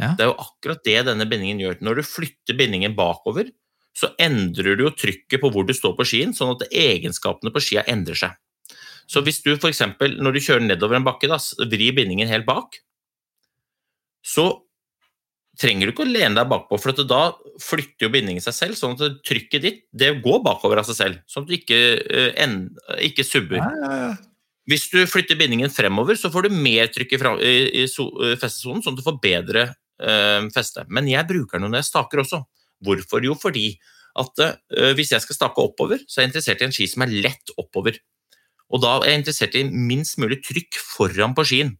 Ja. 0.00 0.12
Det 0.18 0.24
er 0.24 0.30
jo 0.30 0.38
akkurat 0.44 0.84
det 0.86 1.00
denne 1.08 1.26
bindingen 1.28 1.60
gjør. 1.62 1.80
Når 1.84 2.00
du 2.00 2.06
flytter 2.06 2.58
bindingen 2.58 2.94
bakover, 2.98 3.50
så 3.96 4.12
endrer 4.22 4.76
du 4.78 4.86
jo 4.86 4.94
trykket 4.96 5.40
på 5.42 5.50
hvor 5.52 5.66
du 5.68 5.74
står 5.76 5.96
på 5.98 6.06
skien, 6.08 6.32
sånn 6.36 6.54
at 6.54 6.64
egenskapene 6.70 7.52
på 7.52 7.60
skia 7.64 7.84
endrer 7.92 8.16
seg. 8.16 8.38
Så 9.12 9.20
hvis 9.26 9.42
du 9.44 9.52
f.eks. 9.54 9.82
når 10.00 10.34
du 10.34 10.40
kjører 10.40 10.64
nedover 10.64 10.96
en 10.96 11.06
bakke, 11.06 11.28
da, 11.28 11.36
vrir 11.68 11.96
bindingen 11.96 12.30
helt 12.30 12.48
bak, 12.48 12.78
så 14.24 14.46
trenger 15.60 15.88
du 15.88 15.92
ikke 15.92 16.06
å 16.06 16.08
lene 16.08 16.38
deg 16.38 16.48
bakpå, 16.48 16.78
for 16.80 16.94
at 16.94 17.02
da 17.10 17.22
flytter 17.60 18.06
jo 18.06 18.12
bindingen 18.14 18.44
seg 18.44 18.56
selv, 18.56 18.78
sånn 18.78 18.96
at 18.96 19.20
trykket 19.28 19.64
ditt 19.64 19.80
det 19.92 20.14
går 20.24 20.40
bakover 20.46 20.80
av 20.80 20.88
seg 20.88 20.96
selv, 20.96 21.22
sånn 21.28 21.44
at 21.44 21.50
du 21.50 21.56
ikke, 21.58 21.80
eh, 22.08 22.30
en, 22.40 22.62
ikke 23.04 23.26
subber. 23.26 23.60
Ja, 23.60 23.72
ja, 23.82 23.96
ja. 24.06 24.12
Hvis 24.70 24.86
du 24.92 25.00
flytter 25.10 25.36
bindingen 25.38 25.72
fremover, 25.74 26.14
så 26.18 26.30
får 26.32 26.46
du 26.46 26.54
mer 26.54 26.86
trykk 26.94 27.16
i, 27.16 27.18
i, 27.18 27.54
i 27.82 27.86
so, 27.90 28.06
eh, 28.22 28.36
festesonen, 28.38 28.82
sånn 28.84 28.94
at 28.94 29.02
du 29.02 29.06
får 29.08 29.18
bedre 29.22 29.64
eh, 29.66 30.46
feste. 30.54 30.86
Men 30.88 31.10
jeg 31.10 31.26
bruker 31.28 31.58
den 31.58 31.66
når 31.68 31.82
jeg 31.82 31.90
staker 31.90 32.22
også. 32.22 32.44
Hvorfor? 32.86 33.26
Jo, 33.26 33.34
fordi 33.38 33.72
at 34.22 34.44
eh, 34.44 34.92
hvis 34.96 35.12
jeg 35.16 35.24
skal 35.24 35.38
stake 35.38 35.66
oppover, 35.66 36.02
så 36.06 36.20
er 36.20 36.26
jeg 36.26 36.32
interessert 36.32 36.62
i 36.62 36.68
en 36.68 36.76
ski 36.76 36.86
som 36.90 37.04
er 37.04 37.14
lett 37.26 37.52
oppover. 37.58 37.98
Og 38.72 38.80
da 38.82 38.96
er 39.02 39.10
jeg 39.12 39.20
interessert 39.22 39.56
i 39.58 39.64
minst 39.68 40.18
mulig 40.20 40.40
trykk 40.46 40.78
foran 40.80 41.34
på 41.36 41.44
skien. 41.48 41.74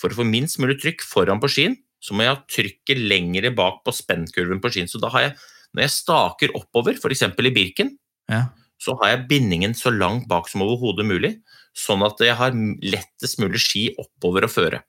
For 0.00 0.10
å 0.10 0.18
få 0.18 0.26
minst 0.26 0.58
mulig 0.62 0.80
trykk 0.82 1.04
foran 1.06 1.40
på 1.42 1.50
skien, 1.52 1.76
så 2.02 2.16
må 2.16 2.24
jeg 2.24 2.32
ha 2.34 2.40
trykket 2.50 2.98
lengre 2.98 3.52
bak 3.54 3.82
på 3.86 3.94
spennkurven 3.94 4.58
på 4.62 4.72
skien. 4.74 4.90
Så 4.90 4.98
da 5.02 5.10
har 5.14 5.28
jeg, 5.28 5.34
når 5.76 5.84
jeg 5.84 5.94
staker 5.94 6.54
oppover, 6.58 6.98
f.eks. 6.98 7.22
i 7.30 7.54
Birken, 7.54 7.96
Ja. 8.30 8.48
så 8.82 8.96
har 9.00 9.12
jeg 9.12 9.26
bindingen 9.30 9.74
så 9.78 9.92
langt 9.94 10.26
bak 10.30 10.48
som 10.50 10.64
overhodet 10.66 11.06
mulig, 11.06 11.36
sånn 11.78 12.02
at 12.02 12.18
jeg 12.18 12.34
har 12.34 12.50
lettest 12.82 13.38
mulig 13.38 13.60
ski 13.62 13.84
oppover 14.00 14.48
å 14.48 14.50
føre. 14.50 14.82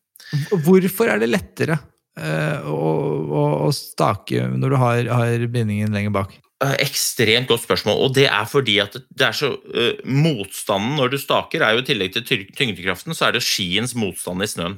Hvorfor 0.50 1.12
er 1.14 1.22
det 1.22 1.30
lettere 1.30 1.78
eh, 2.18 2.66
å, 2.66 2.82
å, 3.30 3.44
å 3.68 3.70
stake 3.76 4.48
når 4.50 4.74
du 4.74 4.78
har, 4.82 5.12
har 5.22 5.46
bindingen 5.54 5.94
lenger 5.94 6.16
bak? 6.16 6.34
Eh, 6.64 6.74
Ekstremt 6.86 7.50
godt 7.50 7.64
spørsmål, 7.66 8.00
og 8.06 8.16
det 8.16 8.28
er 8.30 8.46
fordi 8.48 8.78
at 8.84 8.96
det 8.96 9.26
er 9.28 9.36
så 9.36 9.50
uh, 9.58 10.00
Motstanden 10.08 10.96
når 11.00 11.14
du 11.14 11.18
staker, 11.20 11.64
er 11.64 11.76
jo 11.76 11.84
i 11.84 11.88
tillegg 11.88 12.14
til 12.16 12.46
tyngdekraften, 12.56 13.16
så 13.18 13.28
er 13.28 13.36
det 13.36 13.44
skiens 13.44 13.96
motstand 14.00 14.46
i 14.46 14.50
snøen. 14.50 14.78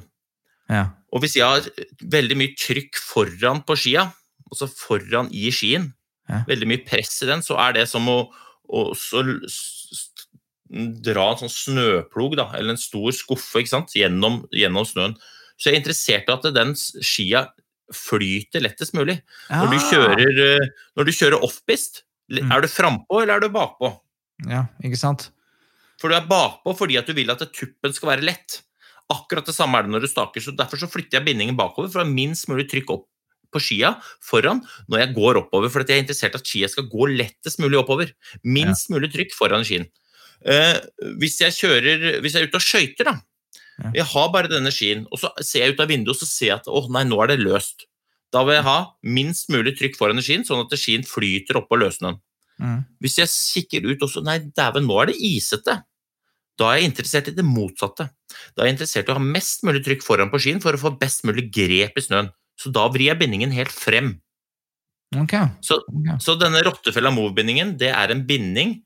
Ja. 0.72 0.88
Og 1.14 1.22
hvis 1.22 1.36
jeg 1.38 1.46
har 1.46 1.68
veldig 2.16 2.38
mye 2.40 2.56
trykk 2.58 2.98
foran 2.98 3.62
på 3.66 3.76
skia, 3.78 4.08
altså 4.50 4.70
foran 4.72 5.30
i 5.32 5.50
skien, 5.54 5.92
Ja. 6.26 6.40
veldig 6.48 6.66
mye 6.66 6.82
press 6.82 7.20
i 7.22 7.26
den, 7.28 7.38
så 7.38 7.54
er 7.54 7.76
det 7.76 7.84
som 7.86 8.08
å, 8.10 8.16
å 8.66 8.80
så, 8.98 9.20
dra 11.06 11.28
en 11.30 11.38
sånn 11.38 11.52
snøplog, 11.52 12.34
da, 12.40 12.48
eller 12.58 12.74
en 12.74 12.80
stor 12.82 13.12
skuffe, 13.14 13.62
gjennom, 13.62 14.40
gjennom 14.50 14.88
snøen. 14.88 15.14
Så 15.54 15.70
jeg 15.70 15.76
er 15.76 15.84
interessert 15.84 16.26
i 16.26 16.34
at 16.34 16.48
den 16.50 16.74
skia 16.74 17.44
flyter 17.94 18.62
lettest 18.64 18.94
mulig. 18.94 19.20
Når 19.50 19.70
du 19.70 19.76
Ah. 19.76 19.90
kjører, 19.90 20.40
eh, 20.60 20.68
når 20.96 21.04
du 21.04 21.12
kjører 21.12 21.42
offpist, 21.42 22.02
Mm. 22.28 22.50
er 22.50 22.60
du 22.60 22.66
frampå 22.68 23.22
eller 23.22 23.36
er 23.36 23.40
du 23.40 23.48
bakpå? 23.48 24.00
Ja, 24.48 24.66
ikke 24.82 24.96
sant? 24.98 25.30
For 25.98 26.08
du 26.08 26.14
er 26.16 26.26
bakpå 26.26 26.76
fordi 26.76 26.98
at 26.98 27.06
du 27.06 27.12
vil 27.14 27.30
at 27.30 27.38
tuppen 27.52 27.92
skal 27.92 28.16
være 28.16 28.24
lett. 28.24 28.62
Akkurat 29.08 29.46
det 29.46 29.54
samme 29.54 29.78
er 29.78 29.82
det 29.82 29.92
når 29.92 30.00
du 30.02 30.08
staker, 30.08 30.40
så 30.42 30.54
derfor 30.56 30.76
så 30.76 30.90
flytter 30.90 31.20
jeg 31.20 31.24
bindingen 31.24 31.56
bakover 31.56 31.88
for 31.90 32.00
å 32.02 32.04
ha 32.04 32.10
minst 32.10 32.48
mulig 32.48 32.68
trykk 32.68 32.90
opp 32.90 33.06
på 33.54 33.60
skia 33.62 33.94
foran 34.20 34.60
når 34.90 34.98
jeg 35.06 35.14
går 35.14 35.36
oppover, 35.36 35.70
for 35.70 35.84
jeg 35.84 35.90
er 35.96 36.02
interessert 36.02 36.34
i 36.34 36.38
at 36.38 36.44
skia 36.44 36.68
skal 36.68 36.84
gå 36.90 37.06
lettest 37.16 37.60
mulig 37.60 37.78
oppover. 37.78 38.10
Minst 38.44 38.90
mulig 38.90 39.12
trykk 39.14 39.32
foran 39.32 39.62
skien. 39.64 39.86
Eh, 40.44 40.80
hvis 41.16 41.38
jeg 41.38 41.52
kjører, 41.54 42.20
hvis 42.20 42.32
jeg 42.34 42.42
er 42.42 42.48
ute 42.48 42.58
og 42.58 42.66
skøyter, 42.66 43.04
da, 43.04 43.20
Ja. 43.76 43.90
jeg 43.98 44.06
har 44.08 44.30
bare 44.32 44.48
denne 44.48 44.72
skien, 44.72 45.04
og 45.12 45.20
så 45.20 45.30
ser 45.44 45.66
jeg 45.66 45.74
ut 45.76 45.82
av 45.84 45.90
vinduet 45.92 46.14
og 46.14 46.22
så 46.22 46.28
ser 46.28 46.48
jeg 46.48 46.60
at 46.62 46.70
å 46.70 46.80
nei, 46.92 47.04
nå 47.08 47.18
er 47.22 47.34
det 47.34 47.42
løst. 47.42 47.84
Da 48.34 48.42
vil 48.46 48.56
jeg 48.56 48.66
ha 48.66 48.78
minst 49.06 49.50
mulig 49.52 49.76
trykk 49.78 49.98
foran 49.98 50.22
skien, 50.24 50.46
sånn 50.46 50.64
at 50.64 50.72
skien 50.80 51.04
flyter 51.06 51.60
oppå 51.60 51.78
løssnøen. 51.78 52.18
Mm. 52.56 52.80
Hvis 53.04 53.18
jeg 53.20 53.28
kikker 53.32 53.86
ut 53.92 54.02
også, 54.06 54.22
nei, 54.24 54.38
dæven, 54.56 54.88
nå 54.88 54.96
er 55.02 55.12
det 55.12 55.20
isete. 55.20 55.76
Da 56.56 56.70
er 56.72 56.80
jeg 56.80 56.90
interessert 56.90 57.28
i 57.28 57.36
det 57.36 57.44
motsatte. 57.44 58.08
Da 58.56 58.64
er 58.64 58.70
jeg 58.70 58.78
interessert 58.78 59.08
i 59.08 59.12
å 59.12 59.18
ha 59.18 59.24
mest 59.24 59.64
mulig 59.66 59.82
trykk 59.84 60.04
foran 60.04 60.32
på 60.32 60.40
skien 60.40 60.62
for 60.64 60.76
å 60.76 60.80
få 60.80 60.94
best 61.00 61.26
mulig 61.28 61.50
grep 61.52 62.00
i 62.00 62.04
snøen. 62.04 62.32
Så 62.56 62.72
da 62.72 62.86
vrir 62.88 63.10
jeg 63.10 63.20
bindingen 63.20 63.52
helt 63.52 63.72
frem. 63.72 64.14
Okay. 65.14 65.52
Så, 65.64 65.78
okay. 65.84 66.16
så 66.24 66.34
denne 66.40 66.64
rottefella 66.66 67.12
move-bindingen, 67.14 67.76
det 67.78 67.92
er 67.92 68.12
en 68.12 68.24
binding 68.26 68.78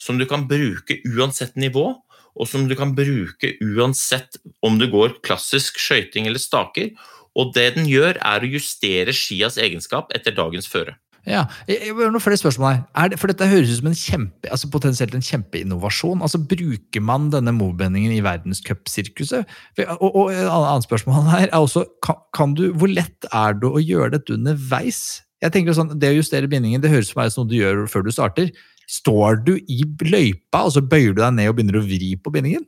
som 0.00 0.20
du 0.20 0.26
kan 0.28 0.44
bruke 0.48 1.00
uansett 1.08 1.56
nivå, 1.58 1.88
og 2.34 2.50
som 2.50 2.66
du 2.68 2.74
kan 2.78 2.94
bruke 2.96 3.54
uansett 3.62 4.38
om 4.64 4.78
du 4.80 4.88
går 4.90 5.20
klassisk 5.26 5.78
skøyting 5.82 6.28
eller 6.28 6.42
staker. 6.42 6.92
Og 7.34 7.54
det 7.54 7.72
den 7.76 7.88
gjør, 7.90 8.18
er 8.22 8.44
å 8.44 8.50
justere 8.50 9.14
skias 9.14 9.58
egenskap 9.58 10.12
etter 10.14 10.34
dagens 10.34 10.68
føre. 10.70 10.94
Ja, 11.24 11.46
jeg, 11.64 11.94
har 11.96 12.10
noen 12.12 12.20
flere 12.20 12.36
spørsmål 12.36 12.68
her. 12.68 12.80
Er 13.00 13.10
det, 13.10 13.18
for 13.20 13.32
dette 13.32 13.48
høres 13.48 13.70
ut 13.72 13.78
som 13.78 13.88
en 13.88 13.96
kjempe, 13.96 14.48
altså 14.52 14.68
potensielt 14.68 15.14
en 15.16 15.24
kjempeinnovasjon. 15.24 16.20
Altså, 16.20 16.40
Bruker 16.50 17.00
man 17.00 17.30
denne 17.32 17.54
mobendingen 17.56 18.12
i 18.12 18.20
verdenscupsirkuset? 18.24 19.48
Og, 19.96 20.08
og 20.10 20.34
et 20.34 20.44
annet 20.44 20.84
spørsmål 20.84 21.30
her 21.32 21.46
er 21.46 21.56
også 21.56 21.86
kan, 22.04 22.20
kan 22.36 22.52
du, 22.58 22.66
hvor 22.76 22.92
lett 22.92 23.28
er 23.32 23.56
det 23.56 23.70
å 23.70 23.80
gjøre 23.80 24.18
dette 24.18 24.36
underveis? 24.36 25.22
Jeg 25.44 25.52
tenker 25.56 25.76
sånn, 25.76 25.96
Det 26.00 26.12
å 26.12 26.18
justere 26.18 26.48
bindingen 26.50 26.84
det 26.84 26.92
høres 26.92 27.14
ut 27.14 27.32
som 27.32 27.44
noe 27.44 27.50
du 27.50 27.56
gjør 27.56 27.86
før 27.90 28.04
du 28.04 28.12
starter. 28.12 28.52
Står 28.90 29.42
du 29.46 29.54
i 29.58 29.82
løypa 30.04 30.64
og 30.66 30.74
så 30.76 30.82
bøyer 30.84 31.14
du 31.14 31.22
deg 31.22 31.36
ned 31.38 31.50
og 31.50 31.58
begynner 31.58 31.80
å 31.80 31.84
vri 31.86 32.14
på 32.20 32.32
bindingen? 32.34 32.66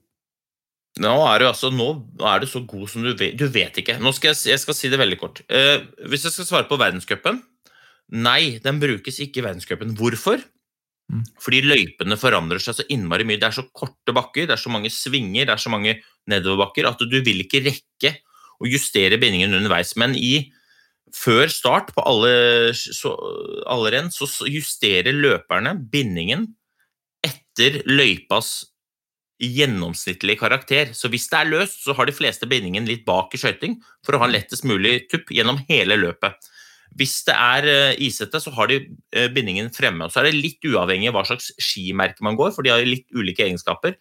Nå 1.03 1.13
er, 1.29 1.43
du 1.43 1.51
altså, 1.51 1.69
nå 1.69 1.91
er 2.25 2.41
du 2.41 2.47
så 2.49 2.63
god 2.65 2.89
som 2.89 3.05
du 3.05 3.11
vet. 3.13 3.37
Du 3.37 3.45
vet 3.53 3.83
ikke. 3.83 3.99
Nå 4.01 4.15
skal 4.17 4.33
jeg, 4.33 4.55
jeg 4.55 4.63
skal 4.63 4.77
si 4.79 4.89
det 4.89 5.01
veldig 5.01 5.19
kort. 5.21 5.43
Eh, 5.53 5.83
hvis 6.09 6.25
jeg 6.25 6.33
skal 6.33 6.49
svare 6.49 6.71
på 6.71 6.81
verdenscupen 6.81 7.43
Nei, 8.15 8.61
den 8.63 8.79
brukes 8.79 9.17
ikke 9.19 9.41
i 9.41 9.45
verdenscupen. 9.49 9.97
Hvorfor? 9.99 10.39
Mm. 11.11 11.25
Fordi 11.43 11.63
løypene 11.67 12.19
forandrer 12.19 12.63
seg 12.63 12.79
så 12.79 12.87
innmari 12.95 13.27
mye. 13.27 13.41
Det 13.43 13.49
er 13.49 13.57
så 13.59 13.67
korte 13.75 14.15
bakker, 14.15 14.47
det 14.47 14.55
er 14.55 14.63
så 14.63 14.71
mange 14.73 14.93
svinger, 14.95 15.49
det 15.49 15.55
er 15.57 15.63
så 15.63 15.73
mange 15.73 15.97
nedoverbakker 16.31 16.87
at 16.87 17.03
du 17.03 17.19
vil 17.27 17.43
ikke 17.43 17.65
rekke 17.67 18.13
å 18.63 18.71
justere 18.71 19.19
bindingen 19.21 19.55
underveis. 19.59 19.95
Men 20.01 20.15
i, 20.19 20.47
før 21.15 21.51
start 21.53 21.93
på 21.95 22.03
alle, 22.07 22.73
så, 22.75 23.13
alle 23.71 23.93
renn 23.95 24.09
så 24.15 24.27
justerer 24.51 25.15
løperne 25.15 25.77
bindingen 25.93 26.49
etter 27.27 27.83
løypas 27.87 28.65
gjennomsnittlig 29.43 30.39
karakter. 30.41 30.93
Så 30.97 31.11
hvis 31.13 31.29
det 31.31 31.39
er 31.39 31.51
løst, 31.51 31.83
så 31.85 31.95
har 31.97 32.09
de 32.09 32.17
fleste 32.17 32.49
bindingen 32.49 32.89
litt 32.89 33.05
bak 33.09 33.35
i 33.37 33.41
skøyting 33.41 33.79
for 34.07 34.17
å 34.17 34.23
ha 34.23 34.29
en 34.29 34.35
lettest 34.35 34.65
mulig 34.69 35.03
tupp 35.13 35.33
gjennom 35.35 35.61
hele 35.69 35.99
løpet. 36.01 36.49
Hvis 36.97 37.19
det 37.27 37.35
er 37.37 37.67
eh, 37.69 37.99
isete, 38.07 38.41
så 38.41 38.53
har 38.57 38.71
de 38.71 38.79
eh, 39.13 39.29
bindingen 39.33 39.69
fremme. 39.75 40.07
og 40.07 40.15
Så 40.15 40.23
er 40.23 40.31
det 40.31 40.39
litt 40.39 40.65
uavhengig 40.65 41.11
av 41.11 41.19
hva 41.19 41.27
slags 41.29 41.51
skimerke 41.61 42.25
man 42.25 42.39
går, 42.39 42.55
for 42.57 42.65
de 42.65 42.73
har 42.73 42.87
litt 42.87 43.09
ulike 43.13 43.45
egenskaper. 43.45 43.99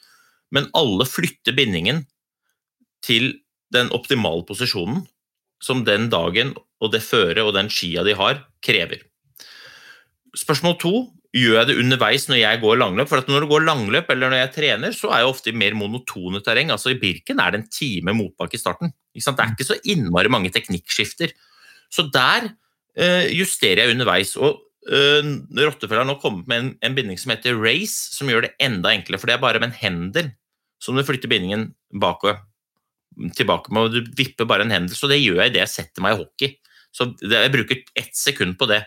Men 0.56 0.70
alle 0.78 1.08
flytter 1.10 1.58
bindingen 1.58 2.06
til 3.04 3.34
den 3.76 3.92
optimale 3.94 4.46
posisjonen 4.48 5.04
som 5.64 5.84
den 5.88 6.08
dagen 6.14 6.54
og 6.84 6.92
det 6.94 7.04
føret 7.06 7.44
og 7.44 7.54
den 7.56 7.70
skia 7.72 8.04
de 8.06 8.16
har, 8.18 8.42
krever. 8.66 9.04
Spørsmål 10.36 10.76
to 10.82 10.96
gjør 11.36 11.58
jeg 11.60 11.70
det 11.70 11.78
underveis 11.82 12.28
når 12.30 12.40
jeg 12.40 12.60
går 12.62 12.78
langløp. 12.80 13.10
For 13.12 13.32
når 13.32 13.44
du 13.44 13.50
går 13.52 13.66
langløp 13.68 14.12
eller 14.12 14.32
når 14.32 14.42
jeg 14.44 14.54
trener, 14.56 14.96
så 14.96 15.12
er 15.12 15.24
jeg 15.24 15.32
ofte 15.32 15.52
i 15.52 15.58
mer 15.58 15.76
monotone 15.78 16.42
terreng. 16.44 16.72
Altså 16.74 16.94
I 16.94 17.00
Birken 17.00 17.42
er 17.44 17.52
det 17.52 17.62
en 17.62 17.72
time 17.72 18.16
motbakke 18.16 18.58
i 18.58 18.62
starten. 18.62 18.94
Det 19.16 19.24
er 19.32 19.52
ikke 19.52 19.68
så 19.68 19.80
innmari 19.92 20.32
mange 20.32 20.52
teknikkskifter. 20.56 21.36
Så 21.92 22.08
der 22.14 22.50
eh, 22.96 23.28
justerer 23.36 23.84
jeg 23.84 23.96
underveis. 23.96 24.36
Og 24.40 24.64
eh, 24.88 25.28
Rottefella 25.60 26.04
har 26.04 26.10
nå 26.10 26.18
kommet 26.24 26.48
med 26.52 26.62
en, 26.62 26.74
en 26.88 26.98
binding 26.98 27.20
som 27.20 27.36
heter 27.36 27.60
Race, 27.60 28.16
som 28.16 28.32
gjør 28.32 28.48
det 28.48 28.56
enda 28.64 28.96
enklere. 28.96 29.20
For 29.22 29.32
det 29.32 29.38
er 29.38 29.44
bare 29.44 29.64
med 29.64 29.74
en 29.74 29.80
hendel 29.82 30.34
som 30.84 30.96
du 30.96 31.04
flytter 31.08 31.32
bindingen 31.32 31.74
bakover. 31.92 32.44
Tilbake 33.36 33.72
med, 33.72 33.88
og 33.88 33.94
Du 33.96 34.16
vipper 34.18 34.48
bare 34.48 34.68
en 34.68 34.74
hendel. 34.76 34.96
Så 34.96 35.08
det 35.12 35.22
gjør 35.22 35.44
jeg 35.44 35.54
idet 35.54 35.66
jeg 35.66 35.76
setter 35.78 36.04
meg 36.04 36.16
i 36.16 36.24
hockey. 36.24 36.56
Så 36.96 37.12
Jeg 37.20 37.52
bruker 37.54 37.84
ett 38.00 38.16
sekund 38.16 38.58
på 38.60 38.70
det. 38.72 38.86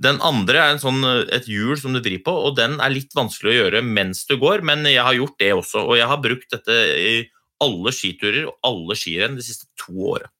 Den 0.00 0.20
andre 0.24 0.62
er 0.62 0.78
sånn, 0.80 1.02
et 1.28 1.48
hjul 1.50 1.76
som 1.76 1.92
du 1.92 2.00
vrir 2.00 2.22
på, 2.24 2.32
og 2.32 2.56
den 2.56 2.78
er 2.80 2.94
litt 2.94 3.12
vanskelig 3.16 3.52
å 3.52 3.58
gjøre 3.58 3.82
mens 3.84 4.22
du 4.30 4.38
går, 4.40 4.62
men 4.64 4.86
jeg 4.88 5.02
har 5.04 5.18
gjort 5.18 5.36
det 5.42 5.52
også. 5.52 5.82
Og 5.84 5.98
jeg 5.98 6.08
har 6.08 6.22
brukt 6.24 6.54
dette 6.54 6.76
i 6.96 7.14
alle 7.60 7.92
skiturer 7.92 8.46
og 8.48 8.56
alle 8.64 8.96
skirenn 8.96 9.36
de 9.36 9.44
siste 9.44 9.68
to 9.80 10.14
åra. 10.14 10.30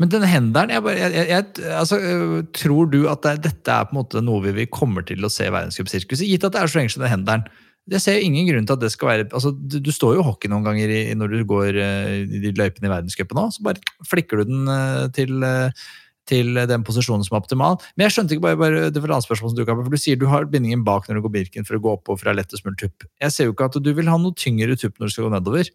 Men 0.00 0.08
den 0.08 0.24
jeg, 0.24 1.44
altså, 1.76 1.98
øh, 2.00 2.36
tror 2.56 2.88
du 2.88 3.02
at 3.10 3.24
det, 3.26 3.34
dette 3.50 3.74
er 3.74 3.88
på 3.88 3.92
en 3.92 4.00
måte 4.00 4.22
noe 4.24 4.52
vi, 4.54 4.64
kommer 4.72 5.04
til 5.04 5.24
å 5.24 5.32
se 5.32 5.48
i 5.48 5.52
verdenscupsirkuset, 5.52 6.24
gitt 6.24 6.46
at 6.46 6.54
det 6.54 6.62
er 6.62 6.70
så 6.72 6.80
lenge 6.80 6.94
siden 6.94 7.04
den 7.04 7.14
hendelen? 7.18 7.48
Jeg 7.88 8.04
ser 8.04 8.20
ingen 8.20 8.48
grunn 8.48 8.66
til 8.68 8.76
at 8.76 8.82
det 8.82 8.90
skal 8.92 9.08
være 9.08 9.28
altså, 9.32 9.52
du, 9.56 9.78
du 9.80 9.88
står 9.92 10.18
jo 10.18 10.24
hockey 10.26 10.50
noen 10.52 10.66
ganger 10.66 10.90
i, 10.92 10.98
når 11.16 11.32
du 11.32 11.38
går 11.48 11.78
uh, 11.80 12.16
i 12.20 12.40
de 12.42 12.52
løypene 12.56 12.88
i 12.88 12.92
verdenscupen 12.92 13.40
òg, 13.40 13.54
så 13.54 13.64
bare 13.64 14.08
flikker 14.08 14.42
du 14.42 14.50
den 14.50 14.68
uh, 14.68 15.06
til, 15.16 15.38
uh, 15.40 15.88
til 16.28 16.60
den 16.70 16.84
posisjonen 16.86 17.24
som 17.26 17.36
er 17.36 17.42
optimal. 17.42 17.78
Men 17.96 18.06
jeg 18.06 18.16
skjønte 18.16 18.36
ikke 18.36 18.46
bare, 18.46 18.60
bare 18.60 18.86
det 18.92 19.02
var 19.02 19.10
et 19.10 19.16
annet 19.18 19.28
spørsmål 19.28 19.52
som 19.52 19.58
du 19.58 19.64
kan 19.68 19.80
for 19.80 19.94
du 19.94 20.00
sier 20.00 20.20
du 20.20 20.28
har 20.30 20.48
bindingen 20.50 20.84
bak 20.86 21.08
når 21.08 21.18
du 21.18 21.26
går 21.26 21.34
Birken 21.38 21.68
for 21.68 21.78
å 21.78 21.82
gå 21.84 21.94
oppover 21.96 22.22
fra 22.22 22.36
lett 22.36 22.52
og 22.52 22.64
mulig 22.66 22.82
tupp. 22.84 23.08
Jeg 23.22 23.34
ser 23.34 23.48
jo 23.48 23.56
ikke 23.56 23.70
at 23.70 23.80
du 23.82 23.92
vil 23.96 24.10
ha 24.12 24.18
noe 24.20 24.36
tyngre 24.36 24.76
tupp 24.78 24.98
når 24.98 25.10
du 25.10 25.16
skal 25.16 25.28
gå 25.28 25.34
nedover. 25.36 25.72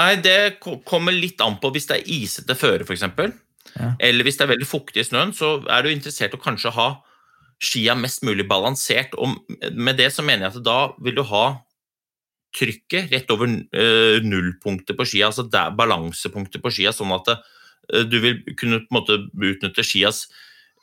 Nei, 0.00 0.12
det 0.18 0.38
kommer 0.60 1.14
litt 1.14 1.40
an 1.44 1.60
på 1.62 1.70
hvis 1.74 1.86
det 1.90 2.00
er 2.00 2.08
isete 2.10 2.56
føre, 2.58 2.86
f.eks. 2.86 3.04
Ja. 3.74 3.92
Eller 4.02 4.26
hvis 4.26 4.38
det 4.38 4.46
er 4.46 4.54
veldig 4.54 4.68
fuktig 4.68 5.02
i 5.02 5.06
snøen, 5.06 5.32
så 5.34 5.56
er 5.70 5.84
du 5.84 5.92
interessert 5.92 6.34
i 6.34 6.38
å 6.38 6.42
kanskje 6.42 6.74
ha 6.74 6.88
skia 7.62 7.94
mest 7.98 8.24
mulig 8.26 8.46
balansert. 8.50 9.14
Og 9.14 9.38
med 9.72 10.00
det 10.00 10.10
så 10.14 10.24
mener 10.26 10.48
jeg 10.48 10.58
at 10.58 10.66
da 10.66 10.78
vil 11.02 11.16
du 11.18 11.22
ha 11.30 11.46
trykket 12.54 13.10
rett 13.10 13.30
over 13.34 13.50
eh, 13.50 14.22
nullpunktet 14.22 14.98
på 14.98 15.06
skia, 15.08 15.30
altså 15.30 15.46
der, 15.50 15.74
balansepunktet 15.74 16.62
på 16.62 16.70
skia, 16.74 16.92
sånn 16.94 17.14
at 17.16 17.32
eh, 17.32 17.42
du 18.10 18.18
vil 18.22 18.40
kunne 18.58 18.82
på 18.84 18.90
en 18.92 18.98
måte 18.98 19.18
utnytte 19.34 19.84
skias 19.86 20.24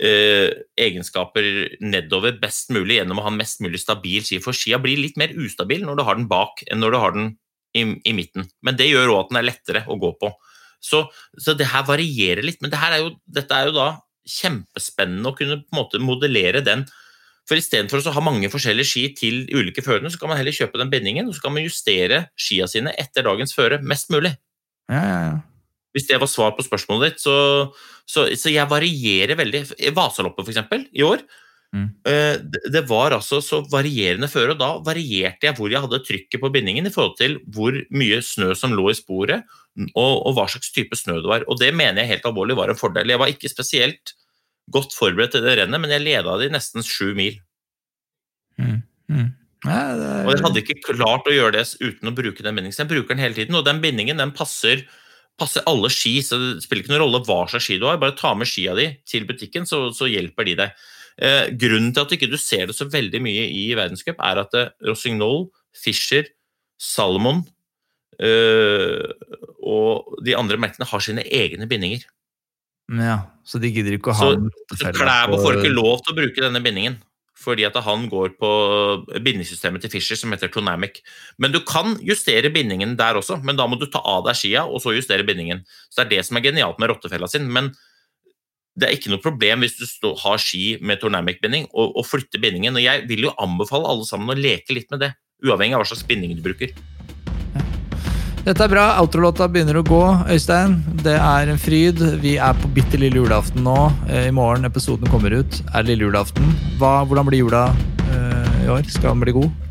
eh, 0.02 0.50
egenskaper 0.80 1.48
nedover 1.84 2.38
best 2.42 2.72
mulig 2.74 3.00
gjennom 3.00 3.22
å 3.22 3.26
ha 3.26 3.34
en 3.34 3.40
mest 3.40 3.62
mulig 3.64 3.82
stabil 3.82 4.24
ski. 4.26 4.42
For 4.44 4.58
skia 4.58 4.82
blir 4.82 5.00
litt 5.00 5.20
mer 5.22 5.34
ustabil 5.38 5.86
når 5.86 6.00
du 6.00 6.06
har 6.08 6.20
den 6.20 6.30
bak 6.32 6.64
enn 6.68 6.82
når 6.84 6.96
du 6.96 7.02
har 7.02 7.18
den 7.18 7.34
i, 7.78 7.86
i 8.08 8.16
midten. 8.16 8.48
Men 8.66 8.80
det 8.80 8.90
gjør 8.90 9.14
òg 9.14 9.20
at 9.26 9.32
den 9.32 9.42
er 9.42 9.50
lettere 9.52 9.84
å 9.88 10.00
gå 10.02 10.14
på. 10.22 10.32
Så, 10.82 11.06
så 11.38 11.54
det 11.54 11.70
her 11.70 11.86
varierer 11.86 12.44
litt, 12.46 12.62
men 12.64 12.74
det 12.74 12.80
er 12.82 12.98
jo, 13.04 13.14
dette 13.30 13.54
er 13.54 13.70
jo 13.70 13.78
da 13.78 13.92
kjempespennende 14.28 15.30
å 15.30 15.38
kunne 15.38 15.62
på 15.62 15.76
en 15.76 15.80
måte 15.84 16.02
modellere 16.02 16.64
den. 16.66 16.88
For 17.50 17.60
istedenfor 17.60 18.02
å 18.06 18.16
ha 18.16 18.24
mange 18.24 18.50
forskjellige 18.54 18.90
ski 18.90 19.04
til 19.18 19.44
ulike 19.54 19.84
førerne, 19.86 20.12
så 20.14 20.22
kan 20.22 20.32
man 20.32 20.40
heller 20.40 20.56
kjøpe 20.56 20.82
den 20.82 20.92
bindingen, 20.94 21.30
og 21.30 21.38
så 21.38 21.46
kan 21.46 21.56
man 21.56 21.66
justere 21.66 22.26
skia 22.40 22.68
sine 22.70 22.94
etter 23.02 23.26
dagens 23.28 23.54
føre 23.58 23.82
mest 23.86 24.12
mulig. 24.14 24.34
Ja, 24.92 25.02
ja, 25.02 25.22
ja. 25.30 25.40
Hvis 25.94 26.08
det 26.08 26.20
var 26.22 26.30
svar 26.32 26.52
på 26.56 26.64
spørsmålet 26.64 27.12
ditt, 27.12 27.22
så, 27.24 27.36
så, 28.08 28.28
så 28.40 28.52
jeg 28.54 28.68
varierer 28.72 29.36
veldig. 29.40 29.66
Vasaloppet, 29.98 30.48
eksempel, 30.54 30.88
i 30.96 31.04
år, 31.08 31.24
Mm. 31.72 31.86
eh, 32.04 32.34
det, 32.52 32.60
det 32.74 32.82
var 32.90 33.14
altså 33.16 33.38
så 33.40 33.62
varierende 33.72 34.28
føre, 34.28 34.52
og 34.52 34.60
da 34.60 34.74
varierte 34.84 35.48
jeg 35.48 35.56
hvor 35.56 35.72
jeg 35.72 35.80
hadde 35.80 36.02
trykket 36.04 36.42
på 36.44 36.50
bindingen 36.52 36.90
i 36.90 36.92
forhold 36.92 37.14
til 37.16 37.38
hvor 37.56 37.72
mye 37.96 38.18
snø 38.28 38.50
som 38.60 38.74
lå 38.76 38.90
i 38.92 38.96
sporet, 38.98 39.46
og, 39.96 40.18
og 40.28 40.34
hva 40.36 40.50
slags 40.52 40.74
type 40.76 40.92
snø 41.00 41.22
det 41.24 41.32
var. 41.32 41.46
Og 41.48 41.62
det 41.62 41.70
mener 41.72 42.02
jeg 42.04 42.10
helt 42.10 42.28
alvorlig 42.28 42.58
var 42.60 42.74
en 42.74 42.76
fordel. 42.82 43.08
Jeg 43.14 43.22
var 43.24 43.32
ikke 43.32 43.48
spesielt 43.54 44.12
godt 44.76 44.92
forberedt 45.00 45.32
til 45.38 45.46
det 45.48 45.54
rennet, 45.62 45.80
men 45.80 45.96
jeg 45.96 46.04
leda 46.04 46.36
det 46.42 46.50
i 46.52 46.54
nesten 46.58 46.84
sju 46.84 47.14
mil. 47.16 47.40
Mm. 48.60 48.82
Mm. 49.08 49.30
Ja, 49.64 49.80
er- 49.96 50.26
Og 50.28 50.34
jeg 50.36 50.44
hadde 50.44 50.62
ikke 50.66 50.82
klart 50.92 51.28
å 51.32 51.38
gjøre 51.40 51.56
det 51.56 51.66
uten 51.80 52.12
å 52.12 52.16
bruke 52.20 52.44
den 52.44 52.56
bindingen. 52.60 52.76
Så 52.76 52.84
jeg 52.84 52.92
bruker 52.92 53.16
den 53.16 53.24
hele 53.24 53.38
tiden, 53.40 53.56
og 53.56 53.64
den 53.64 53.80
bindingen 53.80 54.20
den 54.20 54.36
passer, 54.36 54.84
passer 55.40 55.66
alle 55.70 55.92
ski. 55.94 56.18
Så 56.26 56.40
det 56.40 56.66
spiller 56.66 56.86
ikke 56.86 56.96
noen 56.96 57.06
rolle 57.06 57.24
hva 57.28 57.44
slags 57.52 57.68
ski 57.68 57.80
du 57.82 57.88
har, 57.90 58.02
bare 58.02 58.18
ta 58.18 58.34
med 58.38 58.50
skia 58.50 58.76
di 58.78 58.90
til 59.08 59.28
butikken, 59.30 59.68
så, 59.70 59.88
så 59.96 60.10
hjelper 60.10 60.50
de 60.50 60.58
deg. 60.64 60.84
Eh, 61.22 61.52
grunnen 61.60 61.92
til 61.94 62.04
at 62.04 62.12
du 62.12 62.18
ikke 62.18 62.40
ser 62.42 62.70
det 62.70 62.78
så 62.78 62.88
veldig 62.90 63.22
mye 63.24 63.48
i 63.52 63.66
verdenscup, 63.78 64.22
er 64.24 64.42
at 64.42 64.56
eh, 64.58 64.72
Rossignol, 64.88 65.50
Fischer, 65.78 66.30
Salomon 66.82 67.44
eh, 68.18 69.12
og 69.62 70.18
de 70.26 70.34
andre 70.38 70.58
merkene 70.60 70.88
har 70.90 71.04
sine 71.04 71.26
egne 71.28 71.68
bindinger. 71.70 72.08
Ja, 72.92 73.20
så 73.48 73.62
de 73.62 73.70
gidder 73.72 73.96
ikke 73.96 74.12
å 74.12 74.18
ha 74.18 74.32
Så, 74.34 74.80
så 74.80 74.92
Klæbo 74.96 75.38
får 75.40 75.62
ikke 75.62 75.76
lov 75.76 76.02
til 76.02 76.16
å 76.16 76.18
bruke 76.18 76.44
denne 76.44 76.64
bindingen. 76.64 76.98
Fordi 77.42 77.66
at 77.66 77.78
han 77.86 78.08
går 78.12 78.36
på 78.38 78.50
bindingssystemet 79.18 79.82
til 79.82 79.94
Fisher 79.96 80.20
som 80.20 80.34
heter 80.36 80.52
Tonamic. 80.54 81.00
Men 81.42 81.54
du 81.54 81.62
kan 81.66 81.96
justere 82.06 82.52
bindingen 82.54 82.94
der 83.00 83.18
også, 83.18 83.40
men 83.42 83.58
da 83.58 83.66
må 83.70 83.80
du 83.82 83.88
ta 83.90 84.04
av 84.06 84.28
deg 84.28 84.38
skia 84.38 84.68
og 84.68 84.84
så 84.84 84.94
justere 84.94 85.26
bindingen. 85.28 85.64
Så 85.90 86.02
det 86.02 86.06
er 86.06 86.12
det 86.16 86.28
som 86.28 86.38
er 86.38 86.46
genialt 86.46 86.82
med 86.82 86.94
rottefella 86.94 87.30
sin. 87.32 87.50
Men 87.50 87.72
det 88.78 88.88
er 88.88 88.96
ikke 88.96 89.12
noe 89.12 89.24
problem 89.24 89.66
hvis 89.66 89.80
du 89.80 89.86
stå, 89.90 90.14
har 90.22 90.40
ski 90.42 90.78
med 90.86 91.02
Tornamic-binding 91.02 91.68
og, 91.74 91.98
og 91.98 92.08
flytter 92.08 92.42
bindingen. 92.44 92.78
Og 92.78 92.86
jeg 92.86 93.08
vil 93.10 93.28
jo 93.28 93.36
anbefale 93.42 93.90
alle 93.90 94.08
sammen 94.08 94.32
å 94.32 94.40
leke 94.40 94.78
litt 94.78 94.92
med 94.94 95.04
det, 95.08 95.14
uavhengig 95.44 95.76
av 95.76 95.84
hva 95.84 95.92
slags 95.92 96.08
binding 96.08 96.38
du 96.38 96.46
bruker. 96.46 96.76
Dette 98.42 98.66
er 98.66 98.72
bra. 98.72 98.86
Outrolåta 98.98 99.46
begynner 99.52 99.78
å 99.78 99.86
gå, 99.86 100.02
Øystein. 100.34 100.80
Det 101.06 101.14
er 101.14 101.50
en 101.52 101.60
fryd. 101.62 102.00
Vi 102.24 102.38
er 102.42 102.58
på 102.58 102.72
bitte 102.74 102.98
lille 102.98 103.22
julaften 103.22 103.62
nå. 103.68 103.76
Eh, 104.10 104.32
I 104.32 104.34
morgen 104.34 104.66
episoden 104.66 105.10
kommer 105.14 105.36
ut, 105.44 105.60
er 105.70 105.86
lille 105.86 106.08
julaften. 106.08 106.48
Hva, 106.82 107.04
hvordan 107.06 107.30
blir 107.30 107.44
jula 107.44 107.68
uh, 107.70 108.56
i 108.64 108.72
år? 108.74 108.88
Skal 108.90 109.14
den 109.14 109.22
bli 109.22 109.36
god? 109.38 109.62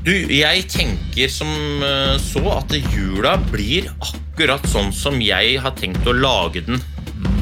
Du, 0.00 0.14
jeg 0.32 0.64
tenker 0.72 1.28
som 1.28 1.50
eh, 1.84 2.14
så 2.24 2.40
at 2.54 2.72
jula 2.72 3.34
blir 3.50 3.90
akkurat 4.00 4.64
sånn 4.72 4.88
som 4.96 5.18
jeg 5.20 5.58
har 5.60 5.76
tenkt 5.76 6.08
å 6.08 6.16
lage 6.16 6.64
den. 6.64 6.80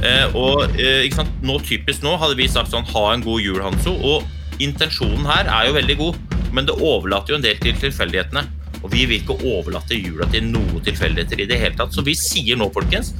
Eh, 0.02 0.34
og 0.34 0.64
eh, 0.74 1.04
ikke 1.06 1.20
sant? 1.20 1.38
nå 1.46 1.60
typisk 1.62 2.02
nå 2.02 2.16
hadde 2.18 2.34
vi 2.40 2.50
sagt 2.50 2.74
sånn 2.74 2.86
ha 2.90 3.04
en 3.12 3.22
god 3.22 3.44
jul, 3.44 3.62
Hanso. 3.62 3.94
Og 3.94 4.58
intensjonen 4.58 5.30
her 5.30 5.46
er 5.46 5.70
jo 5.70 5.78
veldig 5.78 5.98
god, 6.02 6.18
men 6.50 6.66
det 6.66 6.74
overlater 6.82 7.36
jo 7.36 7.38
en 7.38 7.46
del 7.46 7.62
til 7.62 7.78
tilfeldighetene. 7.86 8.48
Og 8.82 8.92
vi 8.92 9.04
vil 9.08 9.20
ikke 9.20 9.38
overlate 9.42 9.98
jula 9.98 10.28
til 10.32 10.46
noen 10.52 10.82
tilfeldigheter 10.86 11.42
i 11.42 11.48
det 11.50 11.58
hele 11.60 11.78
tatt. 11.78 11.94
Så 11.94 12.04
vi 12.06 12.14
sier 12.18 12.58
nå, 12.58 12.70
folkens, 12.74 13.14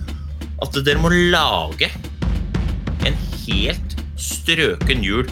at 0.63 0.79
dere 0.87 1.03
må 1.03 1.11
lage 1.13 1.91
en 3.07 3.19
helt 3.47 3.99
strøken 4.19 5.05
jul. 5.07 5.29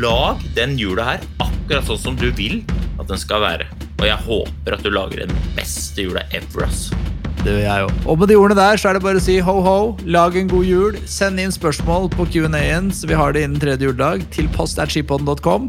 Lag 0.00 0.40
den 0.56 0.78
jula 0.80 1.10
her 1.12 1.26
akkurat 1.42 1.88
sånn 1.88 2.00
som 2.00 2.20
du 2.20 2.30
vil 2.36 2.62
at 3.00 3.08
den 3.10 3.20
skal 3.20 3.42
være. 3.44 3.68
Og 3.96 4.06
jeg 4.08 4.24
håper 4.28 4.76
at 4.76 4.84
du 4.84 4.92
lager 4.92 5.24
den 5.24 5.44
beste 5.56 6.04
jula 6.04 6.24
ever, 6.36 6.66
ass. 6.68 6.88
Det 7.46 7.52
gjør 7.54 7.62
jeg 7.62 7.86
òg. 7.86 7.98
Og 8.10 8.18
med 8.20 8.30
de 8.32 8.36
ordene 8.40 8.58
der 8.58 8.80
så 8.80 8.90
er 8.90 8.96
det 8.96 9.04
bare 9.04 9.20
å 9.20 9.22
si 9.22 9.36
ho, 9.44 9.54
ho, 9.62 9.76
lag 10.08 10.36
en 10.36 10.48
god 10.50 10.66
jul. 10.66 10.98
Send 11.08 11.40
inn 11.40 11.54
spørsmål 11.54 12.10
på 12.16 12.26
Q&A-en, 12.32 12.90
så 12.90 13.08
vi 13.08 13.16
har 13.16 13.36
det 13.36 13.44
innen 13.46 13.62
tredje 13.62 13.86
juledag, 13.86 14.24
til 14.34 14.48
post.skipodden.com. 14.56 15.68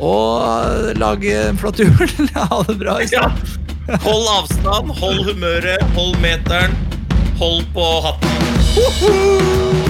Og 0.00 0.96
lage 0.96 1.34
en 1.50 1.58
flott 1.60 1.78
jul. 1.82 1.92
ha 2.34 2.62
det 2.68 2.78
bra. 2.80 2.98
Ja. 3.12 3.30
Hold 4.06 4.26
avstand, 4.38 4.90
hold 5.00 5.24
humøret, 5.26 5.82
hold 5.96 6.16
meteren, 6.22 6.76
hold 7.40 7.64
på 7.74 7.86
hatten. 8.06 9.89